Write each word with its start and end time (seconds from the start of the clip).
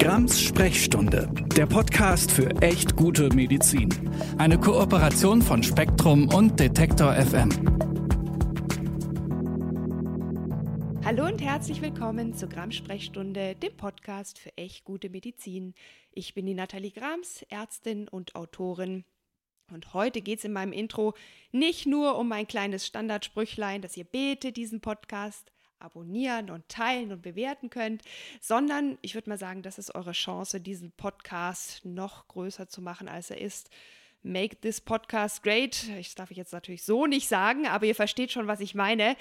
Grams 0.00 0.40
Sprechstunde, 0.40 1.28
der 1.56 1.66
Podcast 1.66 2.30
für 2.30 2.48
echt 2.62 2.94
gute 2.94 3.34
Medizin. 3.34 3.88
Eine 4.38 4.56
Kooperation 4.56 5.42
von 5.42 5.60
Spektrum 5.64 6.32
und 6.32 6.60
Detektor 6.60 7.14
FM. 7.14 7.50
Hallo 11.04 11.26
und 11.26 11.42
herzlich 11.42 11.82
willkommen 11.82 12.32
zur 12.32 12.48
Grams 12.48 12.76
Sprechstunde, 12.76 13.56
dem 13.56 13.76
Podcast 13.76 14.38
für 14.38 14.56
echt 14.56 14.84
gute 14.84 15.10
Medizin. 15.10 15.74
Ich 16.12 16.32
bin 16.32 16.46
die 16.46 16.54
Nathalie 16.54 16.92
Grams, 16.92 17.42
Ärztin 17.48 18.06
und 18.06 18.36
Autorin. 18.36 19.04
Und 19.72 19.94
heute 19.94 20.22
geht 20.22 20.38
es 20.38 20.44
in 20.44 20.52
meinem 20.52 20.72
Intro 20.72 21.14
nicht 21.50 21.86
nur 21.86 22.16
um 22.18 22.28
mein 22.28 22.46
kleines 22.46 22.86
Standardsprüchlein, 22.86 23.82
dass 23.82 23.96
ihr 23.96 24.04
betet 24.04 24.58
diesen 24.58 24.80
Podcast, 24.80 25.50
abonnieren 25.80 26.50
und 26.50 26.68
teilen 26.68 27.12
und 27.12 27.22
bewerten 27.22 27.70
könnt, 27.70 28.02
sondern 28.40 28.98
ich 29.02 29.14
würde 29.14 29.30
mal 29.30 29.38
sagen, 29.38 29.62
das 29.62 29.78
ist 29.78 29.94
eure 29.94 30.12
Chance, 30.12 30.60
diesen 30.60 30.92
Podcast 30.92 31.84
noch 31.84 32.28
größer 32.28 32.68
zu 32.68 32.82
machen, 32.82 33.08
als 33.08 33.30
er 33.30 33.40
ist. 33.40 33.70
Make 34.24 34.60
this 34.60 34.80
podcast 34.80 35.44
great. 35.44 35.84
Ich 35.98 36.14
darf 36.16 36.32
ich 36.32 36.36
jetzt 36.36 36.52
natürlich 36.52 36.82
so 36.82 37.06
nicht 37.06 37.28
sagen, 37.28 37.68
aber 37.68 37.86
ihr 37.86 37.94
versteht 37.94 38.32
schon, 38.32 38.48
was 38.48 38.58
ich 38.58 38.74
meine. 38.74 39.16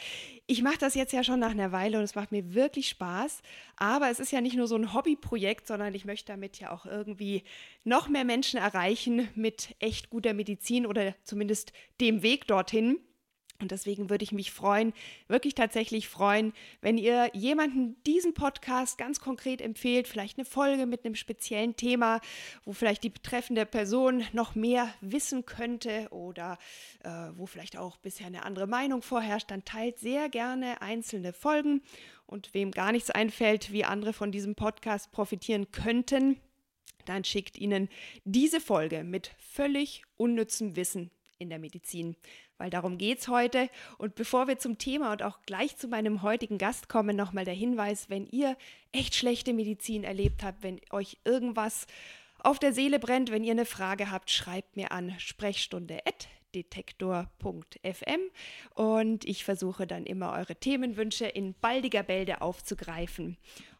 Ich 0.47 0.63
mache 0.63 0.79
das 0.79 0.95
jetzt 0.95 1.13
ja 1.13 1.23
schon 1.23 1.39
nach 1.39 1.51
einer 1.51 1.71
Weile 1.71 1.99
und 1.99 2.03
es 2.03 2.15
macht 2.15 2.31
mir 2.31 2.55
wirklich 2.55 2.89
Spaß. 2.89 3.43
Aber 3.75 4.09
es 4.09 4.19
ist 4.19 4.31
ja 4.31 4.41
nicht 4.41 4.55
nur 4.55 4.67
so 4.67 4.75
ein 4.75 4.95
Hobbyprojekt, 4.95 5.67
sondern 5.67 5.93
ich 5.93 6.05
möchte 6.05 6.31
damit 6.31 6.59
ja 6.59 6.71
auch 6.71 6.87
irgendwie 6.87 7.43
noch 7.83 8.09
mehr 8.09 8.25
Menschen 8.25 8.59
erreichen 8.59 9.29
mit 9.35 9.75
echt 9.79 10.09
guter 10.09 10.33
Medizin 10.33 10.87
oder 10.87 11.13
zumindest 11.23 11.73
dem 12.01 12.23
Weg 12.23 12.47
dorthin. 12.47 12.97
Und 13.59 13.71
deswegen 13.71 14.11
würde 14.11 14.23
ich 14.23 14.31
mich 14.31 14.51
freuen, 14.51 14.93
wirklich 15.27 15.55
tatsächlich 15.55 16.07
freuen, 16.07 16.53
wenn 16.81 16.97
ihr 16.97 17.31
jemanden 17.33 18.01
diesen 18.03 18.35
Podcast 18.35 18.99
ganz 18.99 19.19
konkret 19.19 19.61
empfehlt, 19.61 20.07
vielleicht 20.07 20.37
eine 20.37 20.45
Folge 20.45 20.85
mit 20.85 21.03
einem 21.03 21.15
speziellen 21.15 21.75
Thema, 21.75 22.21
wo 22.65 22.73
vielleicht 22.73 23.03
die 23.03 23.09
betreffende 23.09 23.65
Person 23.65 24.23
noch 24.31 24.53
mehr 24.53 24.93
wissen 25.01 25.45
könnte 25.45 26.07
oder 26.11 26.59
äh, 27.03 27.09
wo 27.35 27.47
vielleicht 27.47 27.77
auch 27.77 27.97
bisher 27.97 28.27
eine 28.27 28.45
andere 28.45 28.67
Meinung 28.67 29.01
vorherrscht, 29.01 29.49
dann 29.49 29.65
teilt 29.65 29.97
sehr 29.97 30.29
gerne 30.29 30.81
einzelne 30.81 31.33
Folgen. 31.33 31.81
Und 32.27 32.53
wem 32.53 32.71
gar 32.71 32.91
nichts 32.91 33.09
einfällt, 33.09 33.71
wie 33.71 33.85
andere 33.85 34.11
von 34.11 34.33
diesem 34.33 34.53
Podcast 34.53 35.11
profitieren 35.11 35.71
könnten, 35.71 36.37
dann 37.05 37.23
schickt 37.23 37.57
ihnen 37.57 37.87
diese 38.25 38.59
Folge 38.59 39.05
mit 39.05 39.31
völlig 39.39 40.03
unnützem 40.17 40.75
Wissen 40.75 41.09
in 41.39 41.49
der 41.49 41.59
Medizin 41.59 42.15
weil 42.57 42.69
darum 42.69 42.97
geht 42.97 43.19
es 43.19 43.27
heute. 43.27 43.69
Und 43.97 44.15
bevor 44.15 44.47
wir 44.47 44.57
zum 44.57 44.77
Thema 44.77 45.11
und 45.11 45.23
auch 45.23 45.39
gleich 45.45 45.77
zu 45.77 45.87
meinem 45.87 46.21
heutigen 46.21 46.57
Gast 46.57 46.89
kommen, 46.89 47.15
nochmal 47.15 47.45
der 47.45 47.53
Hinweis, 47.53 48.09
wenn 48.09 48.27
ihr 48.27 48.57
echt 48.91 49.15
schlechte 49.15 49.53
Medizin 49.53 50.03
erlebt 50.03 50.43
habt, 50.43 50.63
wenn 50.63 50.81
euch 50.91 51.17
irgendwas 51.23 51.87
auf 52.39 52.59
der 52.59 52.73
Seele 52.73 52.99
brennt, 52.99 53.31
wenn 53.31 53.43
ihr 53.43 53.51
eine 53.51 53.65
Frage 53.65 54.11
habt, 54.11 54.29
schreibt 54.31 54.75
mir 54.75 54.91
an 54.91 55.13
sprechstunde@ 55.19 56.27
detektor.fm 56.55 58.21
und 58.73 59.25
ich 59.25 59.43
versuche 59.43 59.85
dann 59.85 60.05
immer 60.05 60.31
eure 60.31 60.55
Themenwünsche 60.55 61.25
in 61.25 61.53
baldiger 61.53 62.03
Bälde 62.03 62.41
aufzugreifen. 62.41 63.37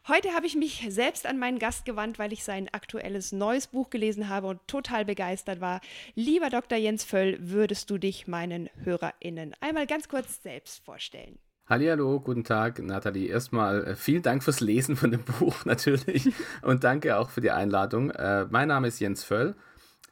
Heute 0.08 0.30
habe 0.30 0.46
ich 0.46 0.56
mich 0.56 0.86
selbst 0.88 1.26
an 1.26 1.38
meinen 1.38 1.58
Gast 1.58 1.84
gewandt, 1.84 2.18
weil 2.18 2.32
ich 2.32 2.42
sein 2.42 2.70
aktuelles 2.72 3.30
neues 3.30 3.66
Buch 3.66 3.90
gelesen 3.90 4.30
habe 4.30 4.46
und 4.46 4.66
total 4.66 5.04
begeistert 5.04 5.60
war. 5.60 5.82
Lieber 6.14 6.48
Dr. 6.48 6.78
Jens 6.78 7.04
Völl, 7.04 7.36
würdest 7.42 7.90
du 7.90 7.98
dich 7.98 8.26
meinen 8.26 8.70
HörerInnen 8.84 9.54
einmal 9.60 9.86
ganz 9.86 10.08
kurz 10.08 10.42
selbst 10.42 10.82
vorstellen? 10.82 11.38
Hallo, 11.66 12.20
guten 12.20 12.42
Tag, 12.42 12.78
Nathalie. 12.78 13.28
Erstmal 13.28 13.84
äh, 13.84 13.96
vielen 13.96 14.22
Dank 14.22 14.42
fürs 14.42 14.60
Lesen 14.60 14.96
von 14.96 15.10
dem 15.10 15.24
Buch 15.40 15.66
natürlich 15.66 16.32
und 16.62 16.84
danke 16.84 17.18
auch 17.18 17.28
für 17.28 17.42
die 17.42 17.50
Einladung. 17.50 18.10
Äh, 18.10 18.46
mein 18.48 18.68
Name 18.68 18.88
ist 18.88 19.00
Jens 19.00 19.24
Völl. 19.24 19.56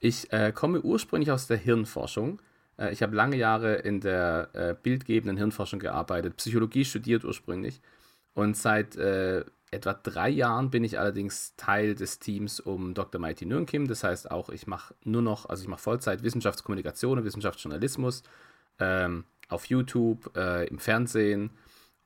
Ich 0.01 0.31
äh, 0.31 0.53
komme 0.53 0.83
ursprünglich 0.83 1.31
aus 1.31 1.47
der 1.47 1.57
Hirnforschung. 1.57 2.43
Ich 2.91 3.03
habe 3.03 3.17
lange 3.17 3.37
Jahre 3.37 3.77
in 3.77 4.03
der 4.03 4.77
bildgebenden 4.83 5.39
Hirnforschung 5.39 5.81
gearbeitet, 5.81 6.37
Psychologie 6.37 6.85
studiert 6.85 7.25
ursprünglich. 7.25 7.81
Und 8.35 8.55
seit 8.55 8.97
äh, 8.97 9.47
etwa 9.71 9.95
drei 9.95 10.29
Jahren 10.29 10.71
bin 10.71 10.85
ich 10.85 10.99
allerdings 10.99 11.55
Teil 11.57 11.95
des 11.95 12.19
Teams 12.19 12.61
um 12.61 12.95
Dr. 12.95 13.21
Mighty 13.21 13.47
Nürnkim. 13.47 13.89
Das 13.89 14.05
heißt 14.05 14.31
auch, 14.31 14.49
ich 14.49 14.67
mache 14.67 14.95
nur 15.05 15.23
noch, 15.23 15.49
also 15.49 15.63
ich 15.63 15.69
mache 15.69 15.83
Vollzeit 15.83 16.23
Wissenschaftskommunikation 16.23 17.19
und 17.19 17.25
Wissenschaftsjournalismus 17.25 18.23
ähm, 18.79 19.25
auf 19.49 19.67
YouTube, 19.67 20.37
äh, 20.37 20.67
im 20.69 20.79
Fernsehen 20.79 21.51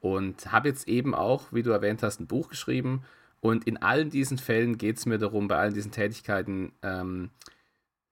und 0.01 0.51
habe 0.51 0.69
jetzt 0.69 0.89
eben 0.89 1.15
auch, 1.15 1.53
wie 1.53 1.63
du 1.63 1.71
erwähnt 1.71 2.03
hast, 2.03 2.21
ein 2.21 2.27
Buch 2.27 2.49
geschrieben. 2.49 3.03
Und 3.41 3.67
in 3.67 3.79
allen 3.79 4.11
diesen 4.11 4.39
Fällen 4.39 4.77
geht 4.77 4.99
es 4.99 5.07
mir 5.07 5.19
darum, 5.19 5.49
bei 5.49 5.57
allen 5.57 5.75
diesen 5.75 5.93
Tätigkeiten, 5.93 6.73
ähm, 6.83 7.31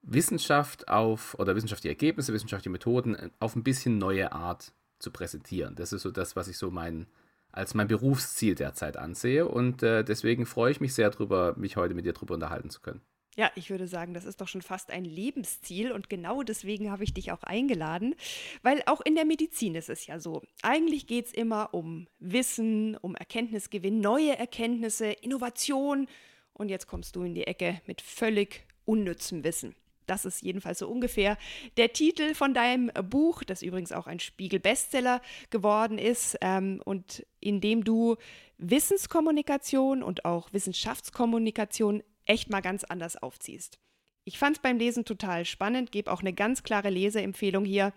Wissenschaft 0.02 0.88
auf 0.88 1.34
oder 1.38 1.54
wissenschaftliche 1.54 1.90
Ergebnisse, 1.90 2.32
wissenschaftliche 2.32 2.70
Methoden 2.70 3.14
äh, 3.14 3.30
auf 3.40 3.56
ein 3.56 3.64
bisschen 3.64 3.98
neue 3.98 4.32
Art 4.32 4.72
zu 4.98 5.10
präsentieren. 5.10 5.74
Das 5.74 5.92
ist 5.92 6.02
so 6.02 6.10
das, 6.10 6.36
was 6.36 6.48
ich 6.48 6.58
so 6.58 6.70
mein, 6.70 7.06
als 7.52 7.74
mein 7.74 7.88
Berufsziel 7.88 8.54
derzeit 8.54 8.96
ansehe 8.96 9.46
und 9.46 9.82
äh, 9.82 10.04
deswegen 10.04 10.46
freue 10.46 10.70
ich 10.70 10.80
mich 10.80 10.94
sehr 10.94 11.10
darüber, 11.10 11.54
mich 11.56 11.76
heute 11.76 11.94
mit 11.94 12.04
dir 12.04 12.12
darüber 12.12 12.34
unterhalten 12.34 12.70
zu 12.70 12.80
können. 12.80 13.00
Ja, 13.38 13.52
ich 13.54 13.70
würde 13.70 13.86
sagen, 13.86 14.14
das 14.14 14.24
ist 14.24 14.40
doch 14.40 14.48
schon 14.48 14.62
fast 14.62 14.90
ein 14.90 15.04
Lebensziel 15.04 15.92
und 15.92 16.10
genau 16.10 16.42
deswegen 16.42 16.90
habe 16.90 17.04
ich 17.04 17.14
dich 17.14 17.30
auch 17.30 17.44
eingeladen, 17.44 18.16
weil 18.62 18.82
auch 18.86 19.00
in 19.00 19.14
der 19.14 19.24
Medizin 19.24 19.76
ist 19.76 19.88
es 19.88 20.06
ja 20.08 20.18
so. 20.18 20.42
Eigentlich 20.62 21.06
geht 21.06 21.26
es 21.26 21.32
immer 21.34 21.72
um 21.72 22.08
Wissen, 22.18 22.96
um 22.96 23.14
Erkenntnisgewinn, 23.14 24.00
neue 24.00 24.36
Erkenntnisse, 24.36 25.06
Innovation 25.06 26.08
und 26.52 26.68
jetzt 26.68 26.88
kommst 26.88 27.14
du 27.14 27.22
in 27.22 27.36
die 27.36 27.46
Ecke 27.46 27.80
mit 27.86 28.00
völlig 28.00 28.66
unnützem 28.84 29.44
Wissen. 29.44 29.76
Das 30.08 30.24
ist 30.24 30.42
jedenfalls 30.42 30.78
so 30.78 30.88
ungefähr 30.88 31.36
der 31.76 31.92
Titel 31.92 32.34
von 32.34 32.54
deinem 32.54 32.90
Buch, 33.08 33.44
das 33.44 33.62
übrigens 33.62 33.92
auch 33.92 34.06
ein 34.06 34.20
Spiegel-Bestseller 34.20 35.20
geworden 35.50 35.98
ist 35.98 36.36
ähm, 36.40 36.82
und 36.84 37.26
in 37.40 37.60
dem 37.60 37.84
du 37.84 38.16
Wissenskommunikation 38.58 40.02
und 40.02 40.24
auch 40.24 40.52
Wissenschaftskommunikation 40.52 42.02
echt 42.24 42.50
mal 42.50 42.60
ganz 42.60 42.84
anders 42.84 43.16
aufziehst. 43.16 43.78
Ich 44.24 44.38
fand 44.38 44.56
es 44.56 44.62
beim 44.62 44.78
Lesen 44.78 45.04
total 45.04 45.44
spannend, 45.44 45.92
gebe 45.92 46.10
auch 46.12 46.20
eine 46.20 46.34
ganz 46.34 46.62
klare 46.62 46.90
Leseempfehlung 46.90 47.64
hier. 47.64 47.92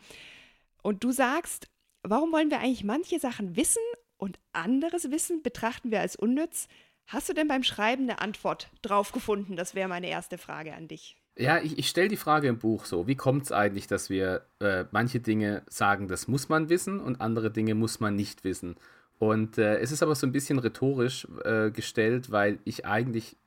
Und 0.82 1.04
du 1.04 1.12
sagst, 1.12 1.68
warum 2.04 2.32
wollen 2.32 2.50
wir 2.50 2.60
eigentlich 2.60 2.84
manche 2.84 3.20
Sachen 3.20 3.56
wissen 3.56 3.82
und 4.18 4.40
anderes 4.54 5.12
Wissen 5.12 5.44
betrachten 5.44 5.92
wir 5.92 6.00
als 6.00 6.16
unnütz? 6.16 6.68
Hast 7.08 7.28
du 7.28 7.34
denn 7.34 7.50
beim 7.50 7.64
Schreiben 7.64 8.04
eine 8.04 8.20
Antwort 8.20 8.70
drauf 8.82 9.12
gefunden? 9.12 9.58
Das 9.58 9.76
wäre 9.76 9.90
meine 9.90 10.08
erste 10.08 10.38
Frage 10.38 10.74
an 10.74 10.88
dich. 10.88 11.21
Ja, 11.41 11.57
ich, 11.57 11.79
ich 11.79 11.90
stelle 11.90 12.07
die 12.07 12.18
Frage 12.18 12.47
im 12.47 12.59
Buch 12.59 12.85
so, 12.85 13.07
wie 13.07 13.16
kommt 13.16 13.46
es 13.46 13.52
eigentlich, 13.52 13.88
dass 13.88 14.12
wir 14.12 14.44
äh, 14.59 14.85
manche 14.91 15.19
Dinge 15.19 15.63
sagen, 15.68 16.07
das 16.07 16.28
muss 16.28 16.50
man 16.50 16.69
wissen 16.69 17.00
und 17.00 17.19
andere 17.19 17.50
Dinge 17.50 17.74
muss 17.74 18.00
man 18.00 18.16
nicht 18.16 18.44
wissen. 18.44 18.75
Und 19.18 19.57
äh, 19.57 19.79
es 19.79 19.91
ist 19.91 20.03
aber 20.03 20.13
so 20.13 20.28
ein 20.28 20.31
bisschen 20.31 20.59
rhetorisch 20.59 21.28
äh, 21.44 21.72
gestellt, 21.72 22.29
weil 22.29 22.59
ich 22.63 22.85
eigentlich 22.85 23.38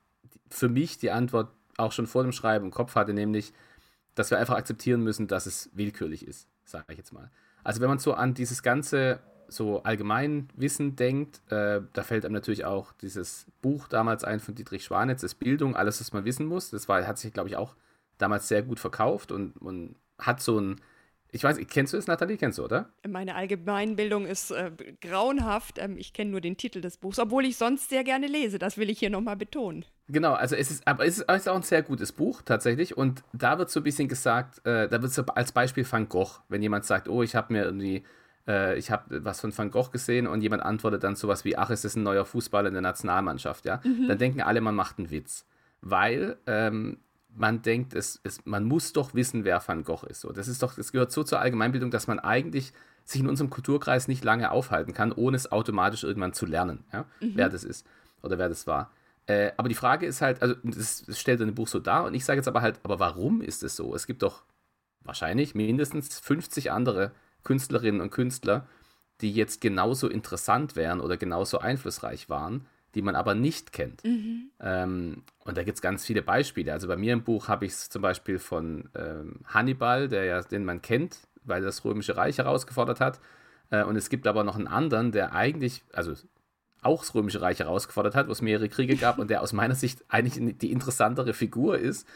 für 0.49 0.67
mich 0.67 0.97
die 0.97 1.09
Antwort 1.09 1.53
auch 1.77 1.93
schon 1.93 2.05
vor 2.05 2.23
dem 2.23 2.33
Schreiben 2.33 2.65
im 2.65 2.71
Kopf 2.71 2.95
hatte, 2.95 3.13
nämlich, 3.13 3.53
dass 4.13 4.29
wir 4.29 4.39
einfach 4.39 4.57
akzeptieren 4.57 5.01
müssen, 5.01 5.27
dass 5.27 5.45
es 5.45 5.69
willkürlich 5.73 6.27
ist, 6.27 6.49
sage 6.65 6.87
ich 6.89 6.97
jetzt 6.97 7.13
mal. 7.13 7.31
Also 7.63 7.79
wenn 7.79 7.87
man 7.87 7.99
so 7.99 8.13
an 8.13 8.33
dieses 8.33 8.61
ganze 8.61 9.21
so 9.47 9.83
Allgemeinwissen 9.83 10.97
denkt, 10.97 11.41
äh, 11.49 11.79
da 11.93 12.03
fällt 12.03 12.25
einem 12.25 12.33
natürlich 12.33 12.65
auch 12.65 12.91
dieses 12.91 13.45
Buch 13.61 13.87
damals 13.87 14.25
ein 14.25 14.41
von 14.41 14.53
Dietrich 14.53 14.83
Schwanitz, 14.83 15.21
das 15.21 15.35
Bildung, 15.35 15.77
alles, 15.77 16.01
was 16.01 16.11
man 16.11 16.25
wissen 16.25 16.45
muss. 16.45 16.71
Das 16.71 16.89
war, 16.89 17.07
hat 17.07 17.19
sich, 17.19 17.31
glaube 17.31 17.47
ich, 17.47 17.55
auch 17.55 17.75
damals 18.17 18.47
sehr 18.47 18.63
gut 18.63 18.79
verkauft 18.79 19.31
und, 19.31 19.57
und 19.57 19.95
hat 20.17 20.41
so 20.41 20.59
ein, 20.59 20.81
ich 21.31 21.43
weiß, 21.43 21.57
kennst 21.67 21.93
du 21.93 21.97
es, 21.97 22.07
Nathalie? 22.07 22.37
Kennst 22.37 22.59
du, 22.59 22.63
oder? 22.63 22.89
Meine 23.07 23.35
Allgemeinbildung 23.35 24.25
ist 24.25 24.51
äh, 24.51 24.71
grauenhaft. 25.01 25.79
Ähm, 25.79 25.97
ich 25.97 26.13
kenne 26.13 26.31
nur 26.31 26.39
den 26.39 26.55
Titel 26.55 26.79
des 26.79 26.97
Buchs, 26.97 27.19
obwohl 27.19 27.45
ich 27.45 27.57
sonst 27.57 27.89
sehr 27.89 28.03
gerne 28.05 28.27
lese. 28.27 28.57
Das 28.57 28.77
will 28.77 28.89
ich 28.89 28.99
hier 28.99 29.09
nochmal 29.09 29.35
betonen. 29.35 29.85
Genau, 30.07 30.33
also 30.33 30.55
es 30.55 30.71
ist, 30.71 30.87
aber 30.87 31.05
es 31.05 31.17
ist, 31.19 31.29
auch 31.29 31.55
ein 31.55 31.61
sehr 31.63 31.81
gutes 31.81 32.11
Buch 32.11 32.41
tatsächlich. 32.41 32.95
Und 32.95 33.23
da 33.33 33.57
wird 33.57 33.69
so 33.69 33.81
ein 33.81 33.83
bisschen 33.83 34.07
gesagt, 34.07 34.65
äh, 34.65 34.87
da 34.87 35.01
wird 35.01 35.11
so 35.11 35.25
als 35.25 35.51
Beispiel 35.51 35.85
Van 35.89 36.07
Gogh, 36.07 36.39
wenn 36.47 36.61
jemand 36.61 36.85
sagt, 36.85 37.09
oh, 37.09 37.21
ich 37.21 37.35
habe 37.35 37.51
mir 37.51 37.65
irgendwie 37.65 38.03
äh, 38.47 38.77
ich 38.77 38.91
habe 38.91 39.23
was 39.23 39.41
von 39.41 39.55
Van 39.57 39.71
Gogh 39.71 39.91
gesehen 39.91 40.27
und 40.27 40.41
jemand 40.41 40.63
antwortet 40.63 41.03
dann 41.03 41.15
sowas 41.15 41.45
wie, 41.45 41.57
ach, 41.57 41.69
es 41.69 41.85
ist 41.85 41.95
ein 41.95 42.03
neuer 42.03 42.25
Fußballer 42.25 42.67
in 42.67 42.73
der 42.73 42.81
Nationalmannschaft, 42.81 43.65
ja, 43.65 43.81
mhm. 43.83 44.07
dann 44.07 44.17
denken 44.17 44.41
alle, 44.41 44.61
man 44.61 44.75
macht 44.75 44.99
einen 44.99 45.11
Witz. 45.11 45.45
Weil 45.81 46.37
ähm, 46.47 46.97
man 47.35 47.61
denkt, 47.61 47.93
es, 47.93 48.19
es, 48.23 48.45
man 48.45 48.63
muss 48.63 48.93
doch 48.93 49.13
wissen, 49.13 49.43
wer 49.43 49.61
Van 49.65 49.83
Gogh 49.83 50.05
ist. 50.07 50.21
So, 50.21 50.31
das 50.31 50.47
ist 50.47 50.63
doch, 50.63 50.75
das 50.75 50.91
gehört 50.91 51.11
so 51.11 51.23
zur 51.23 51.39
Allgemeinbildung, 51.39 51.91
dass 51.91 52.07
man 52.07 52.19
eigentlich 52.19 52.73
sich 53.03 53.21
in 53.21 53.27
unserem 53.27 53.49
Kulturkreis 53.49 54.07
nicht 54.07 54.23
lange 54.23 54.51
aufhalten 54.51 54.93
kann, 54.93 55.11
ohne 55.11 55.37
es 55.37 55.51
automatisch 55.51 56.03
irgendwann 56.03 56.33
zu 56.33 56.45
lernen, 56.45 56.83
ja, 56.91 57.05
mhm. 57.19 57.33
wer 57.35 57.49
das 57.49 57.63
ist 57.63 57.85
oder 58.21 58.37
wer 58.37 58.49
das 58.49 58.65
war. 58.65 58.91
Äh, 59.27 59.51
aber 59.57 59.69
die 59.69 59.75
Frage 59.75 60.05
ist 60.05 60.21
halt, 60.21 60.41
also 60.41 60.55
das, 60.63 61.03
das 61.05 61.19
stellt 61.19 61.41
ein 61.41 61.55
Buch 61.55 61.67
so 61.67 61.79
dar 61.79 62.05
und 62.05 62.13
ich 62.13 62.25
sage 62.25 62.39
jetzt 62.39 62.47
aber 62.47 62.61
halt, 62.61 62.79
aber 62.83 62.99
warum 62.99 63.41
ist 63.41 63.63
es 63.63 63.75
so? 63.75 63.93
Es 63.95 64.07
gibt 64.07 64.23
doch 64.23 64.43
wahrscheinlich 65.03 65.55
mindestens 65.55 66.19
50 66.19 66.71
andere 66.71 67.11
Künstlerinnen 67.43 68.01
und 68.01 68.11
Künstler, 68.11 68.67
die 69.21 69.31
jetzt 69.31 69.61
genauso 69.61 70.09
interessant 70.09 70.75
wären 70.75 70.99
oder 70.99 71.17
genauso 71.17 71.59
einflussreich 71.59 72.29
waren, 72.29 72.65
die 72.95 73.01
man 73.01 73.15
aber 73.15 73.35
nicht 73.35 73.73
kennt. 73.73 74.03
Mhm. 74.03 74.49
Ähm, 74.59 75.23
und 75.43 75.57
da 75.57 75.63
gibt 75.63 75.75
es 75.75 75.81
ganz 75.81 76.05
viele 76.05 76.21
Beispiele. 76.21 76.71
Also 76.73 76.87
bei 76.87 76.95
mir 76.95 77.13
im 77.13 77.23
Buch 77.23 77.47
habe 77.49 77.65
ich 77.65 77.73
es 77.73 77.89
zum 77.89 78.01
Beispiel 78.01 78.39
von 78.39 78.89
ähm, 78.95 79.41
Hannibal, 79.45 80.07
der 80.07 80.25
ja, 80.25 80.41
den 80.41 80.65
man 80.65 80.81
kennt, 80.81 81.19
weil 81.43 81.61
er 81.61 81.65
das 81.65 81.83
Römische 81.83 82.17
Reich 82.17 82.37
herausgefordert 82.37 83.01
hat. 83.01 83.19
Äh, 83.69 83.83
und 83.83 83.97
es 83.97 84.09
gibt 84.09 84.27
aber 84.27 84.43
noch 84.43 84.55
einen 84.55 84.67
anderen, 84.67 85.11
der 85.11 85.33
eigentlich, 85.33 85.83
also 85.93 86.13
auch 86.81 87.01
das 87.01 87.13
Römische 87.13 87.41
Reich 87.41 87.59
herausgefordert 87.59 88.15
hat, 88.15 88.27
wo 88.27 88.31
es 88.31 88.41
mehrere 88.41 88.69
Kriege 88.69 88.95
gab 88.95 89.19
und 89.19 89.29
der 89.29 89.41
aus 89.41 89.53
meiner 89.53 89.75
Sicht 89.75 90.05
eigentlich 90.07 90.57
die 90.57 90.71
interessantere 90.71 91.33
Figur 91.33 91.77
ist. 91.77 92.07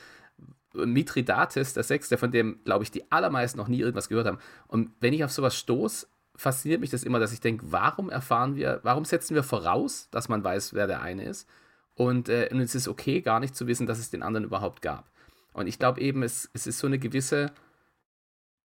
Mithridates, 0.73 1.73
der 1.73 1.83
Sechste, 1.83 2.17
von 2.17 2.31
dem, 2.31 2.59
glaube 2.63 2.83
ich, 2.83 2.91
die 2.91 3.11
allermeisten 3.11 3.57
noch 3.57 3.67
nie 3.67 3.79
irgendwas 3.79 4.07
gehört 4.07 4.27
haben. 4.27 4.37
Und 4.67 4.91
wenn 4.99 5.13
ich 5.13 5.23
auf 5.23 5.31
sowas 5.31 5.55
stoße, 5.55 6.07
fasziniert 6.39 6.79
mich 6.79 6.89
das 6.89 7.03
immer, 7.03 7.19
dass 7.19 7.33
ich 7.33 7.41
denke, 7.41 7.65
warum 7.69 8.09
erfahren 8.09 8.55
wir, 8.55 8.79
warum 8.83 9.05
setzen 9.05 9.35
wir 9.35 9.43
voraus, 9.43 10.07
dass 10.11 10.29
man 10.29 10.43
weiß, 10.43 10.73
wer 10.73 10.87
der 10.87 11.01
eine 11.01 11.25
ist? 11.25 11.47
Und, 11.95 12.29
äh, 12.29 12.49
und 12.51 12.61
es 12.61 12.75
ist 12.75 12.87
okay, 12.87 13.21
gar 13.21 13.41
nicht 13.41 13.55
zu 13.55 13.67
wissen, 13.67 13.85
dass 13.85 13.99
es 13.99 14.09
den 14.09 14.23
anderen 14.23 14.45
überhaupt 14.45 14.81
gab. 14.81 15.11
Und 15.51 15.67
ich 15.67 15.79
glaube 15.79 15.99
eben, 15.99 16.23
es, 16.23 16.49
es 16.53 16.65
ist 16.65 16.79
so 16.79 16.87
eine 16.87 16.97
gewisse, 16.97 17.51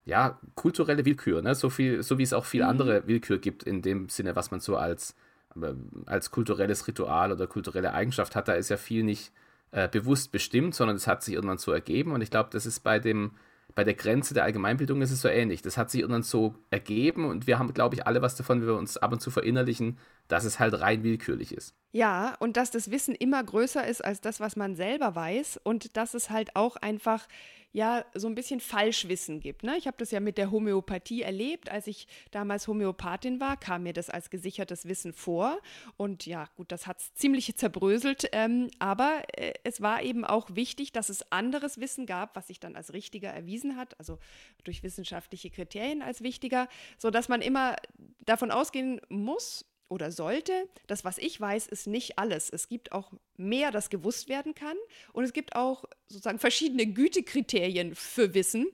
ja, 0.03 0.37
kulturelle 0.55 1.05
Willkür, 1.05 1.41
ne? 1.41 1.55
so, 1.55 1.69
viel, 1.69 2.03
so 2.03 2.17
wie 2.17 2.23
es 2.23 2.33
auch 2.33 2.45
viel 2.45 2.63
mhm. 2.63 2.69
andere 2.69 3.07
Willkür 3.07 3.39
gibt, 3.39 3.63
in 3.63 3.81
dem 3.81 4.09
Sinne, 4.09 4.35
was 4.35 4.51
man 4.51 4.59
so 4.59 4.75
als, 4.75 5.15
äh, 5.55 5.73
als 6.07 6.31
kulturelles 6.31 6.87
Ritual 6.87 7.31
oder 7.31 7.47
kulturelle 7.47 7.93
Eigenschaft 7.93 8.35
hat. 8.35 8.49
Da 8.49 8.53
ist 8.53 8.69
ja 8.69 8.77
viel 8.77 9.03
nicht 9.03 9.31
äh, 9.71 9.87
bewusst 9.87 10.33
bestimmt, 10.33 10.75
sondern 10.75 10.97
es 10.97 11.07
hat 11.07 11.23
sich 11.23 11.35
irgendwann 11.35 11.57
so 11.57 11.71
ergeben. 11.71 12.11
Und 12.11 12.21
ich 12.21 12.31
glaube, 12.31 12.49
das 12.51 12.65
ist 12.65 12.81
bei 12.81 12.99
dem 12.99 13.31
bei 13.75 13.83
der 13.83 13.93
Grenze 13.93 14.33
der 14.33 14.43
Allgemeinbildung 14.43 15.01
ist 15.01 15.11
es 15.11 15.21
so 15.21 15.27
ähnlich. 15.27 15.61
Das 15.61 15.77
hat 15.77 15.89
sich 15.89 16.01
irgendwann 16.01 16.23
so 16.23 16.55
ergeben 16.69 17.25
und 17.25 17.47
wir 17.47 17.59
haben, 17.59 17.73
glaube 17.73 17.95
ich, 17.95 18.05
alle 18.05 18.21
was 18.21 18.35
davon, 18.35 18.61
wenn 18.61 18.67
wir 18.67 18.75
uns 18.75 18.97
ab 18.97 19.11
und 19.11 19.21
zu 19.21 19.31
verinnerlichen, 19.31 19.97
dass 20.27 20.43
es 20.43 20.59
halt 20.59 20.79
rein 20.79 21.03
willkürlich 21.03 21.53
ist. 21.53 21.75
Ja, 21.91 22.35
und 22.39 22.57
dass 22.57 22.71
das 22.71 22.91
Wissen 22.91 23.15
immer 23.15 23.43
größer 23.43 23.85
ist 23.85 24.03
als 24.03 24.21
das, 24.21 24.39
was 24.39 24.55
man 24.55 24.75
selber 24.75 25.15
weiß 25.15 25.59
und 25.63 25.97
dass 25.97 26.13
es 26.13 26.29
halt 26.29 26.55
auch 26.55 26.77
einfach 26.77 27.27
ja 27.73 28.05
so 28.13 28.27
ein 28.27 28.35
bisschen 28.35 28.59
Falschwissen 28.59 29.39
gibt. 29.39 29.63
Ne? 29.63 29.77
Ich 29.77 29.87
habe 29.87 29.97
das 29.97 30.11
ja 30.11 30.19
mit 30.19 30.37
der 30.37 30.51
Homöopathie 30.51 31.21
erlebt. 31.21 31.69
Als 31.69 31.87
ich 31.87 32.07
damals 32.31 32.67
Homöopathin 32.67 33.39
war, 33.39 33.57
kam 33.57 33.83
mir 33.83 33.93
das 33.93 34.09
als 34.09 34.29
gesichertes 34.29 34.85
Wissen 34.85 35.13
vor. 35.13 35.59
Und 35.97 36.25
ja, 36.25 36.47
gut, 36.57 36.71
das 36.71 36.87
hat 36.87 36.99
es 36.99 37.13
ziemlich 37.13 37.55
zerbröselt. 37.55 38.29
Ähm, 38.33 38.69
aber 38.79 39.23
äh, 39.33 39.53
es 39.63 39.81
war 39.81 40.03
eben 40.03 40.25
auch 40.25 40.55
wichtig, 40.55 40.91
dass 40.91 41.09
es 41.09 41.31
anderes 41.31 41.79
Wissen 41.79 42.05
gab, 42.05 42.35
was 42.35 42.47
sich 42.47 42.59
dann 42.59 42.75
als 42.75 42.93
richtiger 42.93 43.29
erwiesen 43.29 43.77
hat, 43.77 43.97
also 43.99 44.19
durch 44.63 44.83
wissenschaftliche 44.83 45.49
Kriterien 45.49 46.01
als 46.01 46.21
wichtiger, 46.21 46.67
sodass 46.97 47.29
man 47.29 47.41
immer 47.41 47.75
davon 48.19 48.51
ausgehen 48.51 48.99
muss, 49.09 49.65
oder 49.91 50.11
sollte. 50.11 50.69
Das, 50.87 51.03
was 51.03 51.17
ich 51.17 51.39
weiß, 51.39 51.67
ist 51.67 51.85
nicht 51.85 52.17
alles. 52.17 52.49
Es 52.49 52.69
gibt 52.69 52.93
auch 52.93 53.11
mehr, 53.35 53.71
das 53.71 53.89
gewusst 53.89 54.29
werden 54.29 54.55
kann. 54.55 54.77
Und 55.11 55.25
es 55.25 55.33
gibt 55.33 55.55
auch 55.55 55.83
sozusagen 56.07 56.39
verschiedene 56.39 56.87
Gütekriterien 56.87 57.93
für 57.93 58.33
Wissen. 58.33 58.67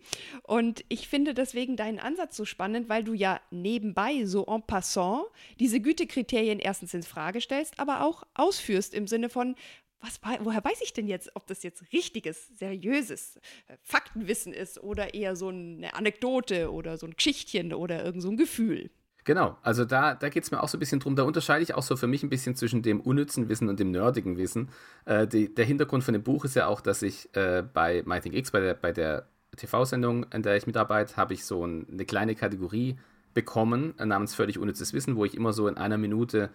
Und 0.44 0.86
ich 0.90 1.08
finde 1.08 1.34
deswegen 1.34 1.76
deinen 1.76 2.00
Ansatz 2.00 2.38
so 2.38 2.46
spannend, 2.46 2.88
weil 2.88 3.04
du 3.04 3.14
ja 3.14 3.42
nebenbei, 3.50 4.26
so 4.26 4.46
en 4.46 4.62
passant, 4.62 5.26
diese 5.60 5.80
Gütekriterien 5.80 6.60
erstens 6.60 6.94
in 6.94 7.04
Frage 7.04 7.42
stellst, 7.42 7.80
aber 7.80 8.04
auch 8.04 8.24
ausführst 8.36 8.94
im 8.94 9.08
Sinne 9.08 9.30
von, 9.30 9.56
was, 10.00 10.20
woher 10.42 10.64
weiß 10.64 10.82
ich 10.82 10.94
denn 10.94 11.08
jetzt, 11.08 11.32
ob 11.34 11.48
das 11.48 11.64
jetzt 11.64 11.92
richtiges, 11.92 12.50
seriöses 12.50 13.38
äh, 13.68 13.78
Faktenwissen 13.82 14.54
ist 14.54 14.78
oder 14.84 15.16
eher 15.16 15.36
so 15.36 15.48
eine 15.48 15.96
Anekdote 15.96 16.72
oder 16.72 17.00
so 17.00 17.08
ein 17.08 17.16
Geschichtchen 17.16 17.74
oder 17.74 18.06
irgend 18.06 18.22
so 18.22 18.30
ein 18.30 18.38
Gefühl? 18.38 18.92
Genau, 19.28 19.58
also 19.62 19.84
da, 19.84 20.16
da 20.16 20.30
geht 20.30 20.44
es 20.46 20.52
mir 20.52 20.64
auch 20.64 20.70
so 20.70 20.78
ein 20.78 20.80
bisschen 20.80 21.02
drum. 21.02 21.18
Da 21.18 21.24
unterscheide 21.24 21.62
ich 21.62 21.76
auch 21.76 21.84
so 21.84 21.98
für 21.98 22.08
mich 22.08 22.24
ein 22.24 22.30
bisschen 22.30 22.56
zwischen 22.56 22.82
dem 22.82 23.02
unnützen 23.02 23.50
Wissen 23.50 23.68
und 23.68 23.78
dem 23.78 23.92
nerdigen 23.92 24.38
Wissen. 24.38 24.70
Äh, 25.04 25.28
die, 25.28 25.54
der 25.54 25.66
Hintergrund 25.66 26.06
von 26.06 26.14
dem 26.14 26.24
Buch 26.24 26.46
ist 26.46 26.56
ja 26.56 26.68
auch, 26.68 26.80
dass 26.80 27.02
ich 27.02 27.36
äh, 27.36 27.62
bei 27.62 28.04
MyThinkX, 28.06 28.52
bei 28.52 28.62
der, 28.62 28.74
bei 28.74 28.94
der 28.94 29.28
TV-Sendung, 29.58 30.28
in 30.32 30.44
der 30.44 30.56
ich 30.56 30.66
mitarbeite, 30.66 31.18
habe 31.18 31.34
ich 31.34 31.44
so 31.44 31.68
ein, 31.68 31.88
eine 31.92 32.06
kleine 32.06 32.36
Kategorie 32.36 32.98
bekommen, 33.34 33.96
äh, 34.00 34.06
namens 34.06 34.34
völlig 34.34 34.60
unnützes 34.60 34.94
Wissen, 34.94 35.18
wo 35.18 35.26
ich 35.26 35.36
immer 35.36 35.52
so 35.52 35.68
in 35.68 35.76
einer 35.76 35.98
Minute 35.98 36.50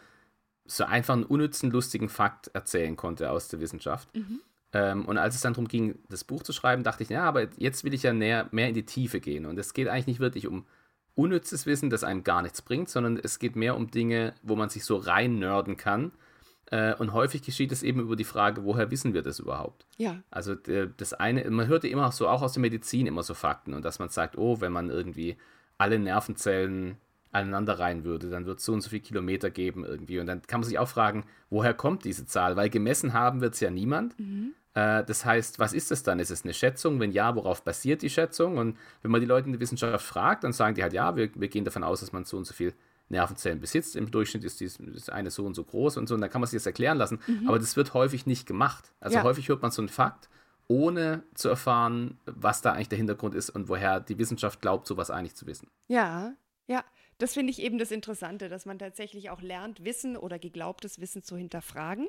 so 0.65 0.85
einfach 0.85 1.13
einen 1.13 1.25
unnützen, 1.25 1.71
lustigen 1.71 2.09
Fakt 2.09 2.49
erzählen 2.55 2.97
konnte 2.97 3.33
aus 3.33 3.49
der 3.49 3.61
Wissenschaft. 3.61 4.09
Mhm. 4.17 4.41
Ähm, 4.73 5.05
und 5.05 5.19
als 5.19 5.35
es 5.35 5.43
dann 5.43 5.53
darum 5.53 5.69
ging, 5.69 5.99
das 6.09 6.25
Buch 6.25 6.43
zu 6.43 6.55
schreiben, 6.55 6.85
dachte 6.85 7.03
ich, 7.03 7.11
ja, 7.11 7.25
aber 7.25 7.49
jetzt 7.59 7.85
will 7.85 7.93
ich 7.93 8.05
ja 8.05 8.15
näher, 8.15 8.49
mehr 8.51 8.69
in 8.69 8.75
die 8.75 8.87
Tiefe 8.87 9.21
gehen. 9.21 9.45
Und 9.45 9.59
es 9.59 9.75
geht 9.75 9.89
eigentlich 9.89 10.07
nicht 10.07 10.21
wirklich 10.21 10.47
um 10.47 10.65
unnützes 11.14 11.67
Wissen, 11.67 11.91
das 11.91 12.05
einem 12.05 12.25
gar 12.25 12.43
nichts 12.43 12.62
bringt, 12.62 12.88
sondern 12.88 13.19
es 13.19 13.38
geht 13.38 13.56
mehr 13.56 13.76
um 13.76 13.91
Dinge, 13.91 14.35
wo 14.43 14.56
man 14.56 14.69
sich 14.69 14.85
so 14.85 14.97
rein 14.97 15.38
nörden 15.38 15.76
kann. 15.76 16.12
Äh, 16.70 16.94
und 16.94 17.12
häufig 17.12 17.43
geschieht 17.43 17.70
es 17.70 17.82
eben 17.82 18.00
über 18.00 18.17
die 18.17 18.25
Frage, 18.25 18.64
woher 18.64 18.91
wissen 18.91 19.12
wir 19.12 19.23
das 19.23 19.38
überhaupt? 19.38 19.87
Ja. 19.99 20.23
Also 20.31 20.55
das 20.55 21.12
eine, 21.12 21.49
man 21.50 21.67
hörte 21.67 21.88
immer 21.88 22.11
so, 22.12 22.29
auch 22.29 22.43
aus 22.43 22.55
der 22.55 22.62
Medizin 22.62 23.06
immer 23.06 23.23
so 23.23 23.35
Fakten 23.35 23.75
und 23.75 23.85
dass 23.85 23.99
man 23.99 24.09
sagt, 24.09 24.38
oh, 24.38 24.61
wenn 24.61 24.73
man 24.73 24.88
irgendwie 24.88 25.37
alle 25.76 25.99
Nervenzellen 25.99 26.97
aneinander 27.31 27.79
rein 27.79 28.05
würde, 28.05 28.29
dann 28.31 28.47
wird 28.47 28.59
es 28.59 28.64
so 28.64 28.73
und 28.73 28.82
so 28.82 28.91
viele 28.91 29.03
Kilometer 29.03 29.50
geben 29.50 29.85
irgendwie. 29.85 30.19
Und 30.20 30.26
dann 30.26 30.43
kann 30.43 30.61
man 30.61 30.69
sich 30.69 30.79
auch 30.79 30.88
fragen, 30.88 31.25
woher 31.50 31.75
kommt 31.75 32.05
diese 32.05 32.26
Zahl? 32.26 32.56
Weil 32.56 32.70
gemessen 32.70 33.14
haben 33.14 33.41
wird 33.41 33.55
es 33.55 33.61
ja 33.61 33.70
niemand. 33.70 34.19
Mhm. 34.19 34.55
Äh, 34.75 35.05
das 35.05 35.25
heißt, 35.25 35.59
was 35.59 35.73
ist 35.73 35.93
es 35.93 36.03
dann? 36.03 36.19
Ist 36.19 36.31
es 36.31 36.45
eine 36.45 36.55
Schätzung? 36.55 36.99
Wenn 37.01 37.13
ja, 37.13 37.35
worauf 37.35 37.63
basiert 37.63 38.03
die 38.03 38.11
Schätzung? 38.11 38.59
Und 38.59 38.79
wenn 39.03 39.11
man 39.11 39.21
die 39.21 39.27
Leute 39.27 39.47
in 39.47 39.53
der 39.53 39.61
Wissenschaft 39.61 40.05
fragt, 40.05 40.45
dann 40.45 40.53
sagen 40.53 40.75
die 40.75 40.83
halt, 40.83 40.93
ja, 40.93 41.17
wir, 41.17 41.31
wir 41.35 41.49
gehen 41.49 41.65
davon 41.65 41.85
aus, 41.85 42.01
dass 42.01 42.13
man 42.13 42.25
so 42.25 42.37
und 42.37 42.47
so 42.47 42.55
viel 42.55 42.75
Nervenzellen 43.09 43.61
besitzt. 43.61 43.97
Im 43.97 44.11
Durchschnitt 44.11 44.45
ist, 44.45 44.61
dies, 44.61 44.77
ist 44.77 45.11
eine 45.11 45.31
so 45.31 45.45
und 45.45 45.55
so 45.55 45.65
groß 45.65 45.99
und 45.99 46.09
so. 46.09 46.15
Und 46.15 46.21
dann 46.23 46.31
kann 46.31 46.41
man 46.41 46.49
sich 46.49 46.59
das 46.59 46.67
erklären 46.67 46.99
lassen. 46.99 47.21
Mhm. 47.27 47.49
Aber 47.49 47.59
das 47.59 47.77
wird 47.77 47.95
häufig 47.95 48.27
nicht 48.27 48.47
gemacht. 48.47 48.93
Also 49.01 49.19
ja. 49.19 49.23
häufig 49.23 49.49
hört 49.49 49.63
man 49.63 49.71
so 49.71 49.83
einen 49.83 49.91
Fakt, 49.91 50.29
ohne 50.69 51.23
zu 51.35 51.49
erfahren, 51.49 52.19
was 52.25 52.63
da 52.63 52.73
eigentlich 52.73 52.89
der 52.89 52.99
Hintergrund 52.99 53.35
ist 53.35 53.51
und 53.51 53.69
woher 53.69 54.01
die 54.01 54.19
Wissenschaft 54.19 54.61
glaubt, 54.61 54.87
sowas 54.87 55.11
eigentlich 55.11 55.35
zu 55.35 55.47
wissen. 55.47 55.69
Ja, 55.89 56.35
ja. 56.67 56.83
Das 57.19 57.35
finde 57.35 57.53
ich 57.53 57.63
eben 57.63 57.79
das 57.79 57.93
Interessante, 57.93 58.49
dass 58.49 58.67
man 58.67 58.81
tatsächlich 58.81 59.31
auch 59.31 59.43
lernt, 59.43 59.85
Wissen 59.85 60.17
oder 60.17 60.41
geglaubtes 60.41 60.99
Wissen 60.99 61.23
zu 61.23 61.37
hinterfragen. 61.37 62.09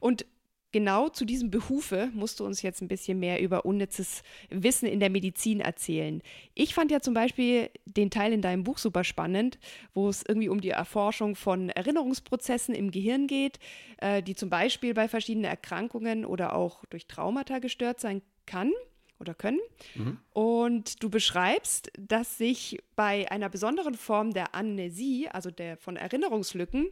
Und 0.00 0.24
genau 0.72 1.08
zu 1.08 1.24
diesem 1.24 1.50
Behufe 1.50 2.10
musst 2.12 2.40
du 2.40 2.44
uns 2.44 2.62
jetzt 2.62 2.82
ein 2.82 2.88
bisschen 2.88 3.18
mehr 3.18 3.40
über 3.40 3.64
unnützes 3.64 4.22
Wissen 4.50 4.86
in 4.86 5.00
der 5.00 5.10
Medizin 5.10 5.60
erzählen. 5.60 6.22
Ich 6.54 6.74
fand 6.74 6.90
ja 6.90 7.00
zum 7.00 7.14
Beispiel 7.14 7.70
den 7.84 8.10
Teil 8.10 8.32
in 8.32 8.42
deinem 8.42 8.64
Buch 8.64 8.78
super 8.78 9.04
spannend, 9.04 9.58
wo 9.94 10.08
es 10.08 10.24
irgendwie 10.26 10.48
um 10.48 10.60
die 10.60 10.70
Erforschung 10.70 11.36
von 11.36 11.70
Erinnerungsprozessen 11.70 12.74
im 12.74 12.90
Gehirn 12.90 13.26
geht, 13.26 13.58
äh, 13.98 14.22
die 14.22 14.34
zum 14.34 14.50
Beispiel 14.50 14.94
bei 14.94 15.08
verschiedenen 15.08 15.46
Erkrankungen 15.46 16.24
oder 16.24 16.54
auch 16.54 16.84
durch 16.86 17.06
Traumata 17.06 17.58
gestört 17.58 18.00
sein 18.00 18.22
kann 18.46 18.72
oder 19.20 19.34
können. 19.34 19.60
Mhm. 19.94 20.18
Und 20.32 21.02
du 21.02 21.10
beschreibst, 21.10 21.90
dass 21.98 22.38
sich 22.38 22.78
bei 22.94 23.30
einer 23.30 23.48
besonderen 23.48 23.94
Form 23.94 24.32
der 24.32 24.54
Amnesie, 24.54 25.28
also 25.28 25.50
der 25.50 25.76
von 25.76 25.96
Erinnerungslücken, 25.96 26.90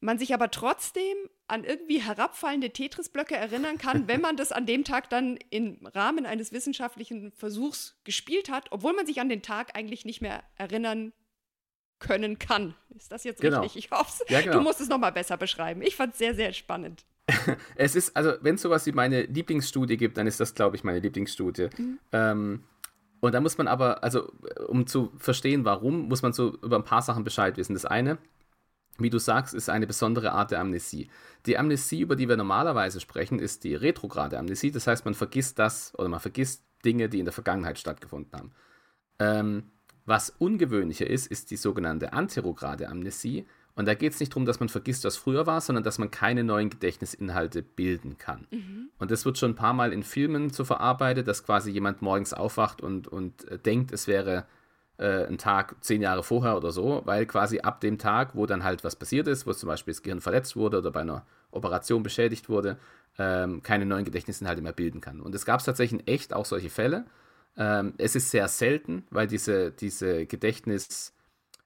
man 0.00 0.18
sich 0.18 0.34
aber 0.34 0.50
trotzdem 0.50 1.16
an 1.46 1.64
irgendwie 1.64 2.00
herabfallende 2.00 2.70
Tetris-Blöcke 2.70 3.36
erinnern 3.36 3.78
kann, 3.78 4.08
wenn 4.08 4.20
man 4.20 4.36
das 4.36 4.52
an 4.52 4.66
dem 4.66 4.84
Tag 4.84 5.10
dann 5.10 5.38
im 5.50 5.86
Rahmen 5.86 6.26
eines 6.26 6.52
wissenschaftlichen 6.52 7.32
Versuchs 7.32 7.96
gespielt 8.04 8.50
hat, 8.50 8.68
obwohl 8.70 8.94
man 8.94 9.06
sich 9.06 9.20
an 9.20 9.28
den 9.28 9.42
Tag 9.42 9.76
eigentlich 9.76 10.04
nicht 10.04 10.20
mehr 10.20 10.42
erinnern 10.56 11.12
können 11.98 12.38
kann. 12.38 12.74
Ist 12.96 13.12
das 13.12 13.24
jetzt 13.24 13.42
genau. 13.42 13.60
richtig? 13.60 13.84
Ich 13.84 13.90
hoffe, 13.90 14.24
ja, 14.28 14.40
genau. 14.40 14.54
du 14.54 14.60
musst 14.62 14.80
es 14.80 14.88
nochmal 14.88 15.12
besser 15.12 15.36
beschreiben. 15.36 15.82
Ich 15.82 15.96
fand 15.96 16.12
es 16.12 16.18
sehr, 16.18 16.34
sehr 16.34 16.52
spannend. 16.52 17.04
es 17.76 17.94
ist, 17.94 18.16
also 18.16 18.32
wenn 18.40 18.54
es 18.54 18.62
sowas 18.62 18.86
wie 18.86 18.92
meine 18.92 19.22
Lieblingsstudie 19.22 19.96
gibt, 19.96 20.16
dann 20.16 20.26
ist 20.26 20.40
das, 20.40 20.54
glaube 20.54 20.76
ich, 20.76 20.84
meine 20.84 21.00
Lieblingsstudie. 21.00 21.68
Mhm. 21.76 21.98
Ähm, 22.12 22.64
und 23.20 23.34
da 23.34 23.40
muss 23.40 23.58
man 23.58 23.68
aber, 23.68 24.02
also 24.02 24.32
um 24.66 24.86
zu 24.86 25.12
verstehen, 25.18 25.64
warum, 25.66 26.08
muss 26.08 26.22
man 26.22 26.32
so 26.32 26.56
über 26.62 26.76
ein 26.76 26.84
paar 26.84 27.02
Sachen 27.02 27.22
Bescheid 27.22 27.56
wissen. 27.58 27.74
Das 27.74 27.84
eine, 27.84 28.16
wie 29.02 29.10
du 29.10 29.18
sagst, 29.18 29.54
ist 29.54 29.68
eine 29.68 29.86
besondere 29.86 30.32
Art 30.32 30.50
der 30.50 30.60
Amnesie. 30.60 31.10
Die 31.46 31.58
Amnesie, 31.58 32.00
über 32.00 32.16
die 32.16 32.28
wir 32.28 32.36
normalerweise 32.36 33.00
sprechen, 33.00 33.38
ist 33.38 33.64
die 33.64 33.74
retrograde 33.74 34.38
Amnesie. 34.38 34.70
Das 34.70 34.86
heißt, 34.86 35.04
man 35.04 35.14
vergisst 35.14 35.58
das 35.58 35.92
oder 35.98 36.08
man 36.08 36.20
vergisst 36.20 36.64
Dinge, 36.84 37.08
die 37.08 37.18
in 37.18 37.24
der 37.24 37.32
Vergangenheit 37.32 37.78
stattgefunden 37.78 38.32
haben. 38.38 38.52
Ähm, 39.18 39.64
was 40.06 40.30
ungewöhnlicher 40.30 41.06
ist, 41.06 41.26
ist 41.26 41.50
die 41.50 41.56
sogenannte 41.56 42.12
anterograde 42.12 42.88
Amnesie. 42.88 43.46
Und 43.74 43.86
da 43.86 43.94
geht 43.94 44.12
es 44.12 44.20
nicht 44.20 44.32
darum, 44.32 44.44
dass 44.44 44.60
man 44.60 44.68
vergisst, 44.68 45.04
was 45.04 45.16
früher 45.16 45.46
war, 45.46 45.60
sondern 45.60 45.84
dass 45.84 45.98
man 45.98 46.10
keine 46.10 46.44
neuen 46.44 46.70
Gedächtnisinhalte 46.70 47.62
bilden 47.62 48.18
kann. 48.18 48.46
Mhm. 48.50 48.90
Und 48.98 49.10
das 49.10 49.24
wird 49.24 49.38
schon 49.38 49.52
ein 49.52 49.56
paar 49.56 49.72
Mal 49.72 49.92
in 49.92 50.02
Filmen 50.02 50.50
so 50.50 50.64
verarbeitet, 50.64 51.28
dass 51.28 51.44
quasi 51.44 51.70
jemand 51.70 52.02
morgens 52.02 52.32
aufwacht 52.32 52.82
und, 52.82 53.08
und 53.08 53.46
äh, 53.48 53.58
denkt, 53.58 53.92
es 53.92 54.06
wäre 54.06 54.46
äh, 55.00 55.24
einen 55.26 55.38
Tag 55.38 55.76
zehn 55.80 56.02
Jahre 56.02 56.22
vorher 56.22 56.56
oder 56.56 56.72
so, 56.72 57.00
weil 57.06 57.24
quasi 57.24 57.60
ab 57.60 57.80
dem 57.80 57.96
Tag, 57.96 58.34
wo 58.34 58.44
dann 58.44 58.62
halt 58.62 58.84
was 58.84 58.96
passiert 58.96 59.26
ist, 59.28 59.46
wo 59.46 59.52
zum 59.52 59.68
Beispiel 59.68 59.94
das 59.94 60.02
Gehirn 60.02 60.20
verletzt 60.20 60.56
wurde 60.56 60.78
oder 60.78 60.90
bei 60.90 61.00
einer 61.00 61.24
Operation 61.50 62.02
beschädigt 62.02 62.50
wurde, 62.50 62.76
ähm, 63.18 63.62
keine 63.62 63.86
neuen 63.86 64.04
Gedächtnisinhalte 64.04 64.60
mehr 64.60 64.74
bilden 64.74 65.00
kann. 65.00 65.20
Und 65.20 65.34
es 65.34 65.46
gab 65.46 65.64
tatsächlich 65.64 66.00
in 66.00 66.06
echt 66.06 66.34
auch 66.34 66.44
solche 66.44 66.68
Fälle. 66.68 67.06
Ähm, 67.56 67.94
es 67.96 68.14
ist 68.14 68.30
sehr 68.30 68.46
selten, 68.48 69.06
weil 69.10 69.26
diese, 69.26 69.72
diese 69.72 70.26
Gedächtnis, 70.26 71.14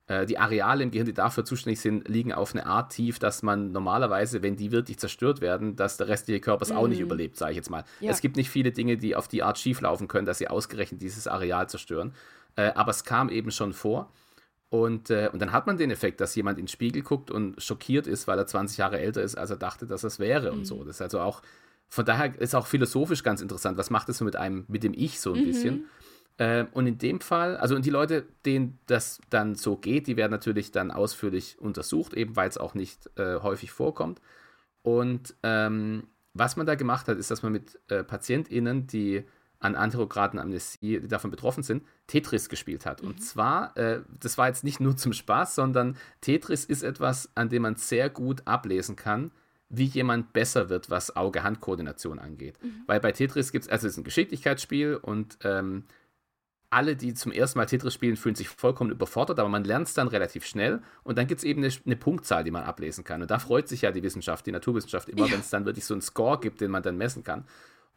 äh, 0.06 0.26
die 0.26 0.38
Areale 0.38 0.84
im 0.84 0.92
Gehirn, 0.92 1.06
die 1.06 1.12
dafür 1.12 1.44
zuständig 1.44 1.80
sind, 1.80 2.06
liegen 2.08 2.32
auf 2.32 2.54
eine 2.54 2.66
Art 2.66 2.92
tief, 2.92 3.18
dass 3.18 3.42
man 3.42 3.72
normalerweise, 3.72 4.42
wenn 4.44 4.54
die 4.54 4.70
wirklich 4.70 4.98
zerstört 4.98 5.40
werden, 5.40 5.74
dass 5.74 5.96
der 5.96 6.06
restliche 6.06 6.40
Körper 6.40 6.62
es 6.62 6.70
auch 6.70 6.86
nicht 6.86 7.00
mhm. 7.00 7.06
überlebt, 7.06 7.36
sage 7.36 7.50
ich 7.50 7.56
jetzt 7.56 7.70
mal. 7.70 7.84
Ja. 7.98 8.12
Es 8.12 8.20
gibt 8.20 8.36
nicht 8.36 8.48
viele 8.48 8.70
Dinge, 8.70 8.96
die 8.96 9.16
auf 9.16 9.26
die 9.26 9.42
Art 9.42 9.58
schieflaufen 9.58 10.06
können, 10.06 10.24
dass 10.24 10.38
sie 10.38 10.46
ausgerechnet 10.46 11.02
dieses 11.02 11.26
Areal 11.26 11.68
zerstören. 11.68 12.14
Äh, 12.56 12.73
aber 12.75 12.90
es 12.90 13.04
kam 13.04 13.28
eben 13.28 13.50
schon 13.50 13.73
vor. 13.73 14.12
Und, 14.70 15.11
äh, 15.11 15.30
und 15.32 15.40
dann 15.40 15.52
hat 15.52 15.66
man 15.66 15.76
den 15.76 15.90
Effekt, 15.90 16.20
dass 16.20 16.34
jemand 16.34 16.58
in 16.58 16.64
den 16.64 16.68
Spiegel 16.68 17.02
guckt 17.02 17.30
und 17.30 17.62
schockiert 17.62 18.06
ist, 18.06 18.26
weil 18.26 18.38
er 18.38 18.46
20 18.46 18.78
Jahre 18.78 18.99
älter 18.99 19.23
ist, 19.23 19.37
als 19.37 19.50
er 19.50 19.56
dachte, 19.56 19.87
dass 19.87 20.02
es 20.02 20.18
wäre 20.18 20.50
mhm. 20.50 20.58
und 20.58 20.64
so. 20.64 20.82
Das 20.82 20.96
ist 20.96 21.02
also 21.02 21.20
auch, 21.20 21.42
von 21.88 22.04
daher 22.04 22.37
ist 22.40 22.54
auch 22.54 22.66
philosophisch 22.66 23.23
ganz 23.23 23.40
interessant. 23.40 23.78
Was 23.78 23.90
macht 23.90 24.08
es 24.08 24.18
so 24.18 24.25
mit 24.25 24.37
einem, 24.37 24.64
mit 24.68 24.82
dem 24.82 24.92
Ich 24.92 25.20
so 25.20 25.32
ein 25.32 25.42
mhm. 25.42 25.46
bisschen? 25.46 25.84
Äh, 26.38 26.64
und 26.73 26.87
in 26.87 26.99
dem 26.99 27.20
Fall, 27.20 27.56
also 27.56 27.76
und 27.76 27.84
die 27.84 27.90
Leute, 27.90 28.26
denen 28.44 28.80
das 28.87 29.20
dann 29.30 29.54
so 29.54 29.76
geht, 29.76 30.08
die 30.08 30.16
werden 30.16 30.32
natürlich 30.32 30.73
dann 30.73 30.90
ausführlich 30.90 31.58
untersucht, 31.61 32.14
eben 32.14 32.34
weil 32.34 32.49
es 32.49 32.58
auch 32.58 32.75
nicht 32.75 33.11
äh, 33.16 33.37
häufig 33.40 33.70
vorkommt. 33.70 34.20
Und 34.82 35.37
ähm, 35.44 36.08
was 36.32 36.56
man 36.56 36.66
da 36.66 36.75
gemacht 36.75 37.06
hat, 37.06 37.16
ist, 37.16 37.30
dass 37.30 37.44
man 37.44 37.52
mit 37.52 37.78
äh, 37.88 38.02
PatientInnen, 38.02 38.88
die 38.88 39.25
an 39.64 39.76
anterogradaten 39.76 40.38
Amnesie, 40.38 41.00
die 41.00 41.09
davon 41.09 41.30
betroffen 41.30 41.62
sind, 41.62 41.85
Tetris 42.06 42.50
gespielt 42.50 42.85
hat. 42.85 43.02
Mhm. 43.02 43.09
Und 43.09 43.23
zwar, 43.23 43.75
äh, 43.78 44.02
das 44.21 44.37
war 44.37 44.49
jetzt 44.49 44.62
nicht 44.62 44.78
nur 44.78 44.94
zum 44.97 45.14
Spaß, 45.14 45.54
sondern 45.54 45.97
Tetris 46.21 46.66
ist 46.66 46.83
etwas, 46.83 47.30
an 47.35 47.49
dem 47.49 47.62
man 47.62 47.76
sehr 47.76 48.11
gut 48.11 48.42
ablesen 48.44 48.94
kann, 48.94 49.30
wie 49.71 49.85
jemand 49.87 50.35
besser 50.35 50.68
wird, 50.68 50.90
was 50.90 51.16
Auge-Hand-Koordination 51.16 52.18
angeht. 52.18 52.62
Mhm. 52.62 52.83
Weil 52.87 53.00
bei 53.00 53.12
Tetris 53.12 53.52
gibt 53.52 53.64
es, 53.64 53.71
also 53.71 53.87
es 53.87 53.94
ist 53.94 53.99
ein 53.99 54.04
Geschicklichkeitsspiel 54.04 54.97
und 54.97 55.38
ähm, 55.42 55.85
alle, 56.68 56.94
die 56.94 57.14
zum 57.14 57.33
ersten 57.33 57.59
Mal 57.59 57.64
Tetris 57.64 57.94
spielen, 57.94 58.16
fühlen 58.16 58.35
sich 58.35 58.49
vollkommen 58.49 58.90
überfordert, 58.90 59.38
aber 59.38 59.49
man 59.49 59.64
lernt 59.64 59.87
es 59.87 59.94
dann 59.94 60.09
relativ 60.09 60.44
schnell 60.44 60.83
und 61.04 61.16
dann 61.16 61.26
gibt 61.26 61.38
es 61.38 61.44
eben 61.44 61.64
eine, 61.64 61.73
eine, 61.87 61.97
Punktzahl, 61.97 62.44
die 62.44 62.50
man 62.50 62.64
ablesen 62.64 63.02
kann. 63.02 63.23
Und 63.23 63.30
da 63.30 63.38
freut 63.38 63.68
sich 63.68 63.83
ja 63.83 63.92
die 63.92 64.02
Wissenschaft, 64.02 64.44
die 64.44 64.52
Naturwissenschaft 64.52 65.09
immer, 65.09 65.26
ja. 65.26 65.33
wenn 65.33 65.40
es 65.40 65.49
dann 65.49 65.64
wirklich 65.64 65.87
so 65.87 65.94
einen 65.94 66.02
Score 66.02 66.38
gibt, 66.38 66.61
den 66.61 66.71
man 66.71 66.83
dann 66.83 66.99
messen 66.99 67.23
kann. 67.23 67.47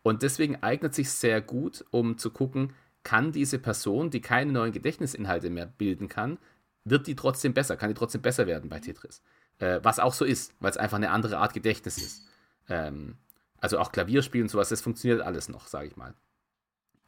Und 0.03 0.23
deswegen 0.23 0.61
eignet 0.63 0.95
sich 0.95 1.09
sehr 1.11 1.41
gut, 1.41 1.85
um 1.91 2.17
zu 2.17 2.31
gucken, 2.31 2.73
kann 3.03 3.31
diese 3.31 3.59
Person, 3.59 4.09
die 4.09 4.21
keine 4.21 4.51
neuen 4.51 4.71
Gedächtnisinhalte 4.71 5.49
mehr 5.49 5.65
bilden 5.65 6.07
kann, 6.07 6.37
wird 6.83 7.07
die 7.07 7.15
trotzdem 7.15 7.53
besser, 7.53 7.77
kann 7.77 7.89
die 7.89 7.95
trotzdem 7.95 8.21
besser 8.21 8.47
werden 8.47 8.69
bei 8.69 8.79
Tetris. 8.79 9.21
Äh, 9.59 9.79
was 9.83 9.99
auch 9.99 10.13
so 10.13 10.25
ist, 10.25 10.53
weil 10.59 10.71
es 10.71 10.77
einfach 10.77 10.97
eine 10.97 11.11
andere 11.11 11.37
Art 11.37 11.53
Gedächtnis 11.53 11.97
ist. 11.97 12.27
Ähm, 12.69 13.17
also 13.59 13.79
auch 13.79 13.91
Klavierspielen 13.91 14.45
und 14.45 14.49
sowas, 14.49 14.69
das 14.69 14.81
funktioniert 14.81 15.21
alles 15.21 15.49
noch, 15.49 15.67
sage 15.67 15.87
ich 15.87 15.97
mal. 15.97 16.13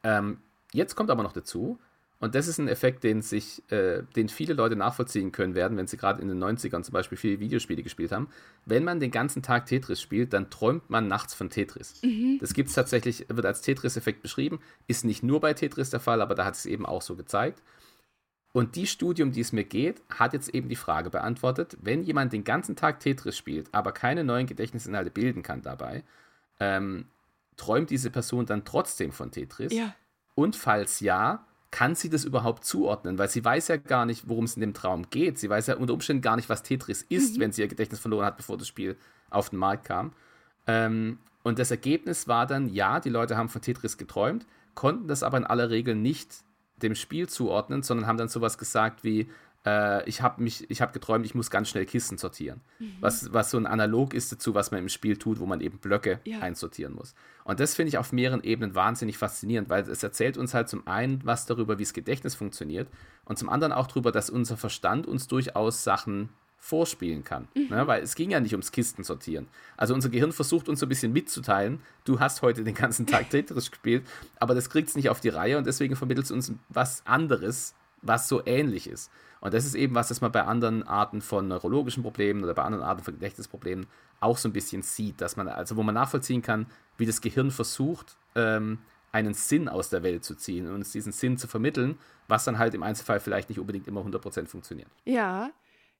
Ähm, 0.03 0.41
Jetzt 0.71 0.95
kommt 0.95 1.09
aber 1.09 1.23
noch 1.23 1.33
dazu, 1.33 1.79
und 2.21 2.35
das 2.35 2.47
ist 2.47 2.57
ein 2.57 2.67
Effekt, 2.67 3.05
den 3.05 3.21
sich, 3.21 3.63
äh, 3.71 4.03
den 4.15 4.27
viele 4.27 4.53
Leute 4.53 4.75
nachvollziehen 4.75 5.31
können 5.31 5.55
werden, 5.55 5.77
wenn 5.77 5.87
sie 5.87 5.95
gerade 5.95 6.21
in 6.21 6.27
den 6.27 6.37
90ern 6.37 6.83
zum 6.83 6.91
Beispiel 6.91 7.17
viele 7.17 7.39
Videospiele 7.39 7.81
gespielt 7.81 8.11
haben. 8.11 8.27
Wenn 8.65 8.83
man 8.83 8.99
den 8.99 9.11
ganzen 9.11 9.41
Tag 9.41 9.67
Tetris 9.67 10.01
spielt, 10.01 10.33
dann 10.33 10.49
träumt 10.49 10.89
man 10.89 11.07
nachts 11.07 11.33
von 11.33 11.49
Tetris. 11.49 12.01
Mhm. 12.03 12.37
Das 12.41 12.53
gibt 12.53 12.69
es 12.69 12.75
tatsächlich, 12.75 13.25
wird 13.29 13.45
als 13.45 13.61
Tetris-Effekt 13.61 14.21
beschrieben. 14.21 14.59
Ist 14.87 15.05
nicht 15.05 15.23
nur 15.23 15.39
bei 15.39 15.53
Tetris 15.53 15.91
der 15.91 16.01
Fall, 16.01 16.21
aber 16.21 16.35
da 16.35 16.43
hat 16.43 16.55
es 16.55 16.65
eben 16.65 16.85
auch 16.85 17.01
so 17.01 17.15
gezeigt. 17.15 17.63
Und 18.51 18.75
die 18.75 18.87
Studie, 18.87 19.23
um 19.23 19.31
die 19.31 19.41
es 19.41 19.53
mir 19.53 19.63
geht, 19.63 20.01
hat 20.09 20.33
jetzt 20.33 20.49
eben 20.49 20.67
die 20.67 20.75
Frage 20.75 21.09
beantwortet, 21.09 21.77
wenn 21.81 22.03
jemand 22.03 22.33
den 22.33 22.43
ganzen 22.43 22.75
Tag 22.75 22.99
Tetris 22.99 23.37
spielt, 23.37 23.73
aber 23.73 23.93
keine 23.93 24.25
neuen 24.25 24.47
Gedächtnisinhalte 24.47 25.11
bilden 25.11 25.41
kann 25.41 25.61
dabei, 25.61 26.03
ähm, 26.59 27.05
träumt 27.55 27.91
diese 27.91 28.09
Person 28.09 28.45
dann 28.45 28.65
trotzdem 28.65 29.13
von 29.13 29.31
Tetris? 29.31 29.71
Ja. 29.71 29.95
Und 30.35 30.55
falls 30.55 30.99
ja, 30.99 31.45
kann 31.71 31.95
sie 31.95 32.09
das 32.09 32.25
überhaupt 32.25 32.65
zuordnen? 32.65 33.17
Weil 33.17 33.29
sie 33.29 33.43
weiß 33.43 33.67
ja 33.67 33.77
gar 33.77 34.05
nicht, 34.05 34.27
worum 34.27 34.45
es 34.45 34.55
in 34.55 34.61
dem 34.61 34.73
Traum 34.73 35.09
geht. 35.09 35.37
Sie 35.37 35.49
weiß 35.49 35.67
ja 35.67 35.75
unter 35.77 35.93
Umständen 35.93 36.21
gar 36.21 36.35
nicht, 36.35 36.49
was 36.49 36.63
Tetris 36.63 37.03
ist, 37.03 37.37
mhm. 37.37 37.41
wenn 37.41 37.51
sie 37.51 37.61
ihr 37.61 37.67
Gedächtnis 37.67 37.99
verloren 37.99 38.25
hat, 38.25 38.37
bevor 38.37 38.57
das 38.57 38.67
Spiel 38.67 38.97
auf 39.29 39.49
den 39.49 39.59
Markt 39.59 39.85
kam. 39.85 40.13
Ähm, 40.67 41.19
und 41.43 41.59
das 41.59 41.71
Ergebnis 41.71 42.27
war 42.27 42.47
dann, 42.47 42.69
ja, 42.69 42.99
die 42.99 43.09
Leute 43.09 43.37
haben 43.37 43.49
von 43.49 43.61
Tetris 43.61 43.97
geträumt, 43.97 44.45
konnten 44.75 45.07
das 45.07 45.23
aber 45.23 45.37
in 45.37 45.45
aller 45.45 45.69
Regel 45.69 45.95
nicht 45.95 46.43
dem 46.77 46.95
Spiel 46.95 47.27
zuordnen, 47.27 47.83
sondern 47.83 48.07
haben 48.07 48.17
dann 48.17 48.29
sowas 48.29 48.57
gesagt 48.57 49.03
wie, 49.03 49.29
äh, 49.65 50.07
ich 50.07 50.21
habe 50.21 50.41
mich, 50.41 50.69
ich 50.69 50.81
habe 50.81 50.93
geträumt, 50.93 51.25
ich 51.25 51.35
muss 51.35 51.49
ganz 51.49 51.69
schnell 51.69 51.85
Kisten 51.85 52.17
sortieren. 52.17 52.61
Mhm. 52.79 52.95
Was, 52.99 53.33
was 53.33 53.51
so 53.51 53.57
ein 53.57 53.65
Analog 53.65 54.13
ist 54.13 54.31
dazu, 54.31 54.53
was 54.53 54.71
man 54.71 54.81
im 54.81 54.89
Spiel 54.89 55.17
tut, 55.17 55.39
wo 55.39 55.45
man 55.45 55.61
eben 55.61 55.79
Blöcke 55.79 56.19
ja. 56.23 56.39
einsortieren 56.39 56.93
muss. 56.93 57.13
Und 57.43 57.59
das 57.59 57.75
finde 57.75 57.89
ich 57.89 57.97
auf 57.97 58.11
mehreren 58.11 58.43
Ebenen 58.43 58.75
wahnsinnig 58.75 59.17
faszinierend, 59.17 59.69
weil 59.69 59.83
es 59.83 60.03
erzählt 60.03 60.37
uns 60.37 60.53
halt 60.53 60.69
zum 60.69 60.87
einen 60.87 61.21
was 61.25 61.45
darüber, 61.45 61.77
wie 61.79 61.83
das 61.83 61.93
Gedächtnis 61.93 62.35
funktioniert 62.35 62.87
und 63.25 63.37
zum 63.37 63.49
anderen 63.49 63.73
auch 63.73 63.87
darüber, 63.87 64.11
dass 64.11 64.29
unser 64.29 64.57
Verstand 64.57 65.07
uns 65.07 65.27
durchaus 65.27 65.83
Sachen 65.83 66.29
vorspielen 66.59 67.23
kann. 67.23 67.47
Mhm. 67.55 67.67
Ne? 67.69 67.87
Weil 67.87 68.03
es 68.03 68.15
ging 68.15 68.31
ja 68.31 68.39
nicht 68.39 68.53
ums 68.53 68.71
Kisten 68.71 69.03
sortieren. 69.03 69.47
Also 69.77 69.93
unser 69.93 70.09
Gehirn 70.09 70.31
versucht 70.31 70.69
uns 70.69 70.79
so 70.79 70.85
ein 70.85 70.89
bisschen 70.89 71.13
mitzuteilen, 71.13 71.81
du 72.03 72.19
hast 72.19 72.41
heute 72.41 72.63
den 72.63 72.75
ganzen 72.75 73.07
Tag 73.07 73.29
Tetris 73.29 73.71
gespielt, 73.71 74.05
aber 74.39 74.55
das 74.55 74.69
kriegt 74.69 74.89
es 74.89 74.95
nicht 74.95 75.09
auf 75.09 75.21
die 75.21 75.29
Reihe 75.29 75.57
und 75.57 75.65
deswegen 75.65 75.95
vermittelt 75.95 76.25
es 76.25 76.31
uns 76.31 76.51
was 76.67 77.01
anderes, 77.05 77.73
was 78.01 78.27
so 78.27 78.45
ähnlich 78.45 78.87
ist. 78.87 79.09
Und 79.41 79.53
das 79.53 79.65
ist 79.65 79.75
eben 79.75 79.95
was, 79.95 80.09
das 80.09 80.21
man 80.21 80.31
bei 80.31 80.43
anderen 80.43 80.83
Arten 80.83 81.21
von 81.21 81.47
neurologischen 81.47 82.03
Problemen 82.03 82.43
oder 82.43 82.53
bei 82.53 82.63
anderen 82.63 82.83
Arten 82.83 83.03
von 83.03 83.13
Gedächtnisproblemen 83.13 83.87
auch 84.19 84.37
so 84.37 84.49
ein 84.49 84.53
bisschen 84.53 84.81
sieht, 84.81 85.21
dass 85.21 85.37
man, 85.37 85.47
also 85.47 85.77
wo 85.77 85.83
man 85.83 85.95
nachvollziehen 85.95 86.41
kann, 86.41 86.65
wie 86.97 87.05
das 87.05 87.21
Gehirn 87.21 87.51
versucht, 87.51 88.17
ähm, 88.35 88.79
einen 89.11 89.33
Sinn 89.33 89.69
aus 89.69 89.89
der 89.89 90.03
Welt 90.03 90.23
zu 90.23 90.35
ziehen 90.35 90.67
und 90.67 90.75
uns 90.75 90.91
diesen 90.91 91.11
Sinn 91.11 91.37
zu 91.37 91.47
vermitteln, 91.47 91.97
was 92.27 92.43
dann 92.43 92.59
halt 92.59 92.73
im 92.73 92.83
Einzelfall 92.83 93.19
vielleicht 93.19 93.49
nicht 93.49 93.59
unbedingt 93.59 93.87
immer 93.87 94.01
100% 94.01 94.47
funktioniert. 94.47 94.89
Ja, 95.05 95.49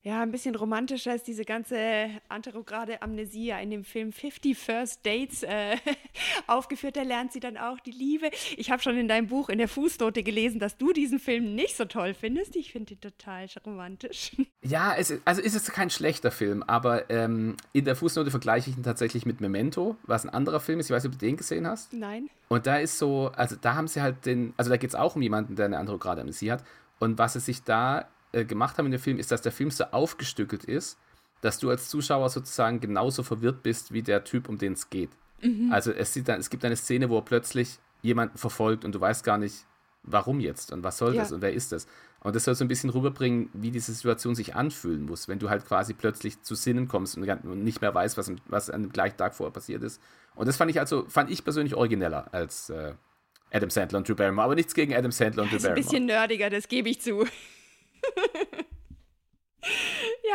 ja, 0.02 0.22
ein 0.22 0.32
bisschen 0.32 0.56
romantischer 0.56 1.14
ist 1.14 1.28
diese 1.28 1.44
ganze 1.44 2.10
anterograde 2.30 3.02
Amnesie 3.02 3.52
in 3.62 3.70
dem 3.70 3.84
Film 3.84 4.14
50 4.14 4.58
First 4.58 5.06
Dates 5.06 5.44
äh, 5.44 5.76
aufgeführt. 6.48 6.96
Da 6.96 7.02
lernt 7.02 7.34
sie 7.34 7.42
dann 7.42 7.58
auch 7.58 7.82
die 7.82 7.92
Liebe. 7.92 8.30
Ich 8.56 8.72
habe 8.72 8.82
schon 8.82 8.98
in 8.98 9.10
deinem 9.10 9.28
Buch 9.28 9.50
in 9.50 9.58
der 9.58 9.68
Fußnote 9.68 10.24
gelesen, 10.24 10.60
dass 10.60 10.78
du 10.78 10.94
diesen 10.94 11.20
Film 11.20 11.54
nicht 11.54 11.76
so 11.76 11.84
toll 11.84 12.14
findest. 12.14 12.56
Ich 12.56 12.72
finde 12.72 12.94
ihn 12.94 13.02
total 13.02 13.48
romantisch. 13.66 14.36
Ja, 14.62 14.94
es, 14.96 15.14
also 15.24 15.42
ist 15.42 15.56
es 15.56 15.72
kein 15.72 15.90
schlechter 15.90 16.32
Film, 16.32 16.64
aber 16.64 17.10
ähm, 17.10 17.56
in 17.72 17.86
der 17.86 17.96
Fußnote 17.96 18.30
vergleiche 18.30 18.70
ich 18.70 18.78
ihn 18.78 18.84
tatsächlich 18.84 19.26
mit 19.26 19.40
Memento, 19.40 19.96
was 20.04 20.26
ein 20.26 20.30
anderer 20.30 20.60
Film 20.60 20.80
ist. 20.80 20.88
Ich 20.88 20.92
weiß 20.92 21.04
nicht, 21.04 21.14
ob 21.14 21.20
du 21.20 21.26
den 21.26 21.38
gesehen 21.38 21.66
hast. 21.66 21.94
Nein. 21.94 22.30
Und 22.50 22.68
da 22.68 22.78
ist 22.78 22.98
so, 22.98 23.32
also 23.36 23.56
da 23.56 23.76
haben 23.76 23.88
sie 23.88 24.02
halt 24.02 24.26
den, 24.26 24.54
also 24.58 24.70
da 24.70 24.78
geht 24.78 24.90
es 24.90 24.96
auch 24.96 25.16
um 25.16 25.22
jemanden, 25.22 25.56
der 25.56 25.66
eine 25.66 25.78
anterograde 25.78 26.22
Amnesie 26.22 26.52
hat. 26.52 26.64
Und 27.00 27.18
was 27.18 27.36
es 27.36 27.46
sich 27.46 27.64
da 27.64 28.10
äh, 28.32 28.46
gemacht 28.46 28.78
haben 28.78 28.86
in 28.86 28.92
dem 28.92 29.02
Film, 29.02 29.18
ist, 29.18 29.32
dass 29.32 29.42
der 29.42 29.52
Film 29.52 29.72
so 29.72 29.86
aufgestückelt 29.86 30.64
ist, 30.64 30.98
dass 31.42 31.58
du 31.58 31.70
als 31.70 31.90
Zuschauer 31.90 32.30
sozusagen 32.30 32.80
genauso 32.80 33.24
verwirrt 33.24 33.64
bist 33.64 33.94
wie 33.94 34.02
der 34.02 34.24
Typ, 34.24 34.50
um 34.50 34.58
den 34.58 34.74
es 34.74 34.90
geht. 34.90 35.10
Mhm. 35.42 35.72
Also 35.72 35.92
es, 35.92 36.14
sieht 36.14 36.28
dann, 36.28 36.40
es 36.40 36.50
gibt 36.50 36.66
eine 36.66 36.76
Szene, 36.76 37.10
wo 37.10 37.18
er 37.18 37.24
plötzlich 37.24 37.80
jemanden 38.02 38.38
verfolgt 38.38 38.86
und 38.86 38.94
du 38.94 39.02
weißt 39.02 39.24
gar 39.24 39.38
nicht, 39.38 39.66
warum 40.04 40.40
jetzt 40.40 40.72
und 40.72 40.84
was 40.84 40.98
soll 40.98 41.16
ja. 41.16 41.22
das 41.22 41.32
und 41.32 41.42
wer 41.42 41.54
ist 41.54 41.72
das. 41.72 41.88
Und 42.22 42.36
das 42.36 42.44
soll 42.44 42.56
so 42.56 42.66
ein 42.66 42.68
bisschen 42.68 42.90
rüberbringen, 42.90 43.50
wie 43.54 43.72
diese 43.72 43.94
Situation 43.94 44.36
sich 44.36 44.56
anfühlen 44.56 45.06
muss, 45.06 45.30
wenn 45.30 45.40
du 45.40 45.50
halt 45.50 45.66
quasi 45.66 45.94
plötzlich 45.94 46.42
zu 46.42 46.56
Sinnen 46.56 46.90
kommst 46.90 47.18
und 47.18 47.64
nicht 47.64 47.80
mehr 47.80 47.94
weißt, 47.94 48.18
was, 48.18 48.32
was 48.48 48.70
an 48.70 48.84
dem 48.84 48.92
gleichen 48.92 49.16
Tag 49.16 49.36
vorher 49.36 49.54
passiert 49.54 49.84
ist. 49.84 50.02
Und 50.36 50.48
das 50.48 50.58
fand 50.58 50.70
ich 50.70 50.80
also, 50.80 51.06
fand 51.08 51.30
ich 51.32 51.44
persönlich 51.44 51.76
origineller 51.76 52.28
als 52.34 52.70
äh, 52.70 52.94
Adam 53.52 53.70
Sandler 53.70 54.00
und 54.00 54.08
Drew 54.08 54.16
Barrymore. 54.16 54.46
Aber 54.46 54.56
nichts 54.56 54.74
gegen 54.74 54.94
Adam 54.94 55.12
Sandler 55.12 55.44
und 55.44 55.52
Drew 55.52 55.58
Barrymore. 55.58 55.80
Ist 55.80 55.88
ein 55.88 55.92
bisschen 55.92 56.06
nerdiger, 56.06 56.50
das 56.50 56.68
gebe 56.68 56.90
ich 56.90 57.02
zu. 57.02 57.26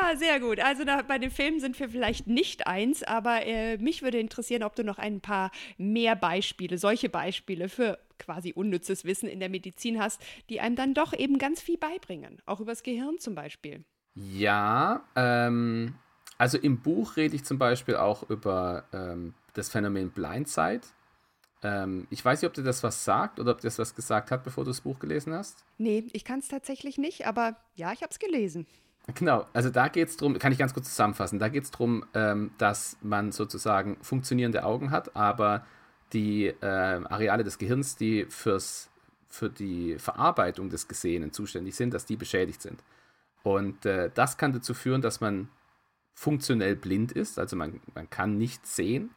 ja, 0.01 0.17
sehr 0.17 0.41
gut. 0.41 0.61
Also 0.61 0.85
da, 0.85 1.03
bei 1.03 1.19
den 1.19 1.31
Filmen 1.31 1.61
sind 1.61 1.79
wir 1.79 1.89
vielleicht 1.89 2.27
nicht 2.27 2.67
eins, 2.67 3.03
aber 3.03 3.47
äh, 3.47 3.79
mich 3.79 4.03
würde 4.03 4.19
interessieren, 4.19 4.63
ob 4.63 4.77
du 4.77 4.85
noch 4.85 4.99
ein 4.99 5.21
paar 5.21 5.51
mehr 5.77 6.17
Beispiele, 6.17 6.79
solche 6.79 7.09
Beispiele 7.09 7.69
für 7.69 7.99
quasi 8.19 8.53
unnützes 8.53 9.05
Wissen 9.05 9.29
in 9.29 9.41
der 9.41 9.49
Medizin 9.49 10.01
hast, 10.01 10.21
die 10.49 10.61
einem 10.61 10.77
dann 10.77 10.95
doch 10.95 11.13
eben 11.13 11.39
ganz 11.39 11.61
viel 11.61 11.79
beibringen. 11.79 12.41
Auch 12.47 12.61
übers 12.61 12.83
Gehirn 12.83 13.19
zum 13.19 13.35
Beispiel. 13.35 13.85
Ja, 14.15 15.05
ähm, 15.17 15.95
also 16.39 16.59
im 16.59 16.81
Buch 16.81 17.17
rede 17.17 17.35
ich 17.35 17.45
zum 17.45 17.59
Beispiel 17.59 17.97
auch 17.97 18.29
über 18.31 18.85
ähm, 18.93 19.35
das 19.55 19.69
Phänomen 19.69 20.11
Blindside. 20.11 20.83
Ähm, 21.65 22.07
ich 22.11 22.25
weiß 22.25 22.43
nicht, 22.43 22.49
ob 22.49 22.55
dir 22.55 22.63
das 22.63 22.83
was 22.83 23.05
sagt 23.05 23.41
oder 23.41 23.53
ob 23.53 23.61
dir 23.61 23.69
das 23.69 23.79
was 23.79 23.95
gesagt 23.95 24.31
hat, 24.31 24.45
bevor 24.45 24.65
du 24.65 24.71
das 24.71 24.83
Buch 24.83 24.99
gelesen 24.99 25.33
hast. 25.33 25.65
Nee, 25.79 26.05
ich 26.13 26.25
kann 26.25 26.39
es 26.39 26.49
tatsächlich 26.49 26.99
nicht, 26.99 27.27
aber 27.27 27.57
ja, 27.75 27.93
ich 27.93 28.03
habe 28.03 28.11
es 28.11 28.19
gelesen. 28.19 28.67
Genau, 29.15 29.47
also 29.53 29.71
da 29.71 29.89
geht 29.89 30.09
es 30.09 30.17
darum, 30.17 30.39
kann 30.39 30.53
ich 30.53 30.59
ganz 30.59 30.73
kurz 30.73 30.89
zusammenfassen, 30.89 31.39
da 31.39 31.49
geht 31.49 31.65
es 31.65 31.71
darum, 31.71 32.05
ähm, 32.15 32.53
dass 32.59 32.97
man 33.03 33.33
sozusagen 33.33 33.97
funktionierende 34.03 34.65
Augen 34.65 34.91
hat, 34.91 35.17
aber 35.17 35.67
die 36.13 36.47
äh, 36.47 36.65
Areale 36.67 37.45
des 37.45 37.59
Gehirns, 37.59 37.97
die 37.97 38.27
fürs, 38.27 38.89
für 39.29 39.51
die 39.51 39.99
Verarbeitung 39.99 40.71
des 40.71 40.87
Gesehenen 40.87 41.33
zuständig 41.33 41.75
sind, 41.75 41.93
dass 41.93 42.07
die 42.07 42.17
beschädigt 42.17 42.63
sind. 42.63 42.83
Und 43.43 43.85
äh, 43.85 44.11
das 44.15 44.39
kann 44.39 44.53
dazu 44.53 44.73
führen, 44.73 45.03
dass 45.03 45.21
man 45.21 45.49
funktionell 46.15 46.77
blind 46.77 47.13
ist, 47.13 47.39
also 47.39 47.57
man, 47.57 47.81
man 47.95 48.09
kann 48.09 48.39
nicht 48.39 48.67
sehen, 48.67 49.11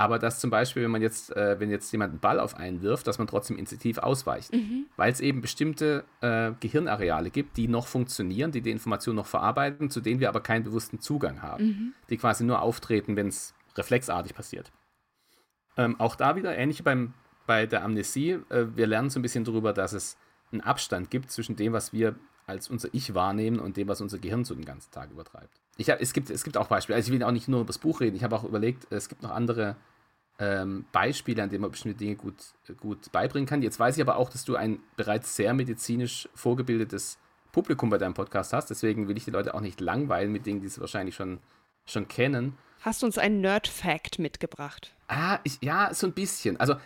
aber 0.00 0.20
dass 0.20 0.38
zum 0.38 0.48
Beispiel, 0.48 0.84
wenn 0.84 0.92
man 0.92 1.02
jetzt, 1.02 1.36
äh, 1.36 1.58
wenn 1.58 1.70
jetzt 1.70 1.90
jemand 1.90 2.12
einen 2.12 2.20
Ball 2.20 2.38
auf 2.38 2.54
einen 2.54 2.82
wirft, 2.82 3.08
dass 3.08 3.18
man 3.18 3.26
trotzdem 3.26 3.58
instinktiv 3.58 3.98
ausweicht. 3.98 4.52
Mhm. 4.54 4.86
Weil 4.96 5.12
es 5.12 5.20
eben 5.20 5.40
bestimmte 5.40 6.04
äh, 6.20 6.52
Gehirnareale 6.60 7.30
gibt, 7.30 7.56
die 7.56 7.66
noch 7.66 7.88
funktionieren, 7.88 8.52
die 8.52 8.60
die 8.60 8.70
Information 8.70 9.16
noch 9.16 9.26
verarbeiten, 9.26 9.90
zu 9.90 10.00
denen 10.00 10.20
wir 10.20 10.28
aber 10.28 10.40
keinen 10.40 10.62
bewussten 10.62 11.00
Zugang 11.00 11.42
haben. 11.42 11.64
Mhm. 11.64 11.94
Die 12.10 12.16
quasi 12.16 12.44
nur 12.44 12.62
auftreten, 12.62 13.16
wenn 13.16 13.26
es 13.26 13.54
reflexartig 13.76 14.34
passiert. 14.34 14.70
Ähm, 15.76 15.98
auch 15.98 16.14
da 16.14 16.36
wieder, 16.36 16.56
ähnlich 16.56 16.84
beim, 16.84 17.12
bei 17.46 17.66
der 17.66 17.82
Amnesie, 17.82 18.38
äh, 18.50 18.66
wir 18.76 18.86
lernen 18.86 19.10
so 19.10 19.18
ein 19.18 19.22
bisschen 19.22 19.42
darüber, 19.42 19.72
dass 19.72 19.92
es 19.92 20.16
einen 20.52 20.60
Abstand 20.60 21.10
gibt 21.10 21.32
zwischen 21.32 21.56
dem, 21.56 21.72
was 21.72 21.92
wir 21.92 22.14
als 22.48 22.68
unser 22.68 22.88
Ich 22.92 23.14
wahrnehmen 23.14 23.60
und 23.60 23.76
dem, 23.76 23.88
was 23.88 24.00
unser 24.00 24.18
Gehirn 24.18 24.44
so 24.44 24.54
den 24.54 24.64
ganzen 24.64 24.90
Tag 24.90 25.10
übertreibt. 25.10 25.60
Ich 25.76 25.90
hab, 25.90 26.00
es, 26.00 26.12
gibt, 26.12 26.30
es 26.30 26.44
gibt 26.44 26.56
auch 26.56 26.66
Beispiele, 26.66 26.96
also 26.96 27.12
ich 27.12 27.18
will 27.18 27.24
auch 27.24 27.30
nicht 27.30 27.48
nur 27.48 27.60
über 27.60 27.68
das 27.68 27.78
Buch 27.78 28.00
reden, 28.00 28.16
ich 28.16 28.24
habe 28.24 28.36
auch 28.36 28.44
überlegt, 28.44 28.90
es 28.90 29.08
gibt 29.08 29.22
noch 29.22 29.30
andere 29.30 29.76
ähm, 30.38 30.86
Beispiele, 30.92 31.42
an 31.42 31.50
denen 31.50 31.62
man 31.62 31.70
bestimmte 31.70 31.98
Dinge 31.98 32.16
gut, 32.16 32.36
gut 32.80 33.12
beibringen 33.12 33.46
kann. 33.46 33.62
Jetzt 33.62 33.78
weiß 33.78 33.96
ich 33.96 34.02
aber 34.02 34.16
auch, 34.16 34.30
dass 34.30 34.44
du 34.44 34.56
ein 34.56 34.80
bereits 34.96 35.36
sehr 35.36 35.52
medizinisch 35.52 36.28
vorgebildetes 36.34 37.18
Publikum 37.52 37.90
bei 37.90 37.98
deinem 37.98 38.14
Podcast 38.14 38.52
hast, 38.52 38.70
deswegen 38.70 39.08
will 39.08 39.16
ich 39.16 39.24
die 39.24 39.30
Leute 39.30 39.54
auch 39.54 39.60
nicht 39.60 39.80
langweilen 39.80 40.32
mit 40.32 40.46
Dingen, 40.46 40.60
die 40.60 40.68
sie 40.68 40.80
wahrscheinlich 40.80 41.14
schon, 41.14 41.38
schon 41.86 42.08
kennen. 42.08 42.56
Hast 42.80 43.02
du 43.02 43.06
uns 43.06 43.18
einen 43.18 43.40
Nerd-Fact 43.40 44.18
mitgebracht? 44.18 44.94
Ah, 45.08 45.40
ich, 45.42 45.58
ja, 45.60 45.92
so 45.92 46.06
ein 46.06 46.12
bisschen. 46.12 46.58
Also 46.60 46.76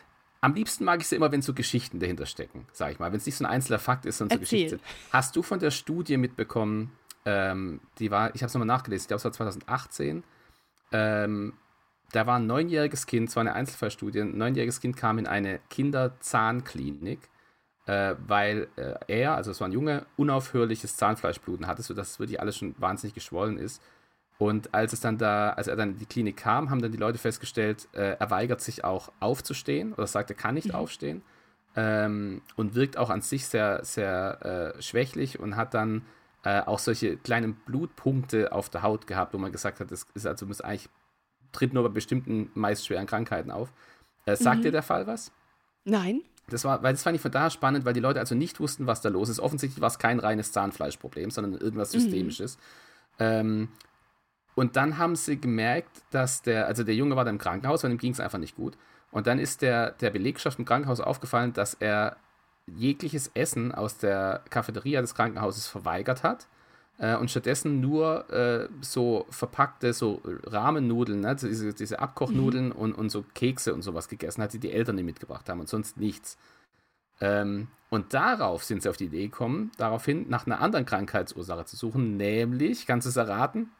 am 0.43 0.55
liebsten 0.55 0.85
mag 0.85 1.01
ich 1.01 1.07
es 1.07 1.13
immer, 1.13 1.31
wenn 1.31 1.41
so 1.41 1.55
Geschichten 1.55 2.01
dahinter 2.01 2.27
stecken, 2.27 2.67
sag 2.73 2.91
ich 2.91 2.99
mal. 2.99 3.13
Wenn 3.13 3.19
es 3.19 3.27
nicht 3.27 3.37
so 3.37 3.45
ein 3.45 3.51
einzelner 3.51 3.79
Fakt 3.79 4.05
ist, 4.05 4.19
sondern 4.19 4.39
so 4.39 4.41
Geschichten. 4.41 4.81
Hast 5.11 5.37
du 5.37 5.43
von 5.43 5.61
der 5.61 5.71
Studie 5.71 6.17
mitbekommen, 6.17 6.91
ähm, 7.25 7.81
die 8.01 8.11
war, 8.11 8.35
ich 8.35 8.43
habe 8.43 8.49
es 8.49 8.55
nochmal 8.55 8.67
nachgelesen, 8.67 9.05
ich 9.05 9.09
glaube, 9.09 9.19
es 9.19 9.25
war 9.25 9.33
2018. 9.33 10.25
Ähm, 10.91 11.55
da 12.11 12.27
war 12.27 12.41
ein 12.41 12.47
neunjähriges 12.49 13.07
Kind, 13.07 13.29
es 13.29 13.37
war 13.37 13.43
eine 13.43 13.55
Einzelfallstudie, 13.55 14.21
ein 14.21 14.37
neunjähriges 14.37 14.81
Kind 14.81 14.97
kam 14.97 15.19
in 15.19 15.29
eine 15.29 15.61
Kinderzahnklinik, 15.71 17.21
äh, 17.87 18.17
weil 18.27 18.67
äh, 18.75 18.95
er, 19.07 19.37
also 19.37 19.53
es 19.53 19.61
war 19.61 19.69
ein 19.69 19.73
Junge, 19.73 20.07
unaufhörliches 20.17 20.97
Zahnfleischbluten 20.97 21.69
hatte, 21.69 21.83
sodass 21.83 22.11
es 22.11 22.19
wirklich 22.19 22.41
alles 22.41 22.57
schon 22.57 22.75
wahnsinnig 22.79 23.15
geschwollen 23.15 23.59
ist. 23.59 23.81
Und 24.39 24.75
als 24.75 24.93
es 24.93 25.01
dann 25.01 25.19
da, 25.19 25.51
als 25.51 25.69
er 25.69 25.77
dann 25.77 25.91
in 25.91 25.99
die 25.99 26.07
Klinik 26.07 26.37
kam, 26.37 26.71
haben 26.71 26.83
dann 26.83 26.91
die 26.91 26.99
Leute 26.99 27.19
festgestellt, 27.19 27.89
äh, 27.93 28.17
er 28.19 28.31
weigert 28.31 28.61
sich 28.61 28.85
auch 28.85 29.13
aufzustehen 29.21 29.93
oder 29.93 30.07
sagt, 30.07 30.31
er 30.31 30.37
kann 30.37 30.55
nicht 30.55 30.69
mhm. 30.69 30.75
aufstehen 30.75 31.23
ähm, 31.77 32.43
und 32.57 32.75
wirkt 32.75 32.97
auch 32.97 33.11
an 33.11 33.21
sich 33.21 33.47
sehr, 33.47 33.85
sehr 33.85 34.75
äh, 34.77 34.83
schwächlich 34.83 35.39
und 35.39 35.57
hat 35.57 35.75
dann 35.75 36.03
äh, 36.45 36.61
auch 36.61 36.79
solche 36.79 37.17
kleinen 37.17 37.55
Blutpunkte 37.55 38.53
auf 38.53 38.69
der 38.69 38.83
Haut 38.83 39.07
gehabt, 39.07 39.33
wo 39.33 39.39
man 39.39 39.53
gesagt 39.53 39.81
hat, 39.81 39.91
das 39.91 40.07
ist 40.15 40.27
also 40.27 40.47
muss 40.47 40.61
eigentlich 40.61 40.89
tritt 41.53 41.73
nur 41.73 41.83
bei 41.83 41.91
bestimmten 41.91 42.51
meist 42.55 42.87
schweren 42.87 43.07
Krankheiten 43.07 43.51
auf. 43.51 43.73
Äh, 44.25 44.37
sagt 44.37 44.59
mhm. 44.59 44.63
dir 44.63 44.73
der 44.73 44.83
Fall 44.83 45.07
was? 45.07 45.33
Nein. 45.85 46.23
Das 46.49 46.65
war, 46.65 46.83
weil 46.83 46.93
das 46.93 47.03
fand 47.03 47.15
ich 47.15 47.23
von 47.23 47.31
daher 47.31 47.51
spannend, 47.51 47.85
weil 47.85 47.93
die 47.93 48.01
Leute 48.01 48.19
also 48.19 48.35
nicht 48.35 48.59
wussten, 48.59 48.87
was 48.87 49.01
da 49.01 49.09
los 49.09 49.29
ist. 49.29 49.39
Offensichtlich 49.39 49.81
war 49.81 49.89
es 49.89 49.99
kein 49.99 50.19
reines 50.19 50.53
Zahnfleischproblem, 50.53 51.31
sondern 51.31 51.61
irgendwas 51.61 51.95
mhm. 51.95 52.01
Systemisches. 52.01 52.57
Mhm. 52.57 52.61
Ähm, 53.19 53.69
und 54.55 54.77
dann 54.77 54.99
haben 54.99 55.17
sie 55.17 55.41
gemerkt, 55.41 56.03
dass 56.11 56.43
der, 56.43 56.67
also 56.67 56.85
der 56.85 56.95
Junge 56.95 57.17
war 57.17 57.25
da 57.25 57.31
im 57.31 57.39
Krankenhaus, 57.39 57.85
weil 57.85 57.91
ihm 57.91 57.99
ging 57.99 58.13
es 58.13 58.21
einfach 58.21 58.39
nicht 58.39 58.57
gut. 58.57 58.77
Und 59.11 59.27
dann 59.27 59.39
ist 59.39 59.63
der, 59.63 59.93
der 59.93 60.11
Belegschaft 60.11 60.59
im 60.59 60.65
Krankenhaus 60.65 61.01
aufgefallen, 61.01 61.53
dass 61.53 61.75
er 61.75 62.17
jegliches 62.67 63.31
Essen 63.35 63.73
aus 63.73 63.99
der 63.99 64.43
Cafeteria 64.51 65.01
des 65.01 65.15
Krankenhauses 65.15 65.67
verweigert 65.67 66.23
hat 66.23 66.47
äh, 66.99 67.17
und 67.17 67.31
stattdessen 67.31 67.81
nur 67.81 68.31
äh, 68.31 68.69
so 68.81 69.27
verpackte 69.31 69.93
so 69.93 70.23
Rahmennudeln, 70.25 71.21
ne? 71.21 71.35
diese, 71.35 71.75
diese 71.75 71.99
Abkochnudeln 71.99 72.67
mhm. 72.67 72.73
und, 72.73 72.93
und 72.93 73.11
so 73.11 73.25
Kekse 73.35 73.75
und 73.75 73.83
sowas 73.83 74.09
gegessen 74.09 74.43
hat, 74.43 74.53
die 74.53 74.59
die 74.59 74.73
Eltern 74.73 74.99
ihm 74.99 75.07
mitgebracht 75.07 75.49
haben 75.49 75.61
und 75.61 75.69
sonst 75.69 75.97
nichts. 75.97 76.39
Ähm, 77.21 77.69
und 77.91 78.15
darauf 78.15 78.65
sind 78.65 78.83
sie 78.83 78.89
auf 78.89 78.97
die 78.97 79.07
Idee 79.07 79.29
gekommen, 79.29 79.71
daraufhin 79.77 80.29
nach 80.29 80.47
einer 80.47 80.61
anderen 80.61 80.87
Krankheitsursache 80.87 81.67
zu 81.67 81.77
suchen, 81.77 82.17
nämlich, 82.17 82.87
kannst 82.87 83.07
du 83.07 83.11
es 83.11 83.17
erraten? 83.17 83.71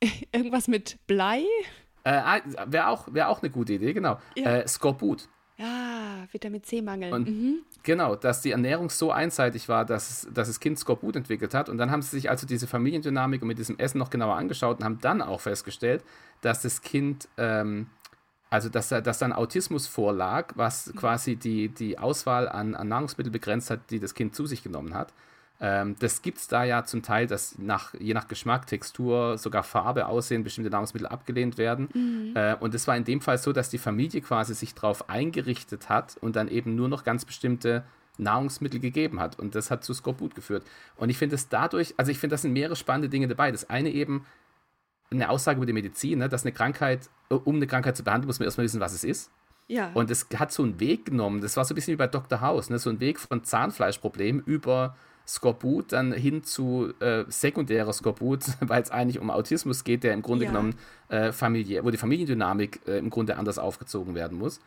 Irgendwas 0.32 0.68
mit 0.68 0.98
Blei? 1.06 1.44
Äh, 2.04 2.10
ah, 2.10 2.40
Wäre 2.66 2.88
auch, 2.88 3.12
wär 3.12 3.28
auch 3.28 3.42
eine 3.42 3.50
gute 3.50 3.74
Idee, 3.74 3.92
genau. 3.92 4.18
Ja. 4.36 4.58
Äh, 4.58 4.68
Skorbut. 4.68 5.28
Ja, 5.58 6.26
Vitamin 6.30 6.62
C-Mangel. 6.62 7.18
Mhm. 7.18 7.62
Genau, 7.82 8.14
dass 8.14 8.42
die 8.42 8.50
Ernährung 8.50 8.90
so 8.90 9.10
einseitig 9.10 9.68
war, 9.68 9.84
dass, 9.84 10.28
dass 10.32 10.48
das 10.48 10.60
Kind 10.60 10.78
Skorbut 10.78 11.16
entwickelt 11.16 11.54
hat. 11.54 11.68
Und 11.68 11.78
dann 11.78 11.90
haben 11.90 12.02
sie 12.02 12.10
sich 12.10 12.28
also 12.28 12.46
diese 12.46 12.66
Familiendynamik 12.66 13.40
und 13.40 13.48
mit 13.48 13.58
diesem 13.58 13.78
Essen 13.78 13.98
noch 13.98 14.10
genauer 14.10 14.36
angeschaut 14.36 14.78
und 14.78 14.84
haben 14.84 15.00
dann 15.00 15.22
auch 15.22 15.40
festgestellt, 15.40 16.04
dass 16.42 16.62
das 16.62 16.82
Kind, 16.82 17.28
ähm, 17.38 17.86
also 18.50 18.68
dass, 18.68 18.90
dass 18.90 19.18
dann 19.18 19.32
Autismus 19.32 19.86
vorlag, 19.86 20.52
was 20.56 20.88
mhm. 20.88 20.96
quasi 20.96 21.36
die, 21.36 21.70
die 21.70 21.98
Auswahl 21.98 22.48
an, 22.48 22.74
an 22.74 22.88
Nahrungsmitteln 22.88 23.32
begrenzt 23.32 23.70
hat, 23.70 23.90
die 23.90 23.98
das 23.98 24.14
Kind 24.14 24.34
zu 24.34 24.44
sich 24.44 24.62
genommen 24.62 24.94
hat. 24.94 25.14
Ähm, 25.58 25.96
das 25.98 26.20
gibt 26.22 26.38
es 26.38 26.48
da 26.48 26.64
ja 26.64 26.84
zum 26.84 27.02
Teil, 27.02 27.26
dass 27.26 27.58
nach, 27.58 27.94
je 27.94 28.12
nach 28.12 28.28
Geschmack, 28.28 28.66
Textur, 28.66 29.38
sogar 29.38 29.62
Farbe, 29.62 30.06
Aussehen 30.06 30.44
bestimmte 30.44 30.70
Nahrungsmittel 30.70 31.08
abgelehnt 31.08 31.56
werden. 31.56 31.88
Mhm. 31.94 32.32
Äh, 32.34 32.56
und 32.56 32.74
es 32.74 32.86
war 32.86 32.96
in 32.96 33.04
dem 33.04 33.20
Fall 33.20 33.38
so, 33.38 33.52
dass 33.52 33.70
die 33.70 33.78
Familie 33.78 34.20
quasi 34.20 34.54
sich 34.54 34.74
darauf 34.74 35.08
eingerichtet 35.08 35.88
hat 35.88 36.16
und 36.20 36.36
dann 36.36 36.48
eben 36.48 36.74
nur 36.74 36.88
noch 36.88 37.04
ganz 37.04 37.24
bestimmte 37.24 37.84
Nahrungsmittel 38.18 38.80
gegeben 38.80 39.20
hat. 39.20 39.38
Und 39.38 39.54
das 39.54 39.70
hat 39.70 39.84
zu 39.84 39.94
Skorbut 39.94 40.34
geführt. 40.34 40.64
Und 40.96 41.08
ich 41.08 41.18
finde 41.18 41.36
es 41.36 41.48
dadurch, 41.48 41.94
also 41.96 42.10
ich 42.10 42.18
finde, 42.18 42.34
das 42.34 42.42
sind 42.42 42.52
mehrere 42.52 42.76
spannende 42.76 43.08
Dinge 43.08 43.28
dabei. 43.28 43.50
Das 43.50 43.70
eine 43.70 43.90
eben 43.90 44.26
eine 45.10 45.30
Aussage 45.30 45.58
über 45.58 45.66
die 45.66 45.72
Medizin, 45.72 46.18
ne, 46.18 46.28
dass 46.28 46.44
eine 46.44 46.52
Krankheit, 46.52 47.08
um 47.28 47.56
eine 47.56 47.66
Krankheit 47.66 47.96
zu 47.96 48.04
behandeln, 48.04 48.26
muss 48.26 48.38
man 48.38 48.46
erstmal 48.46 48.64
wissen, 48.64 48.80
was 48.80 48.92
es 48.92 49.04
ist. 49.04 49.30
Ja. 49.68 49.90
Und 49.94 50.10
es 50.10 50.26
hat 50.36 50.52
so 50.52 50.62
einen 50.62 50.78
Weg 50.80 51.06
genommen, 51.06 51.40
das 51.40 51.56
war 51.56 51.64
so 51.64 51.74
ein 51.74 51.76
bisschen 51.76 51.92
wie 51.92 51.96
bei 51.96 52.06
Dr. 52.06 52.40
House, 52.40 52.70
ne, 52.70 52.78
so 52.78 52.90
ein 52.90 53.00
Weg 53.00 53.18
von 53.18 53.44
Zahnfleischproblemen 53.44 54.42
über 54.44 54.96
Skorbut 55.26 55.92
dann 55.92 56.12
hin 56.12 56.44
zu 56.44 56.92
äh, 57.00 57.24
sekundärer 57.28 57.92
Skorbut, 57.92 58.44
weil 58.60 58.82
es 58.82 58.90
eigentlich 58.90 59.18
um 59.18 59.30
Autismus 59.30 59.84
geht, 59.84 60.04
der 60.04 60.14
im 60.14 60.22
Grunde 60.22 60.44
ja. 60.44 60.50
genommen 60.50 60.74
äh, 61.08 61.32
familiär, 61.32 61.84
wo 61.84 61.90
die 61.90 61.96
Familiendynamik 61.96 62.80
äh, 62.86 62.98
im 62.98 63.10
Grunde 63.10 63.36
anders 63.36 63.58
aufgezogen 63.58 64.14
werden 64.14 64.38
muss. 64.38 64.60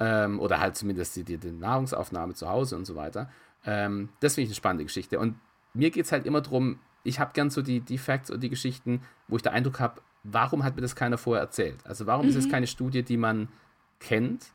Ähm, 0.00 0.40
oder 0.40 0.60
halt 0.60 0.76
zumindest 0.76 1.16
die, 1.16 1.24
die, 1.24 1.38
die, 1.38 1.50
Nahrungsaufnahme 1.50 2.34
zu 2.34 2.48
Hause 2.48 2.76
und 2.76 2.84
so 2.84 2.94
weiter. 2.94 3.30
Ähm, 3.66 4.08
das 4.20 4.34
finde 4.34 4.44
ich 4.44 4.50
eine 4.50 4.54
spannende 4.54 4.84
Geschichte. 4.84 5.18
Und 5.18 5.34
mir 5.74 5.90
geht 5.90 6.04
es 6.04 6.12
halt 6.12 6.24
immer 6.24 6.40
darum, 6.40 6.78
ich 7.02 7.18
habe 7.18 7.32
gern 7.34 7.50
so 7.50 7.62
die, 7.62 7.80
die 7.80 7.98
Facts 7.98 8.30
und 8.30 8.40
die 8.40 8.48
Geschichten, 8.48 9.02
wo 9.26 9.36
ich 9.36 9.42
den 9.42 9.52
Eindruck 9.52 9.80
habe, 9.80 10.00
warum 10.22 10.64
hat 10.64 10.76
mir 10.76 10.82
das 10.82 10.94
keiner 10.94 11.18
vorher 11.18 11.42
erzählt? 11.42 11.78
Also 11.84 12.06
warum 12.06 12.26
mhm. 12.26 12.30
ist 12.30 12.36
es 12.36 12.46
mhm. 12.46 12.50
keine 12.50 12.66
Studie, 12.66 13.02
die 13.02 13.16
man 13.16 13.48
kennt, 13.98 14.46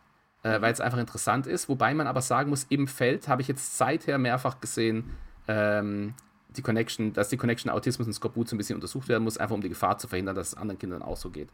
äh, 0.44 0.62
weil 0.62 0.72
es 0.72 0.82
einfach 0.82 0.98
interessant 0.98 1.46
ist. 1.46 1.70
Wobei 1.70 1.94
man 1.94 2.08
aber 2.08 2.22
sagen 2.22 2.50
muss, 2.50 2.66
im 2.70 2.88
Feld 2.88 3.28
habe 3.28 3.42
ich 3.42 3.48
jetzt 3.48 3.78
seither 3.78 4.18
mehrfach 4.18 4.62
gesehen, 4.62 5.10
ähm, 5.48 6.14
die 6.50 6.62
Connection, 6.62 7.14
dass 7.14 7.30
die 7.30 7.38
Connection 7.38 7.72
Autismus 7.72 8.08
und 8.08 8.14
Skorbut 8.14 8.48
so 8.48 8.56
ein 8.56 8.58
bisschen 8.58 8.76
untersucht 8.76 9.08
werden 9.08 9.24
muss, 9.24 9.38
einfach 9.38 9.56
um 9.56 9.62
die 9.62 9.70
Gefahr 9.70 9.98
zu 9.98 10.08
verhindern, 10.08 10.36
dass 10.36 10.50
es 10.50 10.56
anderen 10.56 10.80
Kindern 10.80 11.02
auch 11.02 11.18
so 11.18 11.30
geht. 11.30 11.50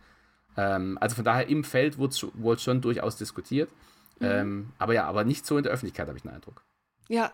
Ähm, 0.58 0.98
also 1.00 1.16
von 1.16 1.26
daher 1.26 1.48
im 1.48 1.64
Feld 1.64 1.98
wurde 1.98 2.14
es 2.14 2.64
schon 2.64 2.82
durchaus 2.82 3.18
diskutiert. 3.18 3.70
Mhm. 4.20 4.28
Ähm, 4.28 4.70
aber 4.78 4.94
ja, 4.94 5.06
aber 5.06 5.24
nicht 5.24 5.46
so 5.46 5.58
in 5.58 5.64
der 5.64 5.72
Öffentlichkeit, 5.72 6.08
habe 6.08 6.18
ich 6.18 6.24
den 6.24 6.32
Eindruck. 6.32 6.64
Ja, 7.08 7.32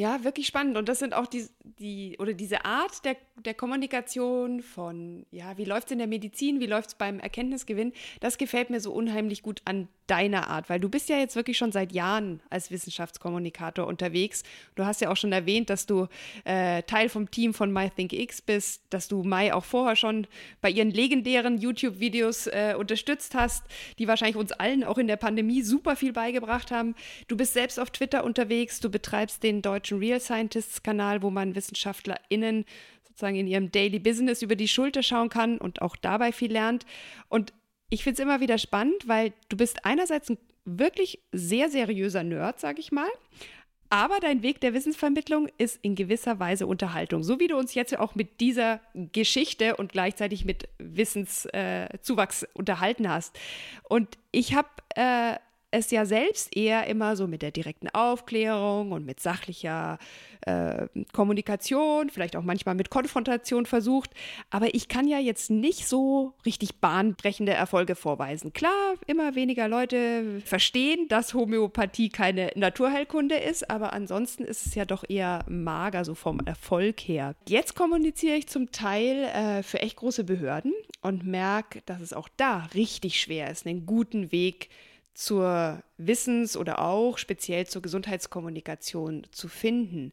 ja, 0.00 0.24
wirklich 0.24 0.46
spannend. 0.46 0.78
Und 0.78 0.88
das 0.88 0.98
sind 0.98 1.12
auch 1.12 1.26
die, 1.26 1.46
die 1.62 2.16
oder 2.18 2.32
diese 2.32 2.64
Art 2.64 3.04
der, 3.04 3.16
der 3.44 3.52
Kommunikation 3.52 4.62
von, 4.62 5.26
ja, 5.30 5.58
wie 5.58 5.66
läuft 5.66 5.88
es 5.88 5.92
in 5.92 5.98
der 5.98 6.06
Medizin, 6.06 6.58
wie 6.58 6.66
läuft 6.66 6.88
es 6.88 6.94
beim 6.94 7.20
Erkenntnisgewinn, 7.20 7.92
das 8.20 8.38
gefällt 8.38 8.70
mir 8.70 8.80
so 8.80 8.92
unheimlich 8.92 9.42
gut 9.42 9.60
an 9.66 9.88
deiner 10.10 10.48
Art, 10.48 10.68
weil 10.68 10.80
du 10.80 10.88
bist 10.88 11.08
ja 11.08 11.18
jetzt 11.18 11.36
wirklich 11.36 11.56
schon 11.56 11.70
seit 11.72 11.92
Jahren 11.92 12.40
als 12.50 12.70
Wissenschaftskommunikator 12.70 13.86
unterwegs. 13.86 14.42
Du 14.74 14.84
hast 14.84 15.00
ja 15.00 15.10
auch 15.10 15.16
schon 15.16 15.32
erwähnt, 15.32 15.70
dass 15.70 15.86
du 15.86 16.08
äh, 16.44 16.82
Teil 16.82 17.08
vom 17.08 17.30
Team 17.30 17.54
von 17.54 17.72
MyThinkX 17.72 18.42
bist, 18.42 18.82
dass 18.90 19.06
du 19.06 19.22
Mai 19.22 19.54
auch 19.54 19.64
vorher 19.64 19.94
schon 19.94 20.26
bei 20.60 20.70
ihren 20.70 20.90
legendären 20.90 21.58
YouTube-Videos 21.58 22.48
äh, 22.48 22.74
unterstützt 22.76 23.34
hast, 23.34 23.64
die 23.98 24.08
wahrscheinlich 24.08 24.36
uns 24.36 24.52
allen 24.52 24.82
auch 24.82 24.98
in 24.98 25.06
der 25.06 25.16
Pandemie 25.16 25.62
super 25.62 25.94
viel 25.94 26.12
beigebracht 26.12 26.70
haben. 26.70 26.94
Du 27.28 27.36
bist 27.36 27.54
selbst 27.54 27.78
auf 27.78 27.90
Twitter 27.90 28.24
unterwegs, 28.24 28.80
du 28.80 28.90
betreibst 28.90 29.42
den 29.42 29.62
deutschen 29.62 29.98
Real 29.98 30.20
Scientists-Kanal, 30.20 31.22
wo 31.22 31.30
man 31.30 31.54
WissenschaftlerInnen 31.54 32.64
sozusagen 33.06 33.36
in 33.36 33.46
ihrem 33.46 33.70
Daily 33.70 33.98
Business 33.98 34.42
über 34.42 34.56
die 34.56 34.68
Schulter 34.68 35.02
schauen 35.02 35.28
kann 35.28 35.58
und 35.58 35.82
auch 35.82 35.96
dabei 35.96 36.32
viel 36.32 36.52
lernt. 36.52 36.86
Und 37.28 37.52
ich 37.90 38.04
finde 38.04 38.14
es 38.14 38.24
immer 38.24 38.40
wieder 38.40 38.58
spannend, 38.58 39.06
weil 39.06 39.32
du 39.48 39.56
bist 39.56 39.84
einerseits 39.84 40.30
ein 40.30 40.38
wirklich 40.64 41.20
sehr 41.32 41.68
seriöser 41.68 42.22
Nerd, 42.22 42.60
sag 42.60 42.78
ich 42.78 42.92
mal. 42.92 43.08
Aber 43.92 44.20
dein 44.20 44.44
Weg 44.44 44.60
der 44.60 44.72
Wissensvermittlung 44.72 45.48
ist 45.58 45.80
in 45.82 45.96
gewisser 45.96 46.38
Weise 46.38 46.68
Unterhaltung. 46.68 47.24
So 47.24 47.40
wie 47.40 47.48
du 47.48 47.56
uns 47.56 47.74
jetzt 47.74 47.98
auch 47.98 48.14
mit 48.14 48.40
dieser 48.40 48.80
Geschichte 48.94 49.76
und 49.76 49.90
gleichzeitig 49.90 50.44
mit 50.44 50.68
Wissenszuwachs 50.78 52.44
äh, 52.44 52.48
unterhalten 52.54 53.08
hast. 53.08 53.36
Und 53.88 54.16
ich 54.30 54.54
habe 54.54 54.68
äh, 54.94 55.34
es 55.72 55.90
ja 55.90 56.06
selbst 56.06 56.56
eher 56.56 56.86
immer 56.86 57.16
so 57.16 57.26
mit 57.26 57.42
der 57.42 57.50
direkten 57.50 57.88
Aufklärung 57.88 58.92
und 58.92 59.04
mit 59.04 59.18
sachlicher 59.18 59.98
äh, 60.42 60.88
Kommunikation, 61.12 62.10
vielleicht 62.10 62.36
auch 62.36 62.42
manchmal 62.42 62.74
mit 62.74 62.90
Konfrontation 62.90 63.66
versucht. 63.66 64.10
Aber 64.50 64.74
ich 64.74 64.88
kann 64.88 65.08
ja 65.08 65.18
jetzt 65.18 65.50
nicht 65.50 65.86
so 65.86 66.34
richtig 66.46 66.76
bahnbrechende 66.80 67.52
Erfolge 67.52 67.94
vorweisen. 67.94 68.52
Klar, 68.52 68.94
immer 69.06 69.34
weniger 69.34 69.68
Leute 69.68 70.40
verstehen, 70.44 71.08
dass 71.08 71.34
Homöopathie 71.34 72.08
keine 72.08 72.50
Naturheilkunde 72.54 73.36
ist, 73.36 73.70
aber 73.70 73.92
ansonsten 73.92 74.44
ist 74.44 74.66
es 74.66 74.74
ja 74.74 74.84
doch 74.84 75.04
eher 75.08 75.44
mager, 75.48 76.04
so 76.04 76.14
vom 76.14 76.40
Erfolg 76.40 77.00
her. 77.00 77.34
Jetzt 77.48 77.74
kommuniziere 77.74 78.36
ich 78.36 78.48
zum 78.48 78.72
Teil 78.72 79.24
äh, 79.24 79.62
für 79.62 79.80
echt 79.80 79.96
große 79.96 80.24
Behörden 80.24 80.72
und 81.02 81.24
merke, 81.24 81.82
dass 81.86 82.00
es 82.00 82.12
auch 82.12 82.28
da 82.36 82.68
richtig 82.74 83.20
schwer 83.20 83.50
ist, 83.50 83.66
einen 83.66 83.86
guten 83.86 84.32
Weg 84.32 84.68
zur 85.14 85.82
Wissens- 85.98 86.56
oder 86.56 86.80
auch 86.80 87.18
speziell 87.18 87.66
zur 87.66 87.82
Gesundheitskommunikation 87.82 89.26
zu 89.32 89.48
finden. 89.48 90.12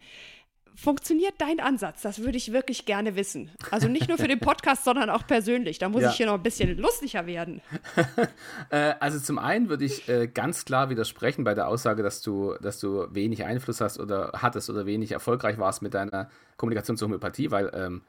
Funktioniert 0.75 1.33
dein 1.39 1.59
Ansatz? 1.59 2.03
Das 2.03 2.19
würde 2.19 2.37
ich 2.37 2.53
wirklich 2.53 2.85
gerne 2.85 3.15
wissen. 3.15 3.49
Also 3.71 3.87
nicht 3.87 4.09
nur 4.09 4.19
für 4.19 4.27
den 4.27 4.39
Podcast, 4.39 4.83
sondern 4.83 5.09
auch 5.09 5.25
persönlich. 5.25 5.79
Da 5.79 5.89
muss 5.89 6.03
ja. 6.03 6.11
ich 6.11 6.17
hier 6.17 6.27
noch 6.27 6.35
ein 6.35 6.43
bisschen 6.43 6.77
lustiger 6.77 7.25
werden. 7.25 7.61
äh, 8.69 8.93
also 8.99 9.19
zum 9.19 9.39
einen 9.39 9.69
würde 9.69 9.85
ich 9.85 10.07
äh, 10.07 10.27
ganz 10.27 10.65
klar 10.65 10.91
widersprechen 10.91 11.43
bei 11.43 11.55
der 11.55 11.67
Aussage, 11.67 12.03
dass 12.03 12.21
du, 12.21 12.53
dass 12.61 12.79
du 12.79 13.07
wenig 13.09 13.43
Einfluss 13.43 13.81
hast 13.81 13.99
oder 13.99 14.33
hattest 14.35 14.69
oder 14.69 14.85
wenig 14.85 15.13
erfolgreich 15.13 15.57
warst 15.57 15.81
mit 15.81 15.95
deiner 15.95 16.29
Kommunikation 16.57 16.95
zur 16.95 17.07
Homöopathie, 17.07 17.49
weil 17.49 17.71
ähm, 17.73 18.03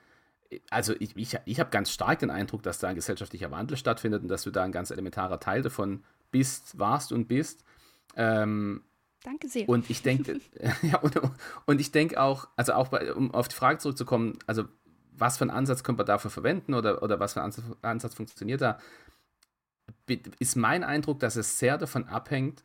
also 0.69 0.95
ich, 0.99 1.17
ich, 1.17 1.39
ich 1.47 1.61
habe 1.61 1.71
ganz 1.71 1.91
stark 1.91 2.19
den 2.19 2.31
Eindruck, 2.31 2.63
dass 2.63 2.79
da 2.79 2.89
ein 2.89 2.95
gesellschaftlicher 2.95 3.51
Wandel 3.51 3.79
stattfindet 3.79 4.23
und 4.23 4.29
dass 4.29 4.43
du 4.43 4.51
da 4.51 4.63
ein 4.65 4.73
ganz 4.73 4.91
elementarer 4.91 5.41
Teil 5.41 5.63
davon 5.63 6.05
bist, 6.31 6.79
warst 6.79 7.13
und 7.13 7.29
bist. 7.29 7.65
Ähm, 8.17 8.83
Danke 9.23 9.49
sehr. 9.49 9.69
Und 9.69 9.91
ich 9.91 10.03
denke, 10.03 10.41
ja, 10.83 10.99
und, 10.99 11.21
und, 11.67 11.81
ich 11.81 11.91
denke 11.91 12.21
auch, 12.21 12.49
also 12.57 12.73
auch 12.75 12.89
bei, 12.89 13.13
um 13.13 13.33
auf 13.35 13.49
die 13.49 13.57
Frage 13.57 13.79
zurückzukommen, 13.79 14.39
also 14.47 14.65
was 15.13 15.39
für 15.39 15.43
einen 15.43 15.51
Ansatz 15.51 15.83
könnte 15.83 15.99
man 15.99 16.07
dafür 16.07 16.31
verwenden 16.31 16.75
oder, 16.75 17.03
oder 17.03 17.19
was 17.19 17.33
für 17.33 17.41
ein 17.41 17.47
Ansatz, 17.47 17.65
Ansatz 17.83 18.15
funktioniert 18.15 18.61
da, 18.61 18.79
ist 20.39 20.57
mein 20.57 20.85
Eindruck, 20.85 21.19
dass 21.21 21.37
es 21.37 21.59
sehr 21.59 21.77
davon 21.79 22.07
abhängt, 22.07 22.65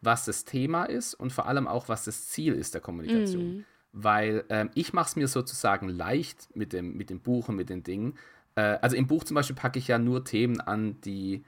was 0.00 0.24
das 0.24 0.44
Thema 0.44 0.84
ist 0.84 1.14
und 1.14 1.32
vor 1.32 1.46
allem 1.46 1.66
auch, 1.66 1.88
was 1.88 2.04
das 2.04 2.28
Ziel 2.28 2.54
ist 2.54 2.74
der 2.74 2.80
Kommunikation. 2.80 3.58
Mm. 3.58 3.64
Weil 3.92 4.44
ähm, 4.48 4.70
ich 4.74 4.92
mache 4.92 5.08
es 5.08 5.16
mir 5.16 5.28
sozusagen 5.28 5.88
leicht 5.88 6.54
mit 6.54 6.72
dem, 6.72 6.96
mit 6.96 7.10
dem 7.10 7.20
Buch 7.20 7.48
und 7.48 7.56
mit 7.56 7.70
den 7.70 7.84
Dingen. 7.84 8.18
Äh, 8.54 8.78
also 8.82 8.96
im 8.96 9.06
Buch 9.06 9.24
zum 9.24 9.36
Beispiel 9.36 9.56
packe 9.56 9.78
ich 9.78 9.88
ja 9.88 9.98
nur 9.98 10.24
Themen 10.24 10.60
an, 10.60 11.00
die, 11.02 11.44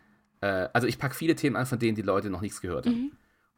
äh, 0.47 0.69
also 0.73 0.87
ich 0.87 0.99
packe 0.99 1.15
viele 1.15 1.35
Themen 1.35 1.57
an, 1.57 1.67
von 1.67 1.79
denen 1.79 1.97
die 1.97 2.03
Leute 2.03 2.31
noch 2.31 2.41
nichts 2.41 2.61
gehört 2.61 2.87
haben. 2.87 2.97
Mhm. 2.97 3.13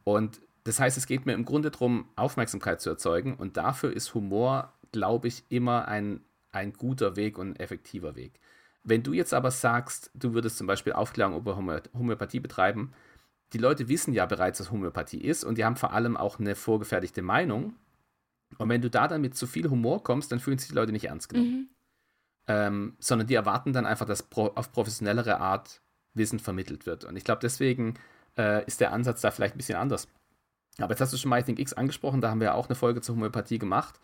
Und 0.05 0.41
das 0.65 0.81
heißt, 0.81 0.97
es 0.97 1.07
geht 1.07 1.27
mir 1.27 1.35
im 1.35 1.45
Grunde 1.45 1.71
darum, 1.71 2.09
Aufmerksamkeit 2.17 2.81
zu 2.81 2.91
erzeugen. 2.91 3.35
Und 3.35 3.57
dafür 3.57 3.93
ist 3.93 4.15
Humor, 4.15 4.73
glaube 4.93 5.29
ich, 5.29 5.45
immer 5.49 5.87
ein, 5.89 6.21
ein 6.51 6.73
guter 6.73 7.17
Weg 7.17 7.39
und 7.39 7.51
ein 7.51 7.57
effektiver 7.57 8.17
Weg. 8.17 8.41
Wenn 8.85 9.03
du 9.03 9.13
jetzt 9.13 9.35
aber 9.35 9.51
sagst, 9.51 10.11
du 10.15 10.33
würdest 10.33 10.57
zum 10.57 10.67
Beispiel 10.67 10.95
Aufklärung 10.95 11.37
über 11.37 11.57
Homöopathie 11.57 12.41
betreiben, 12.41 12.93
die 13.53 13.59
Leute 13.59 13.89
wissen 13.89 14.15
ja 14.15 14.27
bereits, 14.27 14.61
was 14.61 14.71
Homöopathie 14.71 15.21
ist 15.21 15.45
und 15.45 15.59
die 15.59 15.65
haben 15.65 15.77
vor 15.77 15.93
allem 15.93 16.17
auch 16.17 16.39
eine 16.39 16.55
vorgefertigte 16.55 17.23
Meinung. 17.23 17.75
Und 18.57 18.69
wenn 18.69 18.81
du 18.81 18.89
da 18.89 19.09
dann 19.09 19.21
mit 19.21 19.37
zu 19.37 19.47
viel 19.47 19.69
Humor 19.69 20.03
kommst, 20.03 20.33
dann 20.33 20.41
fühlen 20.41 20.59
sich 20.59 20.69
die 20.69 20.75
Leute 20.75 20.93
nicht 20.93 21.07
ernst 21.07 21.29
genommen. 21.29 21.51
Mhm. 21.51 21.69
Ähm, 22.51 22.97
sondern 22.99 23.27
die 23.27 23.35
erwarten 23.35 23.75
dann 23.75 23.85
einfach, 23.85 24.07
dass 24.07 24.23
pro, 24.23 24.47
auf 24.55 24.73
professionellere 24.73 25.39
Art 25.39 25.83
Wissen 26.15 26.39
vermittelt 26.39 26.87
wird. 26.87 27.05
Und 27.05 27.17
ich 27.17 27.25
glaube, 27.25 27.41
deswegen 27.43 27.95
äh, 28.37 28.65
ist 28.67 28.81
der 28.81 28.93
Ansatz 28.93 29.21
da 29.21 29.31
vielleicht 29.31 29.55
ein 29.55 29.59
bisschen 29.59 29.79
anders. 29.79 30.09
Aber 30.79 30.93
jetzt 30.93 31.01
hast 31.01 31.13
du 31.13 31.17
schon 31.17 31.31
MyThinkX 31.31 31.73
angesprochen, 31.73 32.21
da 32.21 32.31
haben 32.31 32.41
wir 32.41 32.55
auch 32.55 32.69
eine 32.69 32.77
Folge 32.77 33.01
zur 33.01 33.17
Homöopathie 33.17 33.59
gemacht. 33.59 33.99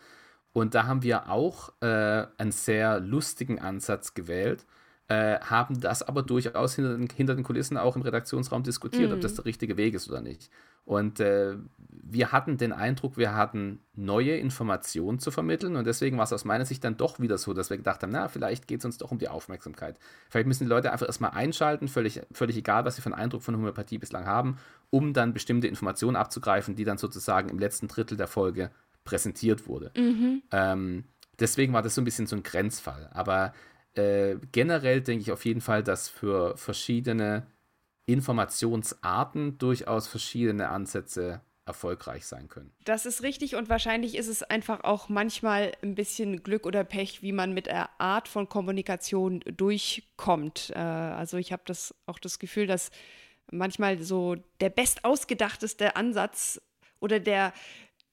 Und 0.53 0.73
da 0.73 0.85
haben 0.85 1.03
wir 1.03 1.29
auch 1.29 1.73
äh, 1.81 2.27
einen 2.37 2.51
sehr 2.51 2.99
lustigen 2.99 3.59
Ansatz 3.59 4.13
gewählt, 4.13 4.65
äh, 5.07 5.39
haben 5.39 5.81
das 5.81 6.01
aber 6.01 6.23
durchaus 6.23 6.75
hinter 6.75 6.97
den, 6.97 7.09
hinter 7.09 7.35
den, 7.35 7.43
Kulissen 7.43 7.77
auch 7.77 7.95
im 7.95 8.01
Redaktionsraum 8.01 8.63
diskutiert, 8.63 9.09
mhm. 9.09 9.15
ob 9.15 9.21
das 9.21 9.35
der 9.35 9.45
richtige 9.45 9.75
Weg 9.77 9.93
ist 9.93 10.09
oder 10.09 10.21
nicht. 10.21 10.49
Und 10.85 11.19
äh, 11.19 11.57
wir 12.07 12.31
hatten 12.31 12.57
den 12.57 12.71
Eindruck, 12.71 13.17
wir 13.17 13.33
hatten 13.33 13.79
neue 13.95 14.37
Informationen 14.37 15.17
zu 15.17 15.31
vermitteln 15.31 15.75
und 15.75 15.87
deswegen 15.87 16.17
war 16.17 16.25
es 16.25 16.33
aus 16.33 16.45
meiner 16.45 16.65
Sicht 16.65 16.83
dann 16.83 16.97
doch 16.97 17.19
wieder 17.19 17.39
so, 17.39 17.53
dass 17.53 17.71
wir 17.71 17.77
gedacht 17.77 18.03
haben, 18.03 18.11
na, 18.11 18.27
vielleicht 18.27 18.67
geht 18.67 18.79
es 18.79 18.85
uns 18.85 18.99
doch 18.99 19.11
um 19.11 19.17
die 19.17 19.27
Aufmerksamkeit. 19.27 19.97
Vielleicht 20.29 20.47
müssen 20.47 20.65
die 20.65 20.69
Leute 20.69 20.91
einfach 20.91 21.07
erstmal 21.07 21.31
einschalten, 21.31 21.87
völlig, 21.87 22.21
völlig 22.31 22.57
egal, 22.57 22.85
was 22.85 22.95
sie 22.95 23.01
für 23.01 23.07
einen 23.07 23.19
Eindruck 23.19 23.41
von 23.41 23.55
Homöopathie 23.55 23.97
bislang 23.97 24.27
haben, 24.27 24.57
um 24.91 25.13
dann 25.13 25.33
bestimmte 25.33 25.67
Informationen 25.67 26.15
abzugreifen, 26.15 26.75
die 26.75 26.83
dann 26.83 26.99
sozusagen 26.99 27.49
im 27.49 27.57
letzten 27.57 27.87
Drittel 27.87 28.17
der 28.17 28.27
Folge 28.27 28.69
präsentiert 29.03 29.67
wurde. 29.67 29.91
Mhm. 29.97 30.43
Ähm, 30.51 31.03
deswegen 31.39 31.73
war 31.73 31.81
das 31.81 31.95
so 31.95 32.01
ein 32.01 32.05
bisschen 32.05 32.27
so 32.27 32.35
ein 32.35 32.43
Grenzfall. 32.43 33.09
Aber 33.13 33.53
äh, 33.95 34.35
generell 34.51 35.01
denke 35.01 35.23
ich 35.23 35.31
auf 35.31 35.45
jeden 35.45 35.61
Fall, 35.61 35.83
dass 35.83 36.07
für 36.07 36.55
verschiedene 36.55 37.47
Informationsarten 38.05 39.57
durchaus 39.57 40.07
verschiedene 40.07 40.69
Ansätze 40.69 41.41
erfolgreich 41.65 42.27
sein 42.27 42.47
können. 42.47 42.71
Das 42.83 43.05
ist 43.07 43.23
richtig 43.23 43.55
und 43.55 43.69
wahrscheinlich 43.69 44.15
ist 44.15 44.27
es 44.27 44.43
einfach 44.43 44.83
auch 44.83 45.09
manchmal 45.09 45.71
ein 45.81 45.95
bisschen 45.95 46.43
Glück 46.43 46.67
oder 46.67 46.83
Pech, 46.83 47.23
wie 47.23 47.31
man 47.31 47.53
mit 47.53 47.65
der 47.65 47.89
Art 47.99 48.27
von 48.27 48.47
Kommunikation 48.47 49.39
durchkommt. 49.39 50.71
Äh, 50.75 50.79
also 50.79 51.37
ich 51.37 51.51
habe 51.51 51.63
das 51.65 51.95
auch 52.05 52.19
das 52.19 52.37
Gefühl, 52.37 52.67
dass 52.67 52.91
manchmal 53.51 54.01
so 54.01 54.35
der 54.59 54.69
bestausgedachteste 54.69 55.95
Ansatz 55.95 56.61
oder 56.99 57.19
der 57.19 57.51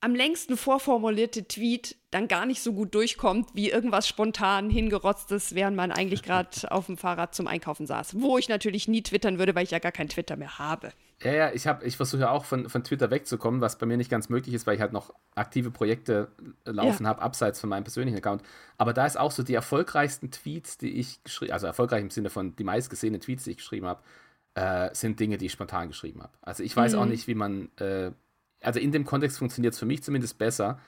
am 0.03 0.17
längsten 0.17 0.57
vorformulierte 0.57 1.47
Tweet 1.47 1.97
dann 2.11 2.27
gar 2.27 2.45
nicht 2.45 2.61
so 2.61 2.73
gut 2.73 2.93
durchkommt, 2.95 3.51
wie 3.55 3.71
irgendwas 3.71 4.09
spontan 4.09 4.69
hingerotztes, 4.69 5.55
während 5.55 5.77
man 5.77 5.93
eigentlich 5.93 6.23
gerade 6.25 6.71
auf 6.71 6.87
dem 6.87 6.97
Fahrrad 6.97 7.37
zum 7.37 7.47
Einkaufen 7.47 7.87
saß. 7.87 8.21
Wo 8.21 8.37
ich 8.37 8.49
natürlich 8.49 8.89
nie 8.89 9.03
twittern 9.03 9.39
würde, 9.39 9.55
weil 9.55 9.63
ich 9.63 9.71
ja 9.71 9.79
gar 9.79 9.93
kein 9.93 10.09
Twitter 10.09 10.37
mehr 10.37 10.59
habe. 10.59 10.91
Ja, 11.23 11.33
ja, 11.33 11.53
ich, 11.53 11.67
ich 11.85 11.97
versuche 11.97 12.23
ja 12.23 12.31
auch 12.31 12.45
von, 12.45 12.69
von 12.69 12.83
Twitter 12.83 13.13
wegzukommen, 13.13 13.61
was 13.61 13.79
bei 13.79 13.87
mir 13.87 13.97
nicht 13.97 14.11
ganz 14.11 14.29
möglich 14.29 14.57
ist, 14.57 14.67
weil 14.67 14.75
ich 14.75 14.81
halt 14.81 14.93
noch 14.93 15.15
aktive 15.37 15.71
Projekte 15.71 16.33
laufen 16.65 17.05
ja. 17.05 17.11
habe, 17.11 17.23
abseits 17.23 17.61
von 17.61 17.71
meinem 17.71 17.85
persönlichen 17.85 18.19
Account. 18.19 18.43
Aber 18.79 18.93
da 18.93 19.07
ist 19.07 19.17
auch 19.17 19.31
so 19.31 19.45
die 19.45 19.55
erfolgreichsten 19.55 20.33
Tweets, 20.33 20.79
die 20.79 20.99
ich 20.99 21.23
geschrieben 21.23 21.53
also 21.53 21.69
erfolgreich 21.69 22.03
im 22.03 22.11
Sinne 22.11 22.29
von 22.29 22.57
die 22.57 22.65
meistgesehenen 22.65 23.21
Tweets, 23.21 23.45
die 23.45 23.53
ich 23.53 23.59
geschrieben 23.59 23.87
habe, 23.87 24.03
äh, 24.55 24.93
sind 24.95 25.21
Dinge, 25.21 25.39
die 25.39 25.47
ich 25.47 25.53
spontan 25.53 25.87
geschrieben 25.87 26.23
habe. 26.23 26.33
Also 26.43 26.65
ich 26.65 26.77
weiß 26.77 26.95
mhm. 26.95 26.99
auch 26.99 27.07
nicht, 27.07 27.29
wie 27.29 27.37
man 27.37 27.71
äh, 27.77 28.11
also 28.63 28.81
in 28.81 28.93
dem 28.93 29.05
Kontext 29.05 29.39
funktioniert 29.39 29.75
es 29.75 29.79
für 29.79 29.87
mich 29.87 30.03
zumindest 30.03 30.39
besser, 30.39 30.79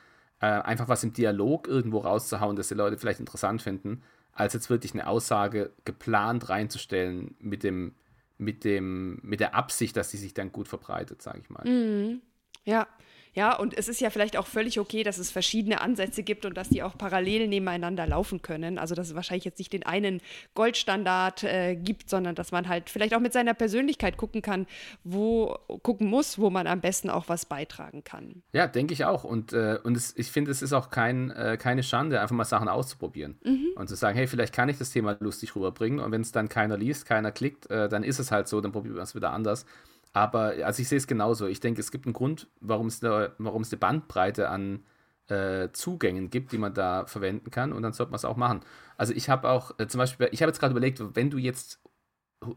äh, 0.40 0.46
einfach 0.46 0.88
was 0.88 1.04
im 1.04 1.12
Dialog 1.12 1.68
irgendwo 1.68 1.98
rauszuhauen, 1.98 2.56
dass 2.56 2.68
die 2.68 2.74
Leute 2.74 2.98
vielleicht 2.98 3.20
interessant 3.20 3.62
finden, 3.62 4.02
als 4.32 4.52
jetzt 4.52 4.70
wirklich 4.70 4.94
eine 4.94 5.06
Aussage 5.06 5.72
geplant 5.84 6.48
reinzustellen 6.48 7.36
mit 7.38 7.62
dem, 7.62 7.94
mit 8.38 8.64
dem, 8.64 9.20
mit 9.22 9.40
der 9.40 9.54
Absicht, 9.54 9.96
dass 9.96 10.10
sie 10.10 10.16
sich 10.16 10.34
dann 10.34 10.52
gut 10.52 10.68
verbreitet, 10.68 11.22
sage 11.22 11.40
ich 11.40 11.50
mal. 11.50 11.64
Mhm. 11.66 12.20
Ja, 12.64 12.86
ja, 13.34 13.56
und 13.56 13.76
es 13.76 13.88
ist 13.88 14.00
ja 14.00 14.10
vielleicht 14.10 14.36
auch 14.36 14.46
völlig 14.46 14.78
okay, 14.78 15.02
dass 15.02 15.18
es 15.18 15.30
verschiedene 15.30 15.80
Ansätze 15.80 16.22
gibt 16.22 16.44
und 16.44 16.56
dass 16.56 16.68
die 16.68 16.82
auch 16.82 16.96
parallel 16.96 17.48
nebeneinander 17.48 18.06
laufen 18.06 18.42
können. 18.42 18.78
Also 18.78 18.94
dass 18.94 19.08
es 19.08 19.14
wahrscheinlich 19.14 19.44
jetzt 19.44 19.58
nicht 19.58 19.72
den 19.72 19.84
einen 19.84 20.20
Goldstandard 20.54 21.42
äh, 21.44 21.74
gibt, 21.74 22.08
sondern 22.08 22.34
dass 22.34 22.52
man 22.52 22.68
halt 22.68 22.90
vielleicht 22.90 23.14
auch 23.14 23.20
mit 23.20 23.32
seiner 23.32 23.54
Persönlichkeit 23.54 24.16
gucken 24.16 24.40
kann, 24.40 24.66
wo 25.02 25.58
gucken 25.82 26.08
muss, 26.08 26.38
wo 26.38 26.50
man 26.50 26.66
am 26.66 26.80
besten 26.80 27.10
auch 27.10 27.28
was 27.28 27.46
beitragen 27.46 28.04
kann. 28.04 28.42
Ja, 28.52 28.66
denke 28.68 28.94
ich 28.94 29.04
auch. 29.04 29.24
Und, 29.24 29.52
äh, 29.52 29.78
und 29.82 29.96
es, 29.96 30.16
ich 30.16 30.30
finde, 30.30 30.50
es 30.50 30.62
ist 30.62 30.72
auch 30.72 30.90
kein, 30.90 31.30
äh, 31.30 31.58
keine 31.60 31.82
Schande, 31.82 32.20
einfach 32.20 32.36
mal 32.36 32.44
Sachen 32.44 32.68
auszuprobieren 32.68 33.38
mhm. 33.42 33.68
und 33.74 33.88
zu 33.88 33.96
sagen, 33.96 34.16
hey, 34.16 34.28
vielleicht 34.28 34.54
kann 34.54 34.68
ich 34.68 34.78
das 34.78 34.90
Thema 34.90 35.16
lustig 35.18 35.56
rüberbringen 35.56 35.98
und 35.98 36.12
wenn 36.12 36.20
es 36.20 36.32
dann 36.32 36.48
keiner 36.48 36.76
liest, 36.76 37.06
keiner 37.06 37.32
klickt, 37.32 37.68
äh, 37.70 37.88
dann 37.88 38.04
ist 38.04 38.20
es 38.20 38.30
halt 38.30 38.46
so, 38.46 38.60
dann 38.60 38.72
probieren 38.72 38.94
wir 38.94 39.02
es 39.02 39.14
wieder 39.14 39.32
anders. 39.32 39.66
Aber 40.14 40.54
also 40.64 40.80
ich 40.80 40.88
sehe 40.88 40.96
es 40.96 41.06
genauso. 41.06 41.46
Ich 41.48 41.60
denke, 41.60 41.80
es 41.80 41.90
gibt 41.90 42.06
einen 42.06 42.12
Grund, 42.14 42.48
warum 42.60 42.86
es 42.86 43.02
eine, 43.02 43.32
warum 43.38 43.62
es 43.62 43.72
eine 43.72 43.80
Bandbreite 43.80 44.48
an 44.48 44.84
äh, 45.28 45.70
Zugängen 45.72 46.30
gibt, 46.30 46.52
die 46.52 46.58
man 46.58 46.72
da 46.72 47.04
verwenden 47.06 47.50
kann 47.50 47.72
und 47.72 47.82
dann 47.82 47.92
sollte 47.92 48.12
man 48.12 48.18
es 48.18 48.24
auch 48.24 48.36
machen. 48.36 48.60
Also 48.96 49.12
ich 49.12 49.28
habe 49.28 49.50
auch 49.50 49.78
äh, 49.78 49.88
zum 49.88 49.98
Beispiel, 49.98 50.28
ich 50.30 50.40
habe 50.40 50.50
jetzt 50.50 50.60
gerade 50.60 50.70
überlegt, 50.70 51.02
wenn 51.16 51.30
du 51.30 51.38
jetzt 51.38 51.80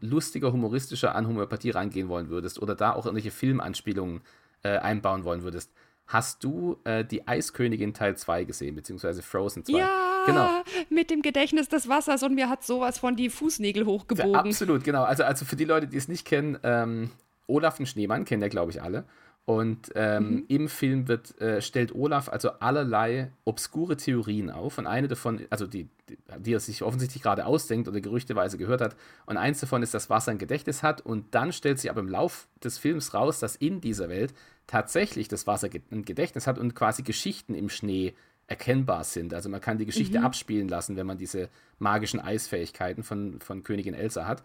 lustiger, 0.00 0.52
humoristischer 0.52 1.14
an 1.14 1.26
Homöopathie 1.26 1.70
rangehen 1.70 2.08
wollen 2.08 2.28
würdest 2.28 2.62
oder 2.62 2.76
da 2.76 2.92
auch 2.92 3.06
irgendwelche 3.06 3.32
Filmanspielungen 3.32 4.20
äh, 4.62 4.78
einbauen 4.78 5.24
wollen 5.24 5.42
würdest, 5.42 5.72
hast 6.06 6.44
du 6.44 6.78
äh, 6.84 7.04
die 7.04 7.26
Eiskönigin 7.26 7.92
Teil 7.92 8.16
2 8.16 8.44
gesehen, 8.44 8.76
beziehungsweise 8.76 9.22
Frozen 9.22 9.64
2? 9.64 9.78
Ja, 9.78 10.22
genau. 10.26 10.62
mit 10.90 11.10
dem 11.10 11.22
Gedächtnis 11.22 11.68
des 11.68 11.88
Wassers 11.88 12.22
und 12.22 12.34
mir 12.34 12.48
hat 12.48 12.62
sowas 12.64 12.98
von 12.98 13.16
die 13.16 13.30
Fußnägel 13.30 13.84
hochgebogen. 13.84 14.32
Ja, 14.32 14.40
absolut, 14.40 14.84
genau. 14.84 15.02
Also, 15.02 15.24
also 15.24 15.44
für 15.44 15.56
die 15.56 15.64
Leute, 15.64 15.88
die 15.88 15.96
es 15.96 16.06
nicht 16.06 16.24
kennen, 16.24 16.58
ähm, 16.62 17.10
Olaf 17.48 17.76
den 17.76 17.86
Schneemann, 17.86 18.24
kennen 18.24 18.42
ja, 18.42 18.48
glaube 18.48 18.70
ich, 18.70 18.80
alle. 18.80 19.04
Und 19.48 19.92
ähm, 19.94 20.30
mhm. 20.30 20.44
im 20.48 20.68
Film 20.68 21.08
wird, 21.08 21.40
äh, 21.40 21.62
stellt 21.62 21.94
Olaf 21.94 22.28
also 22.28 22.50
allerlei 22.60 23.32
obskure 23.46 23.96
Theorien 23.96 24.50
auf. 24.50 24.76
Und 24.76 24.86
eine 24.86 25.08
davon, 25.08 25.40
also 25.48 25.66
die, 25.66 25.88
die, 26.10 26.18
die 26.38 26.52
er 26.52 26.60
sich 26.60 26.82
offensichtlich 26.82 27.22
gerade 27.22 27.46
ausdenkt 27.46 27.88
oder 27.88 28.02
gerüchteweise 28.02 28.58
gehört 28.58 28.82
hat. 28.82 28.94
Und 29.24 29.38
eins 29.38 29.60
davon 29.60 29.82
ist, 29.82 29.94
dass 29.94 30.10
Wasser 30.10 30.32
ein 30.32 30.38
Gedächtnis 30.38 30.82
hat. 30.82 31.00
Und 31.00 31.34
dann 31.34 31.52
stellt 31.52 31.78
sich 31.78 31.90
aber 31.90 32.00
im 32.00 32.08
Lauf 32.08 32.46
des 32.62 32.76
Films 32.76 33.14
raus, 33.14 33.38
dass 33.40 33.56
in 33.56 33.80
dieser 33.80 34.10
Welt 34.10 34.34
tatsächlich 34.66 35.28
das 35.28 35.46
Wasser 35.46 35.70
ein 35.90 36.04
Gedächtnis 36.04 36.46
hat 36.46 36.58
und 36.58 36.74
quasi 36.74 37.02
Geschichten 37.02 37.54
im 37.54 37.70
Schnee 37.70 38.12
erkennbar 38.48 39.04
sind. 39.04 39.34
Also 39.34 39.48
man 39.48 39.60
kann 39.60 39.78
die 39.78 39.86
Geschichte 39.86 40.18
mhm. 40.18 40.24
abspielen 40.24 40.68
lassen, 40.68 40.96
wenn 40.96 41.06
man 41.06 41.18
diese 41.18 41.48
magischen 41.78 42.18
Eisfähigkeiten 42.18 43.02
von, 43.02 43.40
von 43.40 43.62
Königin 43.62 43.94
Elsa 43.94 44.26
hat. 44.26 44.42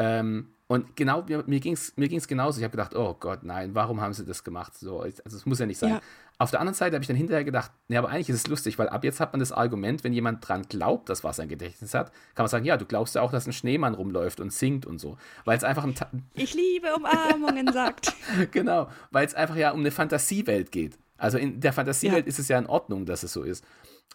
Ähm, 0.00 0.48
und 0.66 0.96
genau, 0.96 1.24
mir, 1.28 1.44
mir 1.46 1.60
ging 1.60 1.74
es 1.74 1.96
mir 1.96 2.08
ging's 2.08 2.26
genauso. 2.26 2.58
Ich 2.58 2.64
habe 2.64 2.70
gedacht, 2.70 2.94
oh 2.94 3.14
Gott, 3.18 3.42
nein, 3.42 3.74
warum 3.74 4.00
haben 4.00 4.14
sie 4.14 4.24
das 4.24 4.44
gemacht? 4.44 4.72
So, 4.78 5.00
also 5.00 5.20
es 5.24 5.44
muss 5.44 5.58
ja 5.58 5.66
nicht 5.66 5.78
sein. 5.78 5.90
Ja. 5.90 6.00
Auf 6.38 6.50
der 6.50 6.60
anderen 6.60 6.74
Seite 6.74 6.94
habe 6.94 7.02
ich 7.02 7.06
dann 7.06 7.16
hinterher 7.16 7.44
gedacht, 7.44 7.70
nee, 7.88 7.98
aber 7.98 8.08
eigentlich 8.08 8.30
ist 8.30 8.36
es 8.36 8.46
lustig, 8.46 8.78
weil 8.78 8.88
ab 8.88 9.04
jetzt 9.04 9.20
hat 9.20 9.34
man 9.34 9.40
das 9.40 9.52
Argument, 9.52 10.04
wenn 10.04 10.14
jemand 10.14 10.48
dran 10.48 10.62
glaubt, 10.62 11.10
dass 11.10 11.22
was 11.22 11.38
ein 11.38 11.48
Gedächtnis 11.48 11.92
hat, 11.92 12.12
kann 12.34 12.44
man 12.44 12.48
sagen, 12.48 12.64
ja, 12.64 12.78
du 12.78 12.86
glaubst 12.86 13.14
ja 13.14 13.20
auch, 13.20 13.30
dass 13.30 13.46
ein 13.46 13.52
Schneemann 13.52 13.92
rumläuft 13.92 14.40
und 14.40 14.50
singt 14.50 14.86
und 14.86 15.00
so. 15.00 15.18
Weil 15.44 15.58
es 15.58 15.64
einfach 15.64 15.84
ein 15.84 15.94
Ta 15.94 16.08
Ich 16.32 16.54
liebe 16.54 16.94
Umarmungen, 16.94 17.70
sagt. 17.72 18.14
genau, 18.52 18.88
weil 19.10 19.26
es 19.26 19.34
einfach 19.34 19.56
ja 19.56 19.72
um 19.72 19.80
eine 19.80 19.90
Fantasiewelt 19.90 20.72
geht. 20.72 20.98
Also 21.18 21.36
in 21.36 21.60
der 21.60 21.74
Fantasiewelt 21.74 22.24
ja. 22.24 22.28
ist 22.28 22.38
es 22.38 22.48
ja 22.48 22.58
in 22.58 22.66
Ordnung, 22.66 23.04
dass 23.04 23.22
es 23.22 23.34
so 23.34 23.42
ist. 23.42 23.64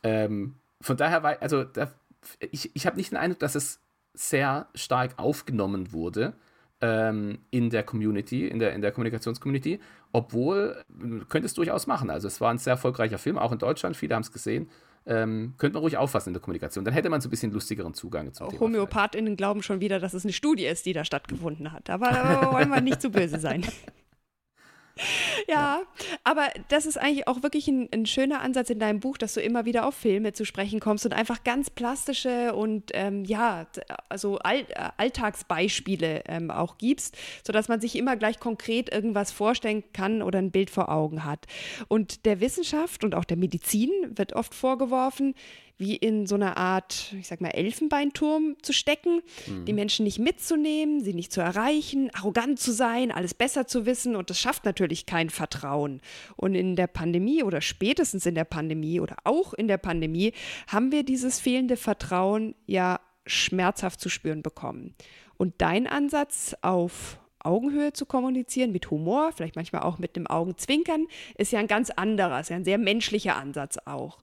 Ähm, 0.02 0.56
von 0.82 0.98
daher 0.98 1.21
war, 1.21 1.39
also 1.41 1.63
da, 1.63 1.91
ich, 2.39 2.76
ich 2.76 2.88
habe 2.88 2.95
nicht 2.95 3.12
den 3.12 3.17
Eindruck, 3.17 3.39
dass 3.39 3.54
es 3.54 3.82
sehr 4.15 4.67
stark 4.75 5.17
aufgenommen 5.17 5.91
wurde 5.91 6.34
ähm, 6.82 7.39
in 7.51 7.69
der 7.69 7.84
Community, 7.84 8.47
in 8.47 8.60
der, 8.60 8.73
in 8.73 8.82
der 8.82 8.91
Kommunikationscommunity, 8.91 9.80
obwohl, 10.12 10.84
könnte 11.30 11.45
es 11.45 11.54
durchaus 11.54 11.88
machen. 11.88 12.10
Also 12.10 12.28
es 12.28 12.41
war 12.41 12.51
ein 12.51 12.58
sehr 12.58 12.71
erfolgreicher 12.71 13.17
Film, 13.17 13.38
auch 13.38 13.51
in 13.51 13.60
Deutschland, 13.60 13.97
viele 13.97 14.15
haben 14.15 14.23
es 14.23 14.32
gesehen. 14.32 14.69
Ähm, 15.08 15.54
könnte 15.60 15.75
man 15.75 15.84
ruhig 15.84 15.97
auffassen 15.97 16.30
in 16.30 16.34
der 16.34 16.41
Kommunikation. 16.41 16.84
Dann 16.84 16.93
hätte 16.93 17.10
man 17.10 17.21
so 17.21 17.28
ein 17.28 17.30
bisschen 17.30 17.51
lustigeren 17.51 17.93
Zugang 17.93 18.34
zum 18.34 18.47
Auch 18.47 18.51
Thema. 18.51 18.62
HomöopathInnen 18.62 19.36
glauben 19.36 19.62
schon 19.62 19.80
wieder, 19.80 19.99
dass 19.99 20.15
es 20.15 20.25
eine 20.25 20.34
Studie 20.34 20.65
ist, 20.65 20.88
die 20.88 20.93
da 20.93 21.06
stattgefunden 21.06 21.71
hat. 21.71 21.91
Aber 21.91 22.10
da 22.10 22.51
wollen 22.51 22.69
wir 22.69 22.82
nicht 22.82 23.01
zu 23.01 23.12
böse 23.12 23.39
sein. 23.39 23.63
Ja, 25.47 25.81
aber 26.23 26.47
das 26.69 26.86
ist 26.86 26.97
eigentlich 26.97 27.27
auch 27.27 27.43
wirklich 27.43 27.67
ein, 27.67 27.89
ein, 27.93 28.05
schöner 28.05 28.41
Ansatz 28.41 28.69
in 28.69 28.79
deinem 28.79 28.99
Buch, 28.99 29.17
dass 29.17 29.34
du 29.34 29.41
immer 29.41 29.65
wieder 29.65 29.86
auf 29.86 29.95
Filme 29.95 30.34
zu 30.34 30.45
sprechen 30.45 30.79
kommst 30.79 31.05
und 31.05 31.13
einfach 31.13 31.43
ganz 31.43 31.69
plastische 31.69 32.55
und 32.55 32.91
ähm, 32.93 33.25
ja, 33.25 33.67
also 34.10 34.39
All 34.39 34.62
äh, 34.62 34.89
Alltagsbeispiele 34.97 36.23
ähm, 36.27 36.51
auch 36.51 36.77
gibst, 36.77 37.17
sodass 37.45 37.67
man 37.67 37.81
sich 37.81 37.95
immer 37.95 38.15
gleich 38.15 38.39
konkret 38.39 38.91
irgendwas 38.91 39.31
vorstellen 39.31 39.84
kann 39.93 40.21
oder 40.21 40.39
ein 40.39 40.51
Bild 40.51 40.69
vor 40.69 40.89
Augen 40.89 41.25
hat. 41.25 41.45
Und 41.88 42.25
der 42.25 42.39
Wissenschaft 42.39 43.03
und 43.03 43.13
auch 43.15 43.25
der 43.25 43.38
Medizin 43.38 43.91
wird 44.10 44.34
oft 44.34 44.53
vorgeworfen, 44.53 45.36
wie 45.78 45.96
in 45.96 46.26
so 46.26 46.36
einer 46.36 46.58
Art, 46.58 47.14
ich 47.20 47.28
sag 47.28 47.42
mal, 47.42 47.50
Elfenbeinturm 47.50 48.56
zu 48.62 48.74
stecken, 48.74 49.22
mhm. 49.48 49.66
die 49.66 49.74
Menschen 49.74 50.04
nicht 50.04 50.20
mitzunehmen, 50.20 51.04
sie 51.04 51.14
nicht 51.14 51.34
zu 51.34 51.42
erreichen, 51.42 52.10
arrogant 52.14 52.60
zu 52.60 52.72
sein, 52.72 53.12
alles 53.12 53.34
besser 53.34 53.68
zu 53.68 53.86
wissen 53.86 54.16
und 54.16 54.30
das 54.30 54.40
schafft 54.40 54.66
natürlich 54.66 55.06
kein 55.06 55.30
Vertrauen. 55.30 56.02
Und 56.36 56.56
in 56.56 56.76
der 56.76 56.88
Pandemie 56.88 57.44
oder 57.44 57.62
spätestens 57.62 58.26
in 58.26 58.36
der 58.36 58.46
Pandemie 58.46 59.00
oder 59.00 59.18
auch 59.24 59.54
in 59.54 59.68
der 59.68 59.78
Pandemie 59.78 60.34
haben 60.68 60.92
wir 60.92 61.04
dieses 61.04 61.40
fehlende 61.40 61.78
Vertrauen 61.78 62.56
ja 62.66 63.00
schmerzhaft 63.26 64.00
zu 64.00 64.10
spüren 64.10 64.44
bekommen. 64.44 64.96
Und 65.38 65.56
dein 65.58 65.88
Ansatz 65.88 66.56
auf 66.62 67.20
Augenhöhe 67.40 67.94
zu 67.94 68.06
kommunizieren, 68.06 68.72
mit 68.72 68.90
Humor, 68.90 69.32
vielleicht 69.32 69.56
manchmal 69.56 69.84
auch 69.84 70.00
mit 70.00 70.16
dem 70.16 70.28
Augenzwinkern, 70.28 71.06
ist 71.38 71.52
ja 71.52 71.60
ein 71.60 71.68
ganz 71.68 71.92
anderer, 71.92 72.40
ist 72.40 72.50
ja 72.50 72.56
ein 72.56 72.66
sehr 72.66 72.78
menschlicher 72.78 73.36
Ansatz 73.36 73.78
auch. 73.86 74.20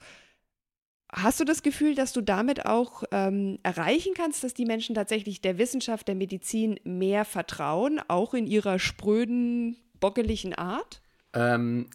Hast 1.12 1.40
du 1.40 1.44
das 1.44 1.62
Gefühl, 1.62 1.94
dass 1.94 2.14
du 2.14 2.22
damit 2.22 2.64
auch 2.64 3.04
ähm, 3.10 3.58
erreichen 3.62 4.14
kannst, 4.16 4.42
dass 4.44 4.54
die 4.54 4.64
Menschen 4.64 4.94
tatsächlich 4.94 5.42
der 5.42 5.58
Wissenschaft, 5.58 6.08
der 6.08 6.14
Medizin 6.14 6.80
mehr 6.84 7.26
vertrauen, 7.26 8.00
auch 8.08 8.32
in 8.32 8.46
ihrer 8.46 8.78
spröden, 8.78 9.76
bockeligen 10.00 10.54
Art? 10.54 11.02
Ähm, 11.34 11.88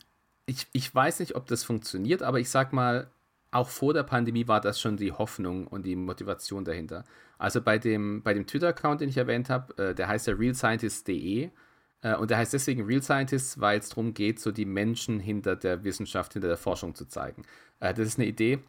ich, 0.45 0.67
ich 0.71 0.93
weiß 0.93 1.19
nicht, 1.19 1.35
ob 1.35 1.47
das 1.47 1.63
funktioniert, 1.63 2.21
aber 2.21 2.39
ich 2.39 2.49
sag 2.49 2.73
mal, 2.73 3.09
auch 3.49 3.69
vor 3.69 3.93
der 3.93 4.03
Pandemie 4.03 4.47
war 4.47 4.61
das 4.61 4.79
schon 4.79 4.97
die 4.97 5.11
Hoffnung 5.11 5.65
und 5.65 5.85
die 5.85 5.95
Motivation 5.95 6.63
dahinter. 6.63 7.03
Also 7.39 7.61
bei 7.61 7.79
dem, 7.79 8.21
bei 8.21 8.35
dem 8.35 8.45
Twitter-Account, 8.45 9.01
den 9.01 9.09
ich 9.09 9.17
erwähnt 9.17 9.49
habe, 9.49 9.77
äh, 9.77 9.95
der 9.95 10.07
heißt 10.09 10.27
ja 10.27 10.33
realscientist.de 10.33 11.49
äh, 12.01 12.15
und 12.15 12.29
der 12.29 12.37
heißt 12.37 12.53
deswegen 12.53 12.85
Real 12.85 13.01
Scientists, 13.01 13.59
weil 13.59 13.79
es 13.79 13.89
darum 13.89 14.13
geht, 14.13 14.39
so 14.39 14.51
die 14.51 14.65
Menschen 14.65 15.19
hinter 15.19 15.55
der 15.55 15.83
Wissenschaft, 15.83 16.33
hinter 16.33 16.49
der 16.49 16.57
Forschung 16.57 16.93
zu 16.93 17.05
zeigen. 17.05 17.43
Äh, 17.79 17.93
das 17.93 18.07
ist 18.07 18.19
eine 18.19 18.27
Idee, 18.27 18.59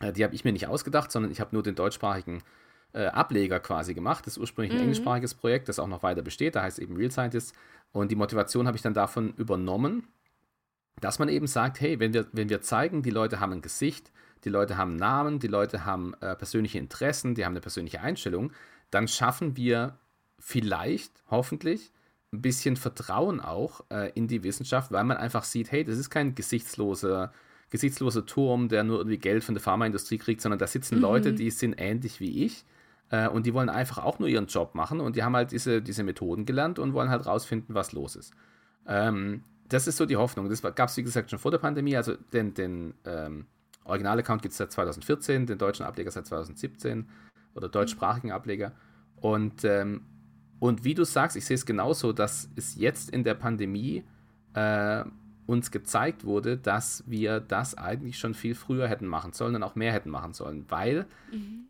die 0.00 0.24
habe 0.24 0.34
ich 0.34 0.44
mir 0.44 0.52
nicht 0.52 0.66
ausgedacht, 0.66 1.12
sondern 1.12 1.30
ich 1.30 1.40
habe 1.40 1.54
nur 1.54 1.62
den 1.62 1.74
deutschsprachigen 1.74 2.42
äh, 2.92 3.06
Ableger 3.06 3.60
quasi 3.60 3.94
gemacht. 3.94 4.26
Das 4.26 4.34
ist 4.34 4.38
ursprünglich 4.38 4.72
ein 4.72 4.78
mhm. 4.78 4.84
englischsprachiges 4.84 5.34
Projekt, 5.34 5.68
das 5.68 5.78
auch 5.78 5.88
noch 5.88 6.02
weiter 6.02 6.22
besteht. 6.22 6.56
Da 6.56 6.62
heißt 6.62 6.78
eben 6.78 6.96
Real 6.96 7.10
Scientists. 7.10 7.52
Und 7.92 8.10
die 8.10 8.16
Motivation 8.16 8.66
habe 8.66 8.76
ich 8.76 8.82
dann 8.82 8.94
davon 8.94 9.34
übernommen, 9.34 10.08
dass 11.00 11.18
man 11.18 11.28
eben 11.28 11.46
sagt, 11.46 11.80
hey, 11.80 12.00
wenn 12.00 12.14
wir, 12.14 12.26
wenn 12.32 12.48
wir 12.48 12.60
zeigen, 12.60 13.02
die 13.02 13.10
Leute 13.10 13.40
haben 13.40 13.52
ein 13.52 13.62
Gesicht, 13.62 14.12
die 14.44 14.48
Leute 14.48 14.76
haben 14.76 14.96
Namen, 14.96 15.38
die 15.38 15.48
Leute 15.48 15.84
haben 15.84 16.14
äh, 16.20 16.36
persönliche 16.36 16.78
Interessen, 16.78 17.34
die 17.34 17.44
haben 17.44 17.52
eine 17.52 17.60
persönliche 17.60 18.00
Einstellung, 18.00 18.52
dann 18.90 19.08
schaffen 19.08 19.56
wir 19.56 19.98
vielleicht, 20.38 21.24
hoffentlich, 21.30 21.92
ein 22.32 22.42
bisschen 22.42 22.76
Vertrauen 22.76 23.40
auch 23.40 23.84
äh, 23.90 24.10
in 24.14 24.28
die 24.28 24.42
Wissenschaft, 24.42 24.92
weil 24.92 25.04
man 25.04 25.16
einfach 25.16 25.44
sieht, 25.44 25.72
hey, 25.72 25.84
das 25.84 25.98
ist 25.98 26.10
kein 26.10 26.34
gesichtsloser 26.34 27.32
gesichtsloser 27.70 28.26
Turm, 28.26 28.68
der 28.68 28.84
nur 28.84 28.98
irgendwie 28.98 29.18
Geld 29.18 29.44
von 29.44 29.54
der 29.54 29.62
Pharmaindustrie 29.62 30.18
kriegt, 30.18 30.40
sondern 30.40 30.58
da 30.58 30.66
sitzen 30.66 30.96
mhm. 30.96 31.02
Leute, 31.02 31.32
die 31.32 31.50
sind 31.50 31.74
ähnlich 31.78 32.20
wie 32.20 32.44
ich 32.44 32.64
äh, 33.10 33.28
und 33.28 33.46
die 33.46 33.54
wollen 33.54 33.68
einfach 33.68 33.98
auch 33.98 34.18
nur 34.18 34.28
ihren 34.28 34.46
Job 34.46 34.74
machen 34.74 35.00
und 35.00 35.16
die 35.16 35.22
haben 35.22 35.36
halt 35.36 35.52
diese, 35.52 35.82
diese 35.82 36.02
Methoden 36.02 36.46
gelernt 36.46 36.78
und 36.78 36.92
wollen 36.92 37.10
halt 37.10 37.26
rausfinden, 37.26 37.74
was 37.74 37.92
los 37.92 38.16
ist. 38.16 38.32
Ähm, 38.86 39.42
das 39.68 39.86
ist 39.86 39.96
so 39.96 40.06
die 40.06 40.16
Hoffnung. 40.16 40.48
Das 40.48 40.62
gab 40.62 40.88
es, 40.88 40.96
wie 40.96 41.02
gesagt, 41.02 41.30
schon 41.30 41.38
vor 41.38 41.50
der 41.50 41.58
Pandemie. 41.58 41.96
Also 41.96 42.16
den, 42.32 42.54
den 42.54 42.94
ähm, 43.04 43.46
Original-Account 43.84 44.42
gibt 44.42 44.52
es 44.52 44.58
seit 44.58 44.72
2014, 44.72 45.46
den 45.46 45.58
deutschen 45.58 45.86
Ableger 45.86 46.10
seit 46.10 46.26
2017 46.26 47.08
oder 47.54 47.68
deutschsprachigen 47.68 48.32
Ableger. 48.32 48.72
Und, 49.16 49.64
ähm, 49.64 50.02
und 50.58 50.84
wie 50.84 50.94
du 50.94 51.04
sagst, 51.04 51.36
ich 51.36 51.44
sehe 51.44 51.54
es 51.54 51.66
genauso, 51.66 52.12
dass 52.12 52.48
es 52.56 52.76
jetzt 52.76 53.10
in 53.10 53.24
der 53.24 53.34
Pandemie 53.34 54.04
äh, 54.54 55.04
uns 55.46 55.70
gezeigt 55.70 56.24
wurde, 56.24 56.56
dass 56.56 57.04
wir 57.06 57.40
das 57.40 57.76
eigentlich 57.76 58.18
schon 58.18 58.34
viel 58.34 58.54
früher 58.54 58.88
hätten 58.88 59.06
machen 59.06 59.32
sollen 59.32 59.54
und 59.54 59.62
auch 59.62 59.74
mehr 59.74 59.92
hätten 59.92 60.10
machen 60.10 60.32
sollen, 60.32 60.64
weil, 60.68 61.06
mhm. 61.30 61.68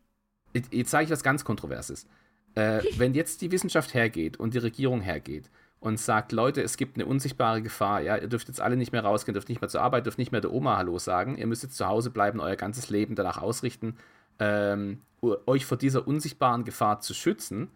jetzt 0.71 0.91
sage 0.91 1.05
ich 1.05 1.11
was 1.11 1.23
ganz 1.23 1.45
Kontroverses, 1.45 2.07
äh, 2.55 2.83
wenn 2.99 3.15
jetzt 3.15 3.43
die 3.43 3.51
Wissenschaft 3.51 3.95
hergeht 3.95 4.39
und 4.39 4.55
die 4.55 4.59
Regierung 4.59 5.01
hergeht 5.01 5.51
und 5.81 5.99
sagt, 5.99 6.33
Leute, 6.33 6.63
es 6.63 6.77
gibt 6.77 6.97
eine 6.97 7.07
unsichtbare 7.07 7.63
Gefahr, 7.63 8.01
ja, 8.01 8.17
ihr 8.17 8.29
dürft 8.29 8.49
jetzt 8.49 8.61
alle 8.61 8.77
nicht 8.77 8.93
mehr 8.93 9.05
rausgehen, 9.05 9.35
dürft 9.35 9.49
nicht 9.49 9.61
mehr 9.61 9.69
zur 9.69 9.83
Arbeit, 9.83 10.07
dürft 10.07 10.19
nicht 10.19 10.33
mehr 10.33 10.41
der 10.41 10.53
Oma 10.53 10.77
Hallo 10.77 10.99
sagen, 10.99 11.37
ihr 11.37 11.47
müsst 11.47 11.63
jetzt 11.63 11.77
zu 11.77 11.87
Hause 11.87 12.11
bleiben, 12.11 12.41
euer 12.41 12.57
ganzes 12.57 12.91
Leben 12.91 13.17
danach 13.17 13.39
ausrichten, 13.39 13.97
ähm, 14.39 15.03
euch 15.21 15.67
vor 15.67 15.79
dieser 15.79 16.07
unsichtbaren 16.07 16.65
Gefahr 16.65 17.01
zu 17.01 17.15
schützen, 17.15 17.69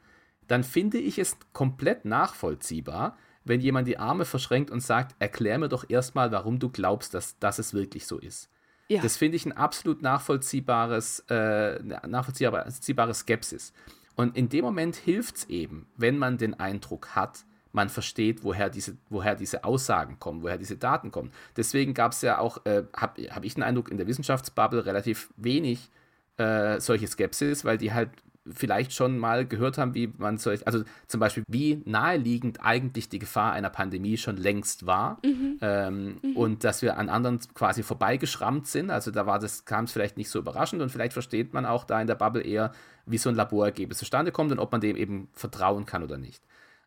dann 0.46 0.64
finde 0.64 0.98
ich 0.98 1.18
es 1.18 1.36
komplett 1.52 2.04
nachvollziehbar, 2.04 3.16
wenn 3.48 3.60
jemand 3.60 3.88
die 3.88 3.98
Arme 3.98 4.24
verschränkt 4.24 4.70
und 4.70 4.80
sagt, 4.80 5.16
erklär 5.18 5.58
mir 5.58 5.68
doch 5.68 5.88
erstmal, 5.88 6.30
warum 6.32 6.58
du 6.58 6.68
glaubst, 6.68 7.14
dass, 7.14 7.38
dass 7.38 7.58
es 7.58 7.74
wirklich 7.74 8.06
so 8.06 8.18
ist. 8.18 8.50
Ja. 8.88 9.02
Das 9.02 9.16
finde 9.16 9.36
ich 9.36 9.44
ein 9.44 9.52
absolut 9.52 10.02
nachvollziehbares, 10.02 11.24
äh, 11.28 11.78
nachvollziehbare 12.06 13.14
Skepsis. 13.14 13.72
Und 14.16 14.36
in 14.36 14.48
dem 14.48 14.64
Moment 14.64 14.96
hilft 14.96 15.36
es 15.36 15.44
eben, 15.48 15.86
wenn 15.96 16.18
man 16.18 16.38
den 16.38 16.58
Eindruck 16.58 17.14
hat, 17.14 17.44
man 17.72 17.88
versteht, 17.88 18.42
woher 18.42 18.70
diese, 18.70 18.96
woher 19.10 19.34
diese 19.34 19.62
Aussagen 19.64 20.18
kommen, 20.18 20.42
woher 20.42 20.58
diese 20.58 20.76
Daten 20.76 21.10
kommen. 21.10 21.32
Deswegen 21.56 21.94
gab 21.94 22.12
es 22.12 22.22
ja 22.22 22.38
auch, 22.38 22.64
äh, 22.64 22.84
habe 22.96 23.22
hab 23.30 23.44
ich 23.44 23.54
den 23.54 23.62
Eindruck, 23.62 23.90
in 23.90 23.98
der 23.98 24.06
Wissenschaftsbubble 24.06 24.86
relativ 24.86 25.32
wenig 25.36 25.90
äh, 26.38 26.80
solche 26.80 27.06
Skepsis, 27.06 27.64
weil 27.64 27.78
die 27.78 27.92
halt 27.92 28.10
vielleicht 28.54 28.92
schon 28.92 29.18
mal 29.18 29.46
gehört 29.46 29.78
haben, 29.78 29.94
wie 29.94 30.12
man 30.18 30.38
solch, 30.38 30.66
also 30.66 30.82
zum 31.06 31.20
Beispiel, 31.20 31.44
wie 31.48 31.82
naheliegend 31.84 32.64
eigentlich 32.64 33.08
die 33.08 33.18
Gefahr 33.18 33.52
einer 33.52 33.70
Pandemie 33.70 34.16
schon 34.16 34.36
längst 34.36 34.86
war 34.86 35.18
mhm. 35.24 35.58
Ähm, 35.60 36.18
mhm. 36.22 36.36
und 36.36 36.64
dass 36.64 36.82
wir 36.82 36.96
an 36.98 37.08
anderen 37.08 37.40
quasi 37.54 37.82
vorbeigeschrammt 37.82 38.66
sind. 38.66 38.90
Also 38.90 39.10
da 39.10 39.26
war 39.26 39.38
das, 39.38 39.64
kam 39.64 39.84
es 39.84 39.92
vielleicht 39.92 40.16
nicht 40.16 40.30
so 40.30 40.38
überraschend 40.38 40.82
und 40.82 40.90
vielleicht 40.90 41.12
versteht 41.12 41.52
man 41.52 41.66
auch 41.66 41.84
da 41.84 42.00
in 42.00 42.06
der 42.06 42.14
Bubble 42.14 42.42
eher, 42.42 42.72
wie 43.06 43.18
so 43.18 43.28
ein 43.28 43.34
Laborergebnis 43.34 43.98
zustande 43.98 44.32
kommt 44.32 44.52
und 44.52 44.58
ob 44.58 44.72
man 44.72 44.80
dem 44.80 44.96
eben 44.96 45.28
vertrauen 45.32 45.86
kann 45.86 46.02
oder 46.02 46.18
nicht. 46.18 46.42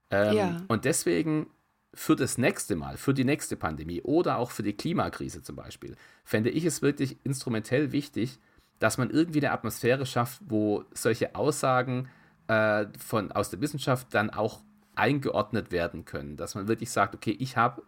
Ähm, 0.10 0.38
ja. 0.38 0.58
Und 0.68 0.86
deswegen 0.86 1.48
für 1.94 2.16
das 2.16 2.38
nächste 2.38 2.76
Mal, 2.76 2.98
für 2.98 3.14
die 3.14 3.26
nächste 3.26 3.58
Pandemie 3.58 4.02
oder 4.02 4.38
auch 4.38 4.52
für 4.52 4.64
die 4.64 4.74
Klimakrise 4.74 5.44
zum 5.44 5.56
Beispiel, 5.56 5.96
fände 6.24 6.50
ich 6.50 6.66
es 6.66 6.82
wirklich 6.82 7.18
instrumentell 7.24 7.92
wichtig, 7.92 8.40
dass 8.82 8.98
man 8.98 9.12
irgendwie 9.12 9.40
eine 9.40 9.52
Atmosphäre 9.52 10.08
schafft, 10.08 10.42
wo 10.44 10.86
solche 10.92 11.36
Aussagen 11.36 12.10
äh, 12.48 12.88
von, 12.98 13.32
aus 13.32 13.52
der 13.52 13.62
Wissenschaft 13.62 14.08
dann 14.12 14.32
auch 14.32 14.62
eingeordnet 14.96 15.72
werden 15.72 16.04
können. 16.04 16.36
Dass 16.36 16.56
man 16.56 16.68
wirklich 16.68 16.90
sagt, 16.90 17.14
okay, 17.14 17.36
ich 17.40 17.58
habe 17.58 17.84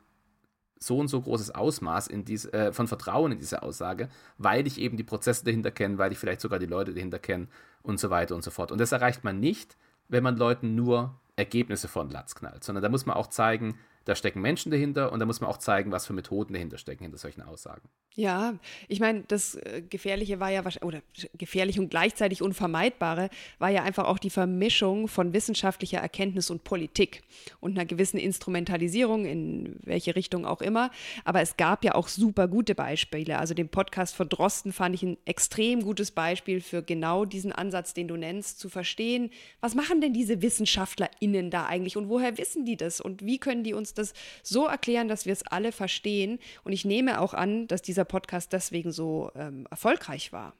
so 0.77 0.99
und 0.99 1.07
so 1.07 1.19
großes 1.19 1.49
Ausmaß 1.49 2.07
in 2.07 2.25
diese, 2.25 2.53
äh, 2.53 2.71
von 2.71 2.87
Vertrauen 2.87 3.31
in 3.31 3.39
diese 3.39 3.63
Aussage, 3.63 4.07
weil 4.37 4.67
ich 4.67 4.79
eben 4.79 4.95
die 4.95 5.03
Prozesse 5.03 5.43
dahinter 5.43 5.71
kenne, 5.71 5.97
weil 5.97 6.11
ich 6.11 6.19
vielleicht 6.19 6.41
sogar 6.41 6.59
die 6.59 6.67
Leute 6.67 6.93
dahinter 6.93 7.17
kenne 7.17 7.47
und 7.81 7.99
so 7.99 8.11
weiter 8.11 8.35
und 8.35 8.43
so 8.43 8.51
fort. 8.51 8.71
Und 8.71 8.79
das 8.79 8.91
erreicht 8.91 9.23
man 9.23 9.39
nicht, 9.39 9.75
wenn 10.09 10.21
man 10.21 10.37
Leuten 10.37 10.75
nur 10.75 11.19
Ergebnisse 11.37 11.87
von 11.87 12.11
Latz 12.11 12.35
knallt, 12.35 12.63
sondern 12.63 12.83
da 12.83 12.89
muss 12.89 13.07
man 13.07 13.15
auch 13.15 13.27
zeigen, 13.27 13.79
da 14.05 14.15
stecken 14.15 14.41
Menschen 14.41 14.71
dahinter 14.71 15.11
und 15.11 15.19
da 15.19 15.25
muss 15.25 15.41
man 15.41 15.49
auch 15.49 15.57
zeigen, 15.57 15.91
was 15.91 16.05
für 16.05 16.13
Methoden 16.13 16.53
dahinter 16.53 16.77
stecken, 16.77 17.03
hinter 17.03 17.17
solchen 17.17 17.41
Aussagen. 17.41 17.87
Ja, 18.15 18.59
ich 18.87 18.99
meine, 18.99 19.23
das 19.27 19.55
äh, 19.55 19.81
Gefährliche 19.89 20.39
war 20.39 20.51
ja, 20.51 20.63
oder 20.81 21.01
gefährlich 21.35 21.79
und 21.79 21.89
gleichzeitig 21.89 22.43
Unvermeidbare, 22.43 23.29
war 23.57 23.69
ja 23.69 23.81
einfach 23.83 24.05
auch 24.05 24.19
die 24.19 24.29
Vermischung 24.29 25.07
von 25.07 25.33
wissenschaftlicher 25.33 25.97
Erkenntnis 25.97 26.51
und 26.51 26.63
Politik 26.63 27.23
und 27.59 27.71
einer 27.71 27.85
gewissen 27.85 28.17
Instrumentalisierung, 28.17 29.25
in 29.25 29.79
welche 29.83 30.15
Richtung 30.15 30.45
auch 30.45 30.61
immer. 30.61 30.91
Aber 31.25 31.41
es 31.41 31.57
gab 31.57 31.83
ja 31.83 31.95
auch 31.95 32.07
super 32.07 32.47
gute 32.47 32.75
Beispiele. 32.75 33.39
Also 33.39 33.55
den 33.55 33.69
Podcast 33.69 34.15
von 34.15 34.29
Drosten 34.29 34.73
fand 34.73 34.93
ich 34.93 35.01
ein 35.01 35.17
extrem 35.25 35.81
gutes 35.81 36.11
Beispiel 36.11 36.61
für 36.61 36.83
genau 36.83 37.25
diesen 37.25 37.51
Ansatz, 37.51 37.95
den 37.95 38.07
du 38.07 38.15
nennst, 38.15 38.59
zu 38.59 38.69
verstehen, 38.69 39.31
was 39.59 39.73
machen 39.73 40.01
denn 40.01 40.13
diese 40.13 40.43
WissenschaftlerInnen 40.43 41.49
da 41.49 41.65
eigentlich 41.65 41.97
und 41.97 42.09
woher 42.09 42.37
wissen 42.37 42.63
die 42.63 42.77
das 42.77 43.01
und 43.01 43.25
wie 43.25 43.39
können 43.39 43.63
die 43.63 43.73
uns 43.73 43.92
das 43.93 44.13
so 44.41 44.67
erklären, 44.67 45.07
dass 45.07 45.25
wir 45.25 45.33
es 45.33 45.45
alle 45.47 45.71
verstehen. 45.71 46.39
Und 46.63 46.73
ich 46.73 46.85
nehme 46.85 47.21
auch 47.21 47.33
an, 47.33 47.67
dass 47.67 47.81
dieser 47.81 48.05
Podcast 48.05 48.53
deswegen 48.53 48.91
so 48.91 49.31
ähm, 49.35 49.67
erfolgreich 49.69 50.31
war. 50.31 50.53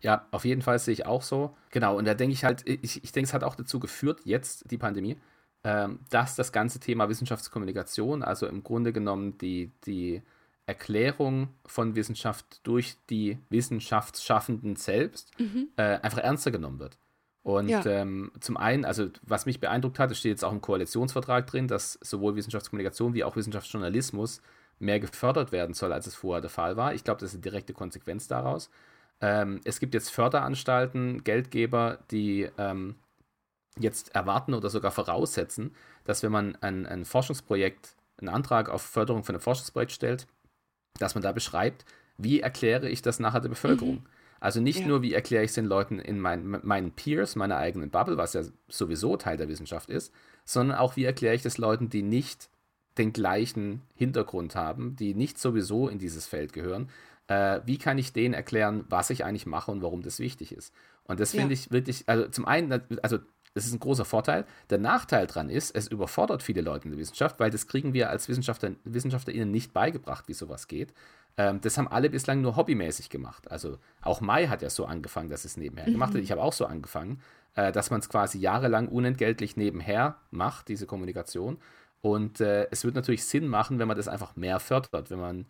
Ja, 0.00 0.26
auf 0.32 0.44
jeden 0.44 0.62
Fall 0.62 0.78
sehe 0.78 0.92
ich 0.92 1.06
auch 1.06 1.22
so. 1.22 1.56
Genau, 1.70 1.96
und 1.96 2.04
da 2.06 2.14
denke 2.14 2.34
ich 2.34 2.44
halt, 2.44 2.68
ich, 2.68 3.02
ich 3.04 3.12
denke, 3.12 3.28
es 3.28 3.34
hat 3.34 3.44
auch 3.44 3.54
dazu 3.54 3.78
geführt, 3.78 4.20
jetzt 4.24 4.70
die 4.70 4.78
Pandemie, 4.78 5.16
ähm, 5.64 6.00
dass 6.10 6.34
das 6.34 6.50
ganze 6.50 6.80
Thema 6.80 7.08
Wissenschaftskommunikation, 7.08 8.22
also 8.24 8.46
im 8.48 8.64
Grunde 8.64 8.92
genommen 8.92 9.38
die, 9.38 9.70
die 9.86 10.22
Erklärung 10.66 11.48
von 11.66 11.94
Wissenschaft 11.94 12.60
durch 12.66 12.96
die 13.10 13.38
Wissenschaftsschaffenden 13.48 14.74
selbst 14.76 15.38
mhm. 15.38 15.68
äh, 15.76 15.98
einfach 15.98 16.18
ernster 16.18 16.50
genommen 16.50 16.80
wird. 16.80 16.98
Und 17.42 17.68
ja. 17.68 17.84
ähm, 17.84 18.30
zum 18.38 18.56
einen, 18.56 18.84
also 18.84 19.08
was 19.22 19.46
mich 19.46 19.58
beeindruckt 19.58 19.98
hat, 19.98 20.10
es 20.10 20.18
steht 20.18 20.30
jetzt 20.30 20.44
auch 20.44 20.52
im 20.52 20.60
Koalitionsvertrag 20.60 21.46
drin, 21.46 21.66
dass 21.66 21.98
sowohl 22.00 22.36
Wissenschaftskommunikation 22.36 23.14
wie 23.14 23.24
auch 23.24 23.34
Wissenschaftsjournalismus 23.34 24.40
mehr 24.78 25.00
gefördert 25.00 25.50
werden 25.50 25.74
soll, 25.74 25.92
als 25.92 26.06
es 26.06 26.14
vorher 26.14 26.40
der 26.40 26.50
Fall 26.50 26.76
war. 26.76 26.94
Ich 26.94 27.04
glaube, 27.04 27.20
das 27.20 27.30
ist 27.30 27.36
eine 27.36 27.42
direkte 27.42 27.72
Konsequenz 27.72 28.28
daraus. 28.28 28.70
Ähm, 29.20 29.60
es 29.64 29.80
gibt 29.80 29.94
jetzt 29.94 30.10
Förderanstalten, 30.10 31.24
Geldgeber, 31.24 31.98
die 32.10 32.48
ähm, 32.58 32.96
jetzt 33.78 34.14
erwarten 34.14 34.54
oder 34.54 34.70
sogar 34.70 34.90
voraussetzen, 34.90 35.74
dass 36.04 36.22
wenn 36.22 36.32
man 36.32 36.56
ein, 36.60 36.86
ein 36.86 37.04
Forschungsprojekt, 37.04 37.96
einen 38.18 38.28
Antrag 38.28 38.68
auf 38.68 38.82
Förderung 38.82 39.24
von 39.24 39.34
einem 39.34 39.42
Forschungsprojekt 39.42 39.92
stellt, 39.92 40.26
dass 40.98 41.14
man 41.14 41.22
da 41.22 41.32
beschreibt, 41.32 41.84
wie 42.18 42.40
erkläre 42.40 42.88
ich 42.88 43.02
das 43.02 43.18
nachher 43.18 43.40
der 43.40 43.48
Bevölkerung. 43.48 43.96
Mhm. 43.96 44.06
Also 44.42 44.60
nicht 44.60 44.80
ja. 44.80 44.88
nur, 44.88 45.02
wie 45.02 45.14
erkläre 45.14 45.44
ich 45.44 45.50
es 45.50 45.54
den 45.54 45.66
Leuten 45.66 46.00
in 46.00 46.18
mein, 46.18 46.58
meinen 46.64 46.90
Peers, 46.90 47.36
meiner 47.36 47.58
eigenen 47.58 47.90
Bubble, 47.90 48.16
was 48.16 48.32
ja 48.32 48.42
sowieso 48.68 49.16
Teil 49.16 49.36
der 49.36 49.46
Wissenschaft 49.46 49.88
ist, 49.88 50.12
sondern 50.44 50.78
auch, 50.78 50.96
wie 50.96 51.04
erkläre 51.04 51.36
ich 51.36 51.42
das 51.42 51.58
Leuten, 51.58 51.90
die 51.90 52.02
nicht 52.02 52.50
den 52.98 53.12
gleichen 53.12 53.82
Hintergrund 53.94 54.56
haben, 54.56 54.96
die 54.96 55.14
nicht 55.14 55.38
sowieso 55.38 55.86
in 55.86 56.00
dieses 56.00 56.26
Feld 56.26 56.52
gehören. 56.52 56.90
Äh, 57.28 57.60
wie 57.66 57.78
kann 57.78 57.98
ich 57.98 58.12
denen 58.12 58.34
erklären, 58.34 58.84
was 58.88 59.10
ich 59.10 59.24
eigentlich 59.24 59.46
mache 59.46 59.70
und 59.70 59.80
warum 59.80 60.02
das 60.02 60.18
wichtig 60.18 60.50
ist? 60.50 60.74
Und 61.04 61.20
das 61.20 61.30
finde 61.30 61.46
ja. 61.46 61.52
ich 61.52 61.70
wirklich, 61.70 62.02
also 62.08 62.26
zum 62.26 62.44
einen, 62.44 62.82
also 63.00 63.20
das 63.54 63.66
ist 63.66 63.72
ein 63.72 63.80
großer 63.80 64.04
Vorteil. 64.04 64.46
Der 64.70 64.78
Nachteil 64.78 65.26
daran 65.26 65.50
ist, 65.50 65.74
es 65.74 65.88
überfordert 65.88 66.42
viele 66.42 66.62
Leute 66.62 66.86
in 66.86 66.92
der 66.92 67.00
Wissenschaft, 67.00 67.38
weil 67.38 67.50
das 67.50 67.66
kriegen 67.66 67.92
wir 67.92 68.10
als 68.10 68.28
Wissenschaftler, 68.28 68.72
WissenschaftlerInnen 68.84 69.50
nicht 69.50 69.72
beigebracht, 69.72 70.28
wie 70.28 70.34
sowas 70.34 70.68
geht. 70.68 70.94
Ähm, 71.36 71.60
das 71.60 71.78
haben 71.78 71.88
alle 71.88 72.10
bislang 72.10 72.40
nur 72.40 72.56
hobbymäßig 72.56 73.10
gemacht. 73.10 73.50
Also 73.50 73.78
auch 74.00 74.20
Mai 74.20 74.46
hat 74.46 74.62
ja 74.62 74.70
so 74.70 74.86
angefangen, 74.86 75.28
dass 75.28 75.44
es 75.44 75.56
nebenher 75.56 75.86
mhm. 75.86 75.92
gemacht 75.92 76.14
hat. 76.14 76.20
Ich 76.20 76.32
habe 76.32 76.42
auch 76.42 76.52
so 76.52 76.66
angefangen, 76.66 77.20
äh, 77.54 77.72
dass 77.72 77.90
man 77.90 78.00
es 78.00 78.08
quasi 78.08 78.38
jahrelang 78.38 78.88
unentgeltlich 78.88 79.56
nebenher 79.56 80.16
macht, 80.30 80.68
diese 80.68 80.86
Kommunikation. 80.86 81.58
Und 82.00 82.40
äh, 82.40 82.68
es 82.70 82.84
wird 82.84 82.94
natürlich 82.94 83.24
Sinn 83.24 83.46
machen, 83.46 83.78
wenn 83.78 83.88
man 83.88 83.96
das 83.96 84.08
einfach 84.08 84.34
mehr 84.34 84.60
fördert, 84.60 85.10
wenn 85.10 85.20
man 85.20 85.46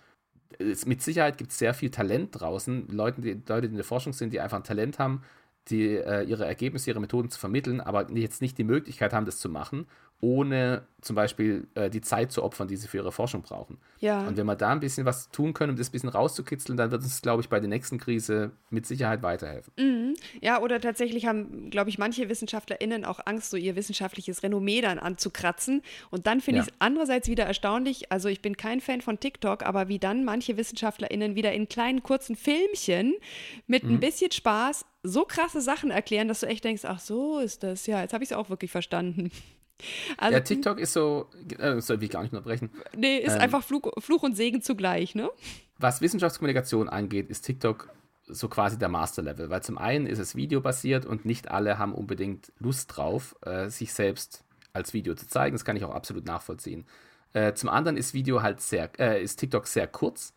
es, 0.59 0.87
mit 0.87 1.03
Sicherheit 1.03 1.38
gibt 1.38 1.53
es 1.53 1.59
sehr 1.59 1.75
viel 1.75 1.91
Talent 1.91 2.41
draußen, 2.41 2.88
Leute 2.88 3.21
die, 3.21 3.43
Leute, 3.49 3.62
die 3.62 3.69
in 3.69 3.77
der 3.77 3.85
Forschung 3.85 4.12
sind, 4.12 4.33
die 4.33 4.41
einfach 4.41 4.59
ein 4.59 4.65
Talent 4.65 4.99
haben, 4.99 5.23
die, 5.68 5.96
äh, 5.96 6.22
ihre 6.25 6.44
Ergebnisse, 6.44 6.90
ihre 6.90 7.01
Methoden 7.01 7.31
zu 7.31 7.38
vermitteln, 7.38 7.81
aber 7.81 8.11
jetzt 8.12 8.42
nicht 8.42 8.59
die 8.59 8.64
Möglichkeit 8.64 9.12
haben, 9.12 9.27
das 9.27 9.38
zu 9.38 9.48
machen 9.48 9.87
ohne 10.23 10.87
zum 11.01 11.17
Beispiel 11.17 11.67
äh, 11.75 11.91
die 11.91 12.01
Zeit 12.01 12.31
zu 12.31 12.45
opfern, 12.45 12.69
die 12.69 12.77
sie 12.77 12.87
für 12.87 12.99
ihre 12.99 13.11
Forschung 13.11 13.43
brauchen. 13.43 13.79
Ja. 13.99 14.25
Und 14.25 14.37
wenn 14.37 14.47
wir 14.47 14.55
da 14.55 14.71
ein 14.71 14.79
bisschen 14.79 15.05
was 15.05 15.31
tun 15.31 15.53
können, 15.53 15.71
um 15.71 15.77
das 15.77 15.89
ein 15.89 15.93
bisschen 15.93 16.11
rauszukitzeln, 16.11 16.77
dann 16.79 16.93
wird 16.93 17.03
es, 17.03 17.23
glaube 17.23 17.43
ich, 17.43 17.49
bei 17.49 17.59
der 17.59 17.69
nächsten 17.69 17.99
Krise 17.99 18.53
mit 18.71 18.87
Sicherheit 18.87 19.25
weiterhelfen. 19.25 19.73
Mhm. 19.77 20.15
Ja, 20.41 20.61
oder 20.61 20.81
tatsächlich 20.81 21.27
haben, 21.27 21.71
glaube 21.71 21.91
ich, 21.91 21.99
manche 21.99 22.29
WissenschaftlerInnen 22.29 23.05
auch 23.05 23.19
Angst, 23.27 23.51
so 23.51 23.57
ihr 23.57 23.75
wissenschaftliches 23.75 24.45
Renommee 24.45 24.81
dann 24.81 25.01
anzukratzen. 25.01 25.83
Und 26.11 26.29
dann 26.29 26.41
finde 26.41 26.59
ja. 26.59 26.63
ich 26.63 26.71
es 26.71 26.77
andererseits 26.79 27.29
wieder 27.29 27.45
erstaunlich, 27.45 28.13
also 28.13 28.29
ich 28.29 28.41
bin 28.41 28.57
kein 28.57 28.81
Fan 28.81 29.01
von 29.01 29.19
TikTok, 29.19 29.65
aber 29.65 29.89
wie 29.89 29.99
dann 29.99 30.25
manche 30.25 30.57
WissenschaftlerInnen 30.57 31.35
wieder 31.35 31.53
in 31.53 31.69
kleinen, 31.69 32.05
kurzen 32.05 32.37
Filmchen 32.37 33.15
mit 33.67 33.83
mhm. 33.83 33.95
ein 33.95 34.01
bisschen 34.01 34.31
Spaß 34.31 34.85
so 35.03 35.25
krasse 35.25 35.61
Sachen 35.61 35.91
erklären, 35.91 36.29
dass 36.29 36.41
du 36.41 36.47
echt 36.47 36.63
denkst, 36.63 36.85
ach 36.85 37.01
so 37.01 37.41
ist 37.41 37.65
das. 37.65 37.87
Ja, 37.89 38.03
jetzt 38.03 38.13
habe 38.13 38.23
ich 38.23 38.31
es 38.31 38.37
auch 38.37 38.51
wirklich 38.51 38.71
verstanden. 38.71 39.33
Also, 40.16 40.35
ja, 40.35 40.40
TikTok 40.40 40.79
ist 40.79 40.92
so, 40.92 41.29
äh, 41.59 41.81
soll 41.81 42.03
ich 42.03 42.11
gar 42.11 42.23
nicht 42.23 42.33
unterbrechen. 42.33 42.71
Nee, 42.97 43.18
ist 43.18 43.35
ähm, 43.35 43.40
einfach 43.40 43.62
Fluch, 43.62 43.90
Fluch 43.99 44.23
und 44.23 44.37
Segen 44.37 44.62
zugleich, 44.62 45.14
ne? 45.14 45.31
Was 45.79 46.01
Wissenschaftskommunikation 46.01 46.88
angeht, 46.88 47.29
ist 47.29 47.42
TikTok 47.42 47.88
so 48.27 48.49
quasi 48.49 48.79
der 48.79 48.88
Master-Level, 48.88 49.51
weil 49.51 49.62
zum 49.62 49.79
einen 49.79 50.07
ist 50.07 50.18
es 50.18 50.37
videobasiert 50.37 51.07
und 51.07 51.25
nicht 51.25 51.51
alle 51.51 51.79
haben 51.79 51.95
unbedingt 51.95 52.53
Lust 52.59 52.97
drauf, 52.97 53.37
äh, 53.42 53.68
sich 53.68 53.92
selbst 53.92 54.45
als 54.73 54.95
Video 54.95 55.14
zu 55.14 55.27
zeigen. 55.27 55.55
Das 55.55 55.64
kann 55.64 55.77
ich 55.77 55.85
auch 55.85 55.95
absolut 55.95 56.25
nachvollziehen. 56.25 56.87
Äh, 57.33 57.55
zum 57.55 57.68
anderen 57.68 57.97
ist 57.97 58.14
Video 58.14 58.42
halt 58.42 58.61
sehr, 58.61 58.90
äh, 58.99 59.23
ist 59.23 59.37
TikTok 59.37 59.66
sehr 59.66 59.87
kurz 59.87 60.35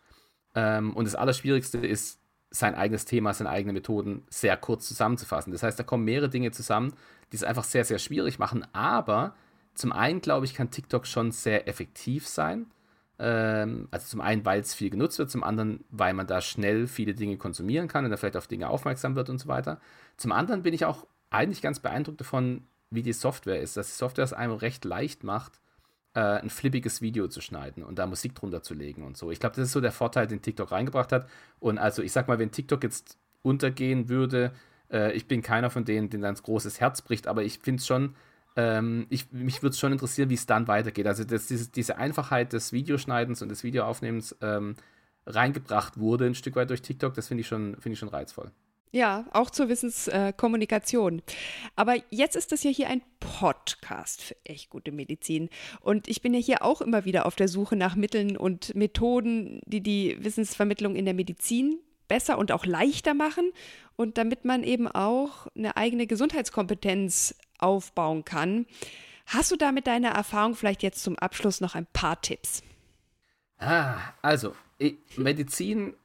ähm, 0.55 0.93
und 0.93 1.05
das 1.05 1.15
Allerschwierigste 1.15 1.77
ist, 1.77 2.19
sein 2.51 2.75
eigenes 2.75 3.05
Thema, 3.05 3.33
seine 3.33 3.49
eigenen 3.49 3.73
Methoden 3.73 4.23
sehr 4.29 4.57
kurz 4.57 4.87
zusammenzufassen. 4.87 5.51
Das 5.51 5.63
heißt, 5.63 5.77
da 5.77 5.83
kommen 5.83 6.05
mehrere 6.05 6.29
Dinge 6.29 6.51
zusammen, 6.51 6.93
die 7.31 7.35
es 7.37 7.43
einfach 7.43 7.63
sehr, 7.63 7.85
sehr 7.85 7.99
schwierig 7.99 8.39
machen. 8.39 8.65
Aber 8.73 9.35
zum 9.73 9.91
einen, 9.91 10.21
glaube 10.21 10.45
ich, 10.45 10.53
kann 10.53 10.71
TikTok 10.71 11.05
schon 11.05 11.31
sehr 11.31 11.67
effektiv 11.67 12.27
sein. 12.27 12.67
Ähm, 13.19 13.87
also 13.91 14.07
zum 14.07 14.21
einen, 14.21 14.45
weil 14.45 14.61
es 14.61 14.73
viel 14.73 14.89
genutzt 14.89 15.19
wird, 15.19 15.31
zum 15.31 15.43
anderen, 15.43 15.83
weil 15.89 16.13
man 16.13 16.27
da 16.27 16.41
schnell 16.41 16.87
viele 16.87 17.13
Dinge 17.13 17.37
konsumieren 17.37 17.87
kann 17.87 18.05
und 18.05 18.11
da 18.11 18.17
vielleicht 18.17 18.37
auf 18.37 18.47
Dinge 18.47 18.69
aufmerksam 18.69 19.15
wird 19.15 19.29
und 19.29 19.39
so 19.39 19.47
weiter. 19.47 19.79
Zum 20.17 20.31
anderen 20.31 20.63
bin 20.63 20.73
ich 20.73 20.85
auch 20.85 21.07
eigentlich 21.29 21.61
ganz 21.61 21.79
beeindruckt 21.79 22.21
davon, 22.21 22.67
wie 22.89 23.01
die 23.01 23.13
Software 23.13 23.61
ist, 23.61 23.77
dass 23.77 23.87
die 23.87 23.97
Software 23.97 24.23
es 24.23 24.33
einem 24.33 24.53
recht 24.53 24.85
leicht 24.85 25.23
macht, 25.23 25.59
äh, 26.15 26.19
ein 26.19 26.49
flippiges 26.49 27.01
Video 27.01 27.27
zu 27.27 27.41
schneiden 27.41 27.83
und 27.83 27.99
da 27.99 28.07
Musik 28.07 28.33
drunter 28.33 28.63
zu 28.63 28.73
legen 28.73 29.03
und 29.03 29.17
so. 29.17 29.31
Ich 29.31 29.39
glaube, 29.39 29.55
das 29.55 29.65
ist 29.65 29.73
so 29.73 29.81
der 29.81 29.91
Vorteil, 29.91 30.27
den 30.27 30.41
TikTok 30.41 30.71
reingebracht 30.71 31.11
hat. 31.11 31.29
Und 31.59 31.77
also 31.77 32.01
ich 32.01 32.11
sag 32.11 32.27
mal, 32.27 32.39
wenn 32.39 32.51
TikTok 32.51 32.83
jetzt 32.83 33.17
untergehen 33.43 34.09
würde, 34.09 34.53
äh, 34.91 35.11
ich 35.11 35.27
bin 35.27 35.41
keiner 35.41 35.69
von 35.69 35.85
denen, 35.85 36.09
den 36.09 36.21
dann 36.21 36.35
großes 36.35 36.79
Herz 36.79 37.01
bricht, 37.01 37.27
aber 37.27 37.43
ich 37.43 37.59
finde 37.59 37.81
es 37.81 37.87
schon, 37.87 38.15
ähm, 38.55 39.05
ich, 39.09 39.31
mich 39.31 39.61
würde 39.61 39.73
es 39.73 39.79
schon 39.79 39.91
interessieren, 39.91 40.29
wie 40.29 40.35
es 40.35 40.45
dann 40.45 40.67
weitergeht. 40.67 41.05
Also, 41.07 41.25
dass 41.25 41.47
diese, 41.47 41.69
diese 41.69 41.97
Einfachheit 41.97 42.53
des 42.53 42.71
Videoschneidens 42.71 43.41
und 43.41 43.49
des 43.49 43.63
Videoaufnehmens 43.63 44.35
ähm, 44.41 44.75
reingebracht 45.25 45.99
wurde, 45.99 46.25
ein 46.25 46.35
Stück 46.35 46.55
weit 46.55 46.69
durch 46.69 46.81
TikTok, 46.81 47.13
das 47.13 47.27
finde 47.27 47.41
ich, 47.41 47.49
find 47.49 47.87
ich 47.87 47.99
schon 47.99 48.09
reizvoll. 48.09 48.51
Ja, 48.91 49.25
auch 49.33 49.49
zur 49.49 49.67
Wissenskommunikation. 49.67 51.19
Äh, 51.19 51.21
Aber 51.75 51.95
jetzt 52.09 52.35
ist 52.35 52.51
das 52.51 52.63
ja 52.63 52.71
hier 52.71 52.87
ein 52.87 53.01
Podcast 53.19 54.21
für 54.21 54.35
echt 54.45 54.69
gute 54.69 54.91
Medizin. 54.93 55.49
Und 55.81 56.07
ich 56.07 56.21
bin 56.21 56.33
ja 56.33 56.39
hier 56.39 56.63
auch 56.63 56.79
immer 56.79 57.03
wieder 57.03 57.25
auf 57.25 57.35
der 57.35 57.49
Suche 57.49 57.75
nach 57.75 57.95
Mitteln 57.95 58.37
und 58.37 58.73
Methoden, 58.73 59.59
die 59.65 59.81
die 59.81 60.23
Wissensvermittlung 60.23 60.95
in 60.95 61.05
der 61.05 61.13
Medizin 61.13 61.79
besser 62.07 62.37
und 62.37 62.51
auch 62.51 62.65
leichter 62.65 63.13
machen 63.13 63.51
und 63.95 64.17
damit 64.17 64.45
man 64.45 64.63
eben 64.63 64.87
auch 64.87 65.47
eine 65.55 65.75
eigene 65.75 66.07
Gesundheitskompetenz 66.07 67.35
aufbauen 67.57 68.25
kann. 68.25 68.65
Hast 69.25 69.51
du 69.51 69.55
da 69.55 69.71
mit 69.71 69.87
deiner 69.87 70.09
Erfahrung 70.09 70.55
vielleicht 70.55 70.83
jetzt 70.83 71.03
zum 71.03 71.17
Abschluss 71.17 71.61
noch 71.61 71.75
ein 71.75 71.87
paar 71.87 72.21
Tipps? 72.21 72.61
Ah, 73.57 73.97
also 74.21 74.55
Medizin 75.17 75.95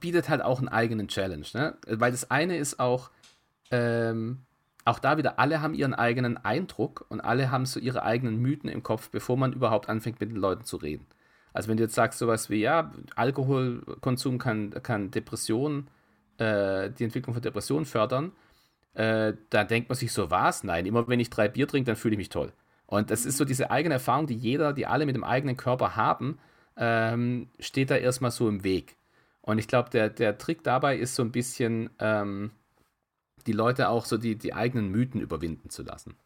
bietet 0.00 0.28
halt 0.28 0.42
auch 0.42 0.58
einen 0.58 0.68
eigenen 0.68 1.08
Challenge, 1.08 1.46
ne? 1.54 1.76
Weil 1.86 2.10
das 2.10 2.30
eine 2.30 2.56
ist 2.56 2.80
auch, 2.80 3.10
ähm, 3.70 4.38
auch 4.84 4.98
da 4.98 5.16
wieder, 5.16 5.38
alle 5.38 5.60
haben 5.62 5.74
ihren 5.74 5.94
eigenen 5.94 6.36
Eindruck 6.36 7.06
und 7.08 7.20
alle 7.20 7.50
haben 7.50 7.66
so 7.66 7.80
ihre 7.80 8.02
eigenen 8.02 8.40
Mythen 8.40 8.68
im 8.68 8.82
Kopf, 8.82 9.10
bevor 9.10 9.36
man 9.36 9.52
überhaupt 9.52 9.88
anfängt, 9.88 10.20
mit 10.20 10.30
den 10.30 10.36
Leuten 10.36 10.64
zu 10.64 10.76
reden. 10.76 11.06
Also 11.52 11.68
wenn 11.68 11.76
du 11.76 11.84
jetzt 11.84 11.94
sagst 11.94 12.18
sowas 12.18 12.50
wie, 12.50 12.60
ja, 12.60 12.92
Alkoholkonsum 13.16 14.38
kann, 14.38 14.70
kann 14.82 15.10
Depressionen, 15.10 15.88
äh, 16.38 16.90
die 16.90 17.04
Entwicklung 17.04 17.34
von 17.34 17.42
Depressionen 17.42 17.86
fördern, 17.86 18.32
äh, 18.94 19.34
da 19.50 19.64
denkt 19.64 19.88
man 19.88 19.96
sich 19.96 20.12
so, 20.12 20.30
was? 20.30 20.64
Nein, 20.64 20.86
immer 20.86 21.06
wenn 21.08 21.20
ich 21.20 21.30
drei 21.30 21.48
Bier 21.48 21.68
trinke, 21.68 21.86
dann 21.86 21.96
fühle 21.96 22.14
ich 22.14 22.18
mich 22.18 22.28
toll. 22.28 22.52
Und 22.86 23.10
das 23.10 23.24
ist 23.24 23.38
so 23.38 23.44
diese 23.44 23.70
eigene 23.70 23.94
Erfahrung, 23.94 24.26
die 24.26 24.36
jeder, 24.36 24.72
die 24.72 24.86
alle 24.86 25.06
mit 25.06 25.16
dem 25.16 25.24
eigenen 25.24 25.56
Körper 25.56 25.96
haben, 25.96 26.38
ähm, 26.76 27.48
steht 27.58 27.90
da 27.90 27.96
erstmal 27.96 28.30
so 28.30 28.48
im 28.48 28.64
Weg. 28.64 28.96
Und 29.46 29.58
ich 29.58 29.68
glaube, 29.68 29.90
der, 29.90 30.08
der 30.08 30.38
Trick 30.38 30.64
dabei 30.64 30.96
ist 30.96 31.14
so 31.14 31.22
ein 31.22 31.30
bisschen, 31.30 31.90
ähm, 31.98 32.50
die 33.46 33.52
Leute 33.52 33.90
auch 33.90 34.06
so 34.06 34.16
die, 34.16 34.36
die 34.36 34.54
eigenen 34.54 34.90
Mythen 34.90 35.20
überwinden 35.20 35.68
zu 35.68 35.82
lassen. 35.82 36.16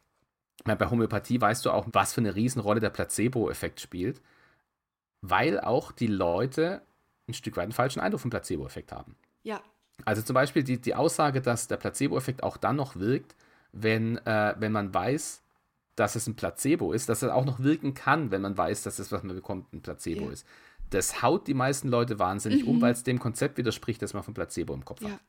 bei 0.63 0.89
Homöopathie 0.89 1.41
weißt 1.41 1.65
du 1.65 1.71
auch, 1.71 1.87
was 1.91 2.13
für 2.13 2.21
eine 2.21 2.35
Riesenrolle 2.35 2.79
der 2.79 2.91
Placebo-Effekt 2.91 3.81
spielt, 3.81 4.21
weil 5.21 5.59
auch 5.59 5.91
die 5.91 6.07
Leute 6.07 6.81
ein 7.27 7.33
Stück 7.33 7.57
weit 7.57 7.63
einen 7.63 7.73
falschen 7.73 7.99
Eindruck 7.99 8.21
vom 8.21 8.31
Placebo-Effekt 8.31 8.93
haben. 8.93 9.17
Ja. 9.43 9.61
Also 10.05 10.21
zum 10.21 10.33
Beispiel 10.33 10.63
die, 10.63 10.79
die 10.79 10.95
Aussage, 10.95 11.41
dass 11.41 11.67
der 11.67 11.75
Placebo-Effekt 11.75 12.41
auch 12.41 12.55
dann 12.55 12.77
noch 12.77 12.95
wirkt, 12.95 13.35
wenn, 13.73 14.17
äh, 14.25 14.55
wenn 14.57 14.71
man 14.71 14.93
weiß, 14.93 15.43
dass 15.95 16.15
es 16.15 16.25
ein 16.25 16.35
Placebo 16.35 16.93
ist, 16.93 17.09
dass 17.09 17.21
es 17.21 17.29
auch 17.29 17.43
noch 17.43 17.59
wirken 17.59 17.93
kann, 17.93 18.31
wenn 18.31 18.41
man 18.41 18.57
weiß, 18.57 18.83
dass 18.83 18.95
das, 18.95 19.11
was 19.11 19.23
man 19.23 19.35
bekommt, 19.35 19.73
ein 19.73 19.81
Placebo 19.81 20.25
ja. 20.27 20.31
ist. 20.31 20.47
Das 20.89 21.21
haut 21.21 21.47
die 21.47 21.53
meisten 21.53 21.89
Leute 21.89 22.19
wahnsinnig 22.19 22.63
mhm. 22.63 22.69
um, 22.69 22.81
weil 22.81 22.93
es 22.93 23.03
dem 23.03 23.19
Konzept 23.19 23.57
widerspricht, 23.57 24.01
dass 24.01 24.13
man 24.13 24.23
von 24.23 24.33
Placebo 24.33 24.73
im 24.73 24.85
Kopf 24.85 25.01
ja. 25.01 25.11
hat. 25.11 25.19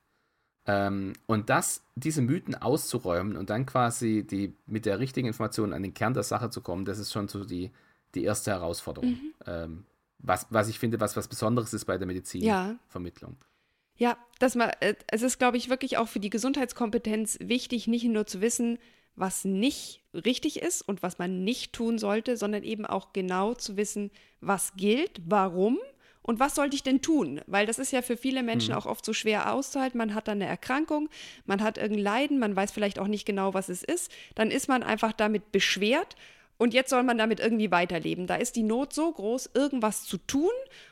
Ähm, 0.66 1.14
und 1.26 1.48
das, 1.50 1.82
diese 1.94 2.22
Mythen 2.22 2.54
auszuräumen 2.54 3.36
und 3.36 3.50
dann 3.50 3.66
quasi 3.66 4.26
die, 4.28 4.54
mit 4.66 4.86
der 4.86 4.98
richtigen 4.98 5.26
Information 5.26 5.72
an 5.72 5.82
den 5.82 5.94
Kern 5.94 6.14
der 6.14 6.22
Sache 6.22 6.50
zu 6.50 6.60
kommen, 6.60 6.84
das 6.84 6.98
ist 6.98 7.12
schon 7.12 7.28
so 7.28 7.44
die, 7.44 7.70
die 8.14 8.24
erste 8.24 8.50
Herausforderung. 8.50 9.10
Mhm. 9.10 9.34
Ähm, 9.46 9.84
was, 10.18 10.46
was 10.50 10.68
ich 10.68 10.78
finde, 10.78 11.00
was 11.00 11.16
was 11.16 11.28
Besonderes 11.28 11.72
ist 11.72 11.86
bei 11.86 11.96
der 11.96 12.06
Medizinvermittlung. 12.06 13.36
Ja. 13.96 14.10
ja, 14.10 14.16
dass 14.38 14.54
man, 14.54 14.70
äh, 14.80 14.94
es 15.06 15.22
ist, 15.22 15.38
glaube 15.38 15.56
ich, 15.56 15.70
wirklich 15.70 15.96
auch 15.96 16.08
für 16.08 16.20
die 16.20 16.30
Gesundheitskompetenz 16.30 17.38
wichtig, 17.40 17.86
nicht 17.86 18.04
nur 18.04 18.26
zu 18.26 18.42
wissen, 18.42 18.78
was 19.16 19.44
nicht 19.44 20.02
richtig 20.14 20.60
ist 20.60 20.82
und 20.82 21.02
was 21.02 21.18
man 21.18 21.44
nicht 21.44 21.72
tun 21.72 21.98
sollte, 21.98 22.36
sondern 22.36 22.62
eben 22.62 22.86
auch 22.86 23.12
genau 23.12 23.54
zu 23.54 23.76
wissen, 23.76 24.10
was 24.40 24.74
gilt, 24.76 25.20
warum 25.26 25.78
und 26.22 26.38
was 26.38 26.54
sollte 26.54 26.76
ich 26.76 26.82
denn 26.82 27.02
tun? 27.02 27.40
Weil 27.46 27.66
das 27.66 27.78
ist 27.78 27.92
ja 27.92 28.02
für 28.02 28.16
viele 28.16 28.42
Menschen 28.42 28.72
mhm. 28.72 28.78
auch 28.78 28.86
oft 28.86 29.04
so 29.04 29.12
schwer 29.12 29.52
auszuhalten. 29.52 29.98
Man 29.98 30.14
hat 30.14 30.28
dann 30.28 30.38
eine 30.38 30.46
Erkrankung, 30.46 31.08
man 31.46 31.62
hat 31.62 31.78
irgendein 31.78 32.04
Leiden, 32.04 32.38
man 32.38 32.54
weiß 32.54 32.72
vielleicht 32.72 32.98
auch 32.98 33.06
nicht 33.06 33.24
genau, 33.24 33.54
was 33.54 33.68
es 33.68 33.82
ist. 33.82 34.12
Dann 34.34 34.50
ist 34.50 34.68
man 34.68 34.82
einfach 34.82 35.12
damit 35.12 35.52
beschwert 35.52 36.16
und 36.60 36.74
jetzt 36.74 36.90
soll 36.90 37.02
man 37.04 37.16
damit 37.16 37.40
irgendwie 37.40 37.70
weiterleben. 37.70 38.26
Da 38.26 38.34
ist 38.34 38.54
die 38.54 38.62
Not 38.62 38.92
so 38.92 39.10
groß, 39.10 39.50
irgendwas 39.54 40.04
zu 40.04 40.18
tun 40.18 40.50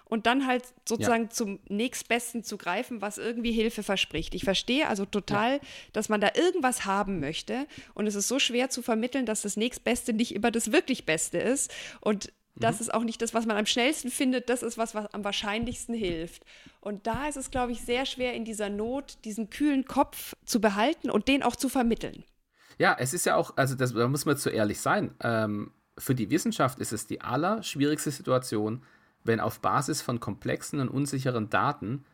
und 0.09 0.27
dann 0.27 0.47
halt 0.47 0.65
sozusagen 0.89 1.25
ja. 1.25 1.31
zum 1.31 1.59
nächstbesten 1.69 2.45
zu 2.45 2.57
greifen, 2.57 3.01
was 3.01 3.19
irgendwie 3.19 3.53
Hilfe 3.53 3.83
verspricht. 3.83 4.35
Ich 4.35 4.45
verstehe 4.45 4.89
also 4.89 5.05
total, 5.05 5.55
ja. 5.55 5.61
dass 5.93 6.09
man 6.09 6.21
da 6.21 6.31
irgendwas 6.35 6.85
haben 6.85 7.21
möchte 7.21 7.67
und 7.95 8.07
es 8.07 8.15
ist 8.15 8.29
so 8.29 8.39
schwer 8.39 8.71
zu 8.71 8.83
vermitteln, 8.83 9.27
dass 9.27 9.43
das 9.43 9.57
nächstbeste 9.57 10.13
nicht 10.13 10.35
immer 10.35 10.51
das 10.51 10.73
wirklich 10.73 11.07
Beste 11.07 11.39
ist 11.39 11.73
und 12.01 12.33
das 12.61 12.77
mhm. 12.77 12.81
ist 12.81 12.95
auch 12.95 13.05
nicht 13.05 13.23
das, 13.23 13.35
was 13.35 13.47
man 13.47 13.57
am 13.57 13.67
schnellsten 13.67 14.11
findet, 14.11 14.49
das 14.49 14.63
ist 14.63 14.79
was, 14.79 14.95
was 14.95 15.13
am 15.15 15.25
wahrscheinlichsten 15.25 15.95
hilft. 15.95 16.45
Und 16.81 17.07
da 17.07 17.29
ist 17.29 17.37
es, 17.37 17.51
glaube 17.51 17.73
ich, 17.73 17.83
sehr 17.83 18.05
schwer 18.07 18.35
in 18.35 18.45
dieser 18.45 18.69
Not, 18.69 19.19
diesen 19.25 19.51
kühlen 19.51 19.85
Kopf 19.85 20.35
zu 20.45 20.61
behalten 20.61 21.11
und 21.11 21.29
den 21.29 21.43
auch 21.43 21.57
zu 21.57 21.69
vermitteln. 21.69 22.25
Ja, 22.79 22.97
es 22.99 23.15
ist 23.15 23.27
ja 23.27 23.37
auch, 23.37 23.57
also 23.57 23.75
das, 23.75 23.93
da 23.95 24.09
muss 24.09 24.25
man 24.25 24.37
zu 24.37 24.51
ehrlich 24.51 24.81
sein. 24.81 25.15
Ähm, 25.21 25.73
für 25.97 26.15
die 26.15 26.31
Wissenschaft 26.31 26.79
ist 26.79 26.93
es 26.93 27.07
die 27.07 27.21
allerschwierigste 27.21 28.11
Situation, 28.11 28.83
wenn 29.29 29.39
auf 29.39 29.61
Basis 29.61 30.03
von 30.03 30.19
komplexen 30.19 30.81
und 30.81 30.89
unsicheren 30.89 31.49
Daten 31.49 32.05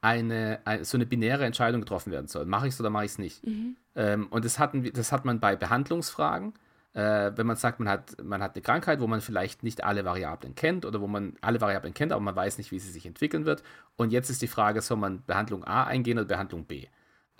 eine, 0.00 0.58
eine 0.64 0.84
so 0.84 0.96
eine 0.96 1.06
binäre 1.06 1.44
Entscheidung 1.44 1.80
getroffen 1.80 2.10
werden 2.10 2.26
soll. 2.26 2.44
Mache 2.44 2.66
ich 2.66 2.74
es 2.74 2.80
oder 2.80 2.90
mache 2.90 3.04
ich 3.04 3.12
es 3.12 3.18
nicht? 3.18 3.46
Mhm. 3.46 3.76
Ähm, 3.94 4.26
und 4.30 4.44
das, 4.44 4.58
hatten, 4.58 4.90
das 4.92 5.12
hat 5.12 5.24
man 5.24 5.38
bei 5.38 5.54
Behandlungsfragen. 5.54 6.54
Äh, 6.94 7.32
wenn 7.36 7.46
man 7.46 7.56
sagt, 7.56 7.78
man 7.78 7.88
hat, 7.88 8.22
man 8.22 8.42
hat 8.42 8.56
eine 8.56 8.62
Krankheit, 8.62 9.00
wo 9.00 9.06
man 9.06 9.20
vielleicht 9.20 9.62
nicht 9.62 9.84
alle 9.84 10.04
Variablen 10.04 10.56
kennt 10.56 10.84
oder 10.84 11.00
wo 11.00 11.06
man 11.06 11.36
alle 11.40 11.60
Variablen 11.60 11.94
kennt, 11.94 12.10
aber 12.10 12.20
man 12.20 12.34
weiß 12.34 12.58
nicht, 12.58 12.72
wie 12.72 12.80
sie 12.80 12.90
sich 12.90 13.06
entwickeln 13.06 13.46
wird. 13.46 13.62
Und 13.96 14.10
jetzt 14.10 14.28
ist 14.28 14.42
die 14.42 14.48
Frage, 14.48 14.82
soll 14.82 14.96
man 14.96 15.22
Behandlung 15.24 15.64
A 15.64 15.84
eingehen 15.84 16.18
oder 16.18 16.26
Behandlung 16.26 16.64
B? 16.64 16.88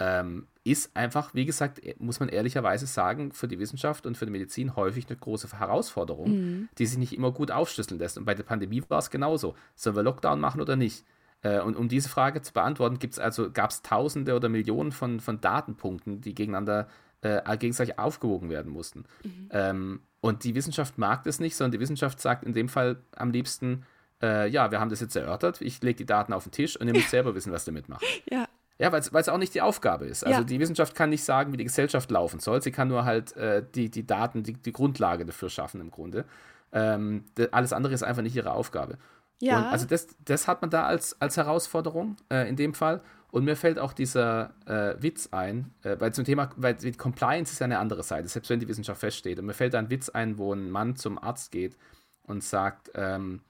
ähm, 0.02 0.46
ist 0.64 0.96
einfach, 0.96 1.34
wie 1.34 1.44
gesagt, 1.44 1.84
e, 1.84 1.94
muss 1.98 2.20
man 2.20 2.28
ehrlicherweise 2.28 2.86
sagen, 2.86 3.32
für 3.32 3.48
die 3.48 3.58
Wissenschaft 3.58 4.06
und 4.06 4.16
für 4.16 4.26
die 4.26 4.32
Medizin 4.32 4.76
häufig 4.76 5.06
eine 5.08 5.16
große 5.16 5.58
Herausforderung, 5.58 6.30
mhm. 6.30 6.68
die 6.78 6.86
sich 6.86 6.98
nicht 6.98 7.12
immer 7.12 7.32
gut 7.32 7.50
aufschlüsseln 7.50 7.98
lässt. 7.98 8.18
Und 8.18 8.24
bei 8.24 8.34
der 8.34 8.44
Pandemie 8.44 8.82
war 8.88 8.98
es 8.98 9.10
genauso. 9.10 9.54
Sollen 9.74 9.96
wir 9.96 10.02
Lockdown 10.02 10.40
machen 10.40 10.60
oder 10.60 10.76
nicht? 10.76 11.04
Äh, 11.42 11.60
und 11.60 11.76
um 11.76 11.88
diese 11.88 12.08
Frage 12.08 12.42
zu 12.42 12.52
beantworten, 12.52 12.98
gibt's 12.98 13.18
also, 13.18 13.50
gab 13.50 13.70
es 13.70 13.82
Tausende 13.82 14.34
oder 14.34 14.48
Millionen 14.48 14.92
von, 14.92 15.20
von 15.20 15.40
Datenpunkten, 15.40 16.20
die 16.20 16.34
gegeneinander 16.34 16.88
äh, 17.22 17.56
gegenseitig 17.56 17.98
aufgewogen 17.98 18.50
werden 18.50 18.72
mussten. 18.72 19.04
Mhm. 19.24 19.48
Ähm, 19.50 20.00
und 20.20 20.44
die 20.44 20.54
Wissenschaft 20.54 20.98
mag 20.98 21.24
das 21.24 21.40
nicht, 21.40 21.56
sondern 21.56 21.72
die 21.72 21.80
Wissenschaft 21.80 22.20
sagt 22.20 22.44
in 22.44 22.52
dem 22.52 22.68
Fall 22.68 22.96
am 23.16 23.30
liebsten, 23.30 23.84
äh, 24.22 24.48
ja, 24.48 24.70
wir 24.70 24.80
haben 24.80 24.90
das 24.90 25.00
jetzt 25.00 25.16
erörtert, 25.16 25.60
ich 25.60 25.82
lege 25.82 25.98
die 25.98 26.06
Daten 26.06 26.32
auf 26.32 26.44
den 26.44 26.52
Tisch 26.52 26.76
und 26.76 26.86
ihr 26.86 26.92
müsst 26.92 27.10
selber 27.10 27.34
wissen, 27.34 27.52
was 27.52 27.64
damit 27.64 27.88
macht. 27.88 28.04
Ja. 28.30 28.46
Ja, 28.82 28.90
weil 28.90 29.00
es 29.00 29.28
auch 29.28 29.38
nicht 29.38 29.54
die 29.54 29.60
Aufgabe 29.60 30.06
ist. 30.06 30.26
Also 30.26 30.40
ja. 30.40 30.44
die 30.44 30.58
Wissenschaft 30.58 30.96
kann 30.96 31.10
nicht 31.10 31.22
sagen, 31.22 31.52
wie 31.52 31.56
die 31.56 31.62
Gesellschaft 31.62 32.10
laufen 32.10 32.40
soll. 32.40 32.60
Sie 32.62 32.72
kann 32.72 32.88
nur 32.88 33.04
halt 33.04 33.36
äh, 33.36 33.62
die, 33.76 33.90
die 33.90 34.04
Daten, 34.04 34.42
die, 34.42 34.54
die 34.54 34.72
Grundlage 34.72 35.24
dafür 35.24 35.50
schaffen 35.50 35.80
im 35.80 35.92
Grunde. 35.92 36.24
Ähm, 36.72 37.24
alles 37.52 37.72
andere 37.72 37.94
ist 37.94 38.02
einfach 38.02 38.22
nicht 38.22 38.34
ihre 38.34 38.50
Aufgabe. 38.50 38.98
Ja. 39.38 39.58
Und 39.58 39.64
also 39.66 39.86
das, 39.86 40.08
das 40.24 40.48
hat 40.48 40.62
man 40.62 40.70
da 40.70 40.84
als, 40.84 41.20
als 41.20 41.36
Herausforderung 41.36 42.16
äh, 42.28 42.48
in 42.48 42.56
dem 42.56 42.74
Fall. 42.74 43.02
Und 43.30 43.44
mir 43.44 43.54
fällt 43.54 43.78
auch 43.78 43.92
dieser 43.92 44.50
äh, 44.66 45.00
Witz 45.00 45.28
ein, 45.30 45.72
äh, 45.84 45.94
weil 46.00 46.12
zum 46.12 46.24
Thema, 46.24 46.50
weil 46.56 46.74
Compliance 46.96 47.52
ist 47.52 47.60
ja 47.60 47.66
eine 47.66 47.78
andere 47.78 48.02
Seite, 48.02 48.26
selbst 48.26 48.50
wenn 48.50 48.58
die 48.58 48.66
Wissenschaft 48.66 48.98
feststeht. 48.98 49.38
Und 49.38 49.46
mir 49.46 49.54
fällt 49.54 49.74
da 49.74 49.78
ein 49.78 49.90
Witz 49.90 50.08
ein, 50.08 50.38
wo 50.38 50.52
ein 50.52 50.72
Mann 50.72 50.96
zum 50.96 51.22
Arzt 51.22 51.52
geht 51.52 51.76
und 52.24 52.42
sagt, 52.42 52.90
ähm, 52.96 53.42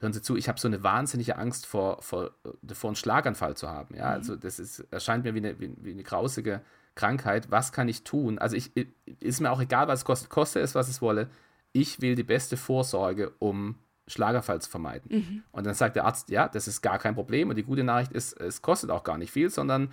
hören 0.00 0.12
Sie 0.12 0.22
zu, 0.22 0.36
ich 0.36 0.48
habe 0.48 0.58
so 0.58 0.66
eine 0.66 0.82
wahnsinnige 0.82 1.36
Angst 1.36 1.66
vor, 1.66 2.02
vor, 2.02 2.30
vor 2.72 2.88
einem 2.88 2.96
Schlaganfall 2.96 3.56
zu 3.56 3.68
haben. 3.68 3.94
Ja, 3.94 4.08
mhm. 4.08 4.14
also 4.14 4.36
das 4.36 4.58
ist, 4.58 4.80
erscheint 4.90 5.24
mir 5.24 5.34
wie 5.34 5.38
eine, 5.38 5.60
wie, 5.60 5.72
wie 5.78 5.92
eine 5.92 6.02
grausige 6.02 6.62
Krankheit. 6.94 7.50
Was 7.50 7.72
kann 7.72 7.88
ich 7.88 8.02
tun? 8.02 8.38
Also 8.38 8.56
ich, 8.56 8.72
ist 9.20 9.40
mir 9.40 9.50
auch 9.50 9.60
egal, 9.60 9.88
was 9.88 10.00
es 10.00 10.04
kostet, 10.04 10.30
koste 10.30 10.60
es, 10.60 10.74
was 10.74 10.88
es 10.88 11.00
wolle. 11.02 11.28
Ich 11.72 12.00
will 12.00 12.16
die 12.16 12.24
beste 12.24 12.56
Vorsorge, 12.56 13.32
um 13.38 13.76
Schlaganfall 14.06 14.60
zu 14.60 14.70
vermeiden. 14.70 15.10
Mhm. 15.10 15.42
Und 15.52 15.66
dann 15.66 15.74
sagt 15.74 15.96
der 15.96 16.04
Arzt, 16.04 16.30
ja, 16.30 16.48
das 16.48 16.66
ist 16.66 16.80
gar 16.80 16.98
kein 16.98 17.14
Problem. 17.14 17.48
Und 17.48 17.56
die 17.56 17.62
gute 17.62 17.84
Nachricht 17.84 18.12
ist, 18.12 18.40
es 18.40 18.62
kostet 18.62 18.90
auch 18.90 19.04
gar 19.04 19.18
nicht 19.18 19.30
viel, 19.30 19.50
sondern 19.50 19.92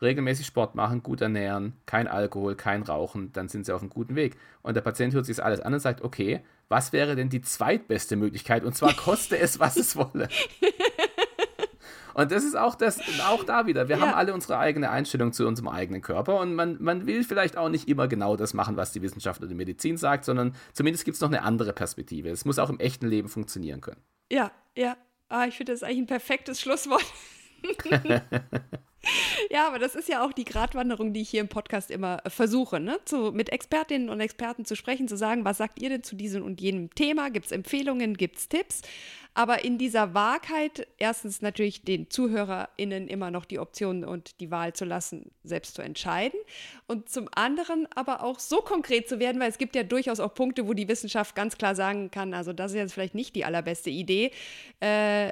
regelmäßig 0.00 0.46
Sport 0.46 0.74
machen, 0.74 1.02
gut 1.02 1.20
ernähren, 1.20 1.74
kein 1.84 2.08
Alkohol, 2.08 2.54
kein 2.54 2.82
Rauchen, 2.82 3.32
dann 3.32 3.48
sind 3.48 3.66
sie 3.66 3.74
auf 3.74 3.82
einem 3.82 3.90
guten 3.90 4.14
Weg. 4.14 4.36
Und 4.62 4.74
der 4.74 4.80
Patient 4.80 5.12
hört 5.12 5.26
sich 5.26 5.36
das 5.36 5.44
alles 5.44 5.60
an 5.60 5.74
und 5.74 5.80
sagt, 5.80 6.02
okay, 6.02 6.42
was 6.70 6.92
wäre 6.92 7.16
denn 7.16 7.28
die 7.28 7.42
zweitbeste 7.42 8.16
Möglichkeit? 8.16 8.64
Und 8.64 8.74
zwar 8.74 8.94
koste 8.94 9.36
es, 9.38 9.58
was 9.58 9.76
es 9.76 9.96
wolle. 9.96 10.28
Und 12.14 12.32
das 12.32 12.44
ist 12.44 12.56
auch 12.56 12.74
das, 12.74 13.00
auch 13.26 13.44
da 13.44 13.66
wieder. 13.66 13.88
Wir 13.88 13.96
ja. 13.96 14.02
haben 14.02 14.14
alle 14.14 14.34
unsere 14.34 14.58
eigene 14.58 14.90
Einstellung 14.90 15.32
zu 15.32 15.46
unserem 15.46 15.68
eigenen 15.68 16.02
Körper 16.02 16.40
und 16.40 16.54
man, 16.54 16.76
man 16.82 17.06
will 17.06 17.22
vielleicht 17.22 17.56
auch 17.56 17.68
nicht 17.68 17.88
immer 17.88 18.08
genau 18.08 18.36
das 18.36 18.52
machen, 18.52 18.76
was 18.76 18.92
die 18.92 19.00
Wissenschaft 19.00 19.40
oder 19.40 19.48
die 19.48 19.54
Medizin 19.54 19.96
sagt, 19.96 20.24
sondern 20.24 20.54
zumindest 20.72 21.04
gibt 21.04 21.14
es 21.14 21.20
noch 21.20 21.28
eine 21.28 21.42
andere 21.42 21.72
Perspektive. 21.72 22.28
Es 22.28 22.44
muss 22.44 22.58
auch 22.58 22.68
im 22.68 22.80
echten 22.80 23.06
Leben 23.06 23.28
funktionieren 23.28 23.80
können. 23.80 24.02
Ja, 24.30 24.50
ja. 24.76 24.96
Ah, 25.28 25.46
ich 25.46 25.56
finde 25.56 25.72
das 25.72 25.84
eigentlich 25.84 25.98
ein 25.98 26.06
perfektes 26.06 26.60
Schlusswort. 26.60 27.04
Ja, 29.50 29.66
aber 29.66 29.78
das 29.78 29.94
ist 29.94 30.08
ja 30.08 30.24
auch 30.24 30.32
die 30.32 30.44
Gratwanderung, 30.44 31.12
die 31.12 31.22
ich 31.22 31.30
hier 31.30 31.40
im 31.40 31.48
Podcast 31.48 31.90
immer 31.90 32.24
äh, 32.24 32.30
versuche, 32.30 32.78
ne? 32.78 32.98
Zu, 33.04 33.32
mit 33.32 33.50
Expertinnen 33.50 34.08
und 34.08 34.20
Experten 34.20 34.64
zu 34.64 34.76
sprechen, 34.76 35.08
zu 35.08 35.16
sagen, 35.16 35.44
was 35.44 35.58
sagt 35.58 35.80
ihr 35.82 35.88
denn 35.88 36.02
zu 36.02 36.14
diesem 36.14 36.44
und 36.44 36.60
jenem 36.60 36.94
Thema? 36.94 37.30
Gibt 37.30 37.46
es 37.46 37.52
Empfehlungen, 37.52 38.16
gibt 38.16 38.38
es 38.38 38.48
Tipps? 38.48 38.82
Aber 39.32 39.64
in 39.64 39.78
dieser 39.78 40.12
Wahrheit, 40.12 40.88
erstens 40.98 41.40
natürlich 41.40 41.84
den 41.84 42.10
ZuhörerInnen 42.10 43.06
immer 43.06 43.30
noch 43.30 43.44
die 43.44 43.60
Option 43.60 44.04
und 44.04 44.40
die 44.40 44.50
Wahl 44.50 44.72
zu 44.72 44.84
lassen, 44.84 45.30
selbst 45.44 45.76
zu 45.76 45.82
entscheiden. 45.82 46.38
Und 46.88 47.08
zum 47.08 47.28
anderen 47.34 47.86
aber 47.94 48.24
auch 48.24 48.40
so 48.40 48.58
konkret 48.58 49.08
zu 49.08 49.20
werden, 49.20 49.40
weil 49.40 49.50
es 49.50 49.58
gibt 49.58 49.76
ja 49.76 49.84
durchaus 49.84 50.18
auch 50.18 50.34
Punkte, 50.34 50.66
wo 50.66 50.74
die 50.74 50.88
Wissenschaft 50.88 51.36
ganz 51.36 51.56
klar 51.56 51.76
sagen 51.76 52.10
kann, 52.10 52.34
also 52.34 52.52
das 52.52 52.72
ist 52.72 52.78
jetzt 52.78 52.92
vielleicht 52.92 53.14
nicht 53.14 53.36
die 53.36 53.44
allerbeste 53.44 53.90
Idee. 53.90 54.32
Äh, 54.80 55.30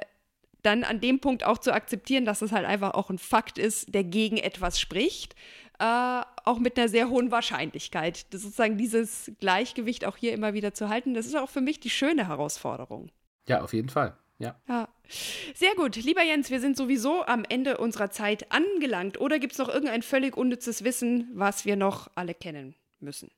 dann 0.61 0.83
an 0.83 0.99
dem 0.99 1.19
Punkt 1.19 1.45
auch 1.45 1.57
zu 1.57 1.73
akzeptieren, 1.73 2.25
dass 2.25 2.41
es 2.41 2.51
halt 2.51 2.65
einfach 2.65 2.93
auch 2.93 3.09
ein 3.09 3.17
Fakt 3.17 3.57
ist, 3.57 3.93
der 3.93 4.03
gegen 4.03 4.37
etwas 4.37 4.79
spricht, 4.79 5.35
äh, 5.79 6.21
auch 6.43 6.59
mit 6.59 6.77
einer 6.77 6.89
sehr 6.89 7.09
hohen 7.09 7.31
Wahrscheinlichkeit. 7.31 8.33
Das 8.33 8.41
sozusagen 8.41 8.77
dieses 8.77 9.31
Gleichgewicht 9.39 10.05
auch 10.05 10.17
hier 10.17 10.33
immer 10.33 10.53
wieder 10.53 10.73
zu 10.73 10.89
halten, 10.89 11.13
das 11.13 11.25
ist 11.25 11.35
auch 11.35 11.49
für 11.49 11.61
mich 11.61 11.79
die 11.79 11.89
schöne 11.89 12.27
Herausforderung. 12.27 13.09
Ja, 13.47 13.61
auf 13.61 13.73
jeden 13.73 13.89
Fall. 13.89 14.17
Ja. 14.39 14.55
ja. 14.67 14.87
Sehr 15.53 15.75
gut. 15.75 15.95
Lieber 15.97 16.23
Jens, 16.23 16.49
wir 16.49 16.61
sind 16.61 16.77
sowieso 16.77 17.25
am 17.25 17.43
Ende 17.47 17.77
unserer 17.77 18.09
Zeit 18.09 18.51
angelangt. 18.51 19.19
Oder 19.19 19.37
gibt 19.37 19.53
es 19.53 19.59
noch 19.59 19.67
irgendein 19.67 20.01
völlig 20.01 20.37
unnützes 20.37 20.83
Wissen, 20.83 21.29
was 21.33 21.65
wir 21.65 21.75
noch 21.75 22.09
alle 22.15 22.33
kennen 22.33 22.75
müssen? 22.99 23.29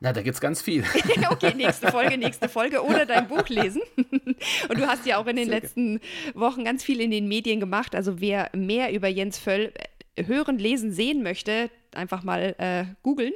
Na, 0.00 0.12
da 0.12 0.22
gibt 0.22 0.34
es 0.34 0.40
ganz 0.40 0.62
viel. 0.62 0.84
okay, 1.30 1.54
nächste 1.54 1.88
Folge, 1.92 2.18
nächste 2.18 2.48
Folge 2.48 2.84
oder 2.84 3.04
dein 3.04 3.26
Buch 3.26 3.48
lesen. 3.48 3.82
Und 3.96 4.78
du 4.78 4.86
hast 4.86 5.06
ja 5.06 5.18
auch 5.18 5.26
in 5.26 5.36
den 5.36 5.48
Sehr 5.48 5.60
letzten 5.60 6.00
Wochen 6.34 6.64
ganz 6.64 6.84
viel 6.84 7.00
in 7.00 7.10
den 7.10 7.26
Medien 7.26 7.58
gemacht. 7.58 7.94
Also 7.94 8.20
wer 8.20 8.50
mehr 8.54 8.92
über 8.92 9.08
Jens 9.08 9.38
Völl 9.38 9.72
äh, 10.14 10.26
hören, 10.26 10.58
lesen, 10.58 10.92
sehen 10.92 11.24
möchte, 11.24 11.70
einfach 11.92 12.22
mal 12.22 12.54
äh, 12.58 12.84
googeln. 13.02 13.32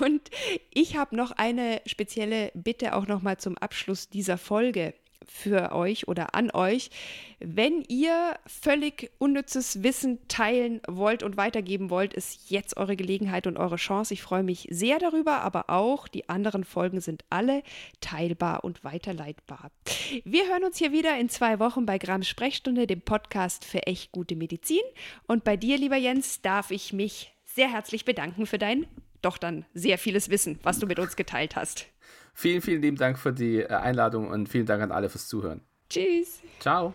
Und 0.00 0.22
ich 0.72 0.96
habe 0.96 1.16
noch 1.16 1.32
eine 1.32 1.80
spezielle 1.86 2.52
Bitte 2.54 2.94
auch 2.94 3.08
noch 3.08 3.22
mal 3.22 3.38
zum 3.38 3.58
Abschluss 3.58 4.08
dieser 4.08 4.38
Folge. 4.38 4.94
Für 5.26 5.72
euch 5.72 6.08
oder 6.08 6.34
an 6.34 6.50
euch. 6.50 6.90
Wenn 7.38 7.82
ihr 7.88 8.38
völlig 8.46 9.10
unnützes 9.18 9.82
Wissen 9.82 10.18
teilen 10.28 10.80
wollt 10.86 11.22
und 11.22 11.36
weitergeben 11.36 11.90
wollt, 11.90 12.14
ist 12.14 12.50
jetzt 12.50 12.76
eure 12.76 12.96
Gelegenheit 12.96 13.46
und 13.46 13.56
eure 13.56 13.76
Chance. 13.76 14.14
Ich 14.14 14.22
freue 14.22 14.42
mich 14.42 14.66
sehr 14.70 14.98
darüber, 14.98 15.40
aber 15.40 15.70
auch 15.70 16.08
die 16.08 16.28
anderen 16.28 16.64
Folgen 16.64 17.00
sind 17.00 17.24
alle 17.30 17.62
teilbar 18.00 18.64
und 18.64 18.84
weiterleitbar. 18.84 19.70
Wir 20.24 20.48
hören 20.48 20.64
uns 20.64 20.78
hier 20.78 20.92
wieder 20.92 21.18
in 21.18 21.28
zwei 21.28 21.58
Wochen 21.58 21.86
bei 21.86 21.98
Gramm 21.98 22.22
Sprechstunde, 22.22 22.86
dem 22.86 23.00
Podcast 23.00 23.64
für 23.64 23.86
echt 23.86 24.12
gute 24.12 24.36
Medizin. 24.36 24.82
Und 25.26 25.44
bei 25.44 25.56
dir, 25.56 25.78
lieber 25.78 25.96
Jens, 25.96 26.42
darf 26.42 26.70
ich 26.70 26.92
mich 26.92 27.32
sehr 27.44 27.70
herzlich 27.70 28.04
bedanken 28.04 28.46
für 28.46 28.58
dein 28.58 28.86
doch 29.22 29.38
dann 29.38 29.64
sehr 29.74 29.98
vieles 29.98 30.30
Wissen, 30.30 30.58
was 30.62 30.78
du 30.78 30.86
mit 30.86 30.98
uns 30.98 31.16
geteilt 31.16 31.56
hast. 31.56 31.86
Vielen, 32.34 32.62
vielen 32.62 32.82
lieben 32.82 32.96
Dank 32.96 33.18
für 33.18 33.32
die 33.32 33.60
äh, 33.60 33.68
Einladung 33.68 34.28
und 34.28 34.48
vielen 34.48 34.66
Dank 34.66 34.82
an 34.82 34.92
alle 34.92 35.08
fürs 35.08 35.28
Zuhören. 35.28 35.62
Tschüss. 35.88 36.40
Ciao. 36.60 36.94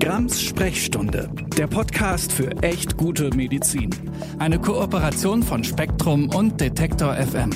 Grams 0.00 0.42
Sprechstunde, 0.42 1.30
der 1.56 1.66
Podcast 1.66 2.32
für 2.32 2.50
echt 2.62 2.96
gute 2.96 3.34
Medizin. 3.34 3.90
Eine 4.38 4.60
Kooperation 4.60 5.42
von 5.42 5.62
Spektrum 5.62 6.28
und 6.34 6.60
Detektor 6.60 7.14
FM. 7.14 7.50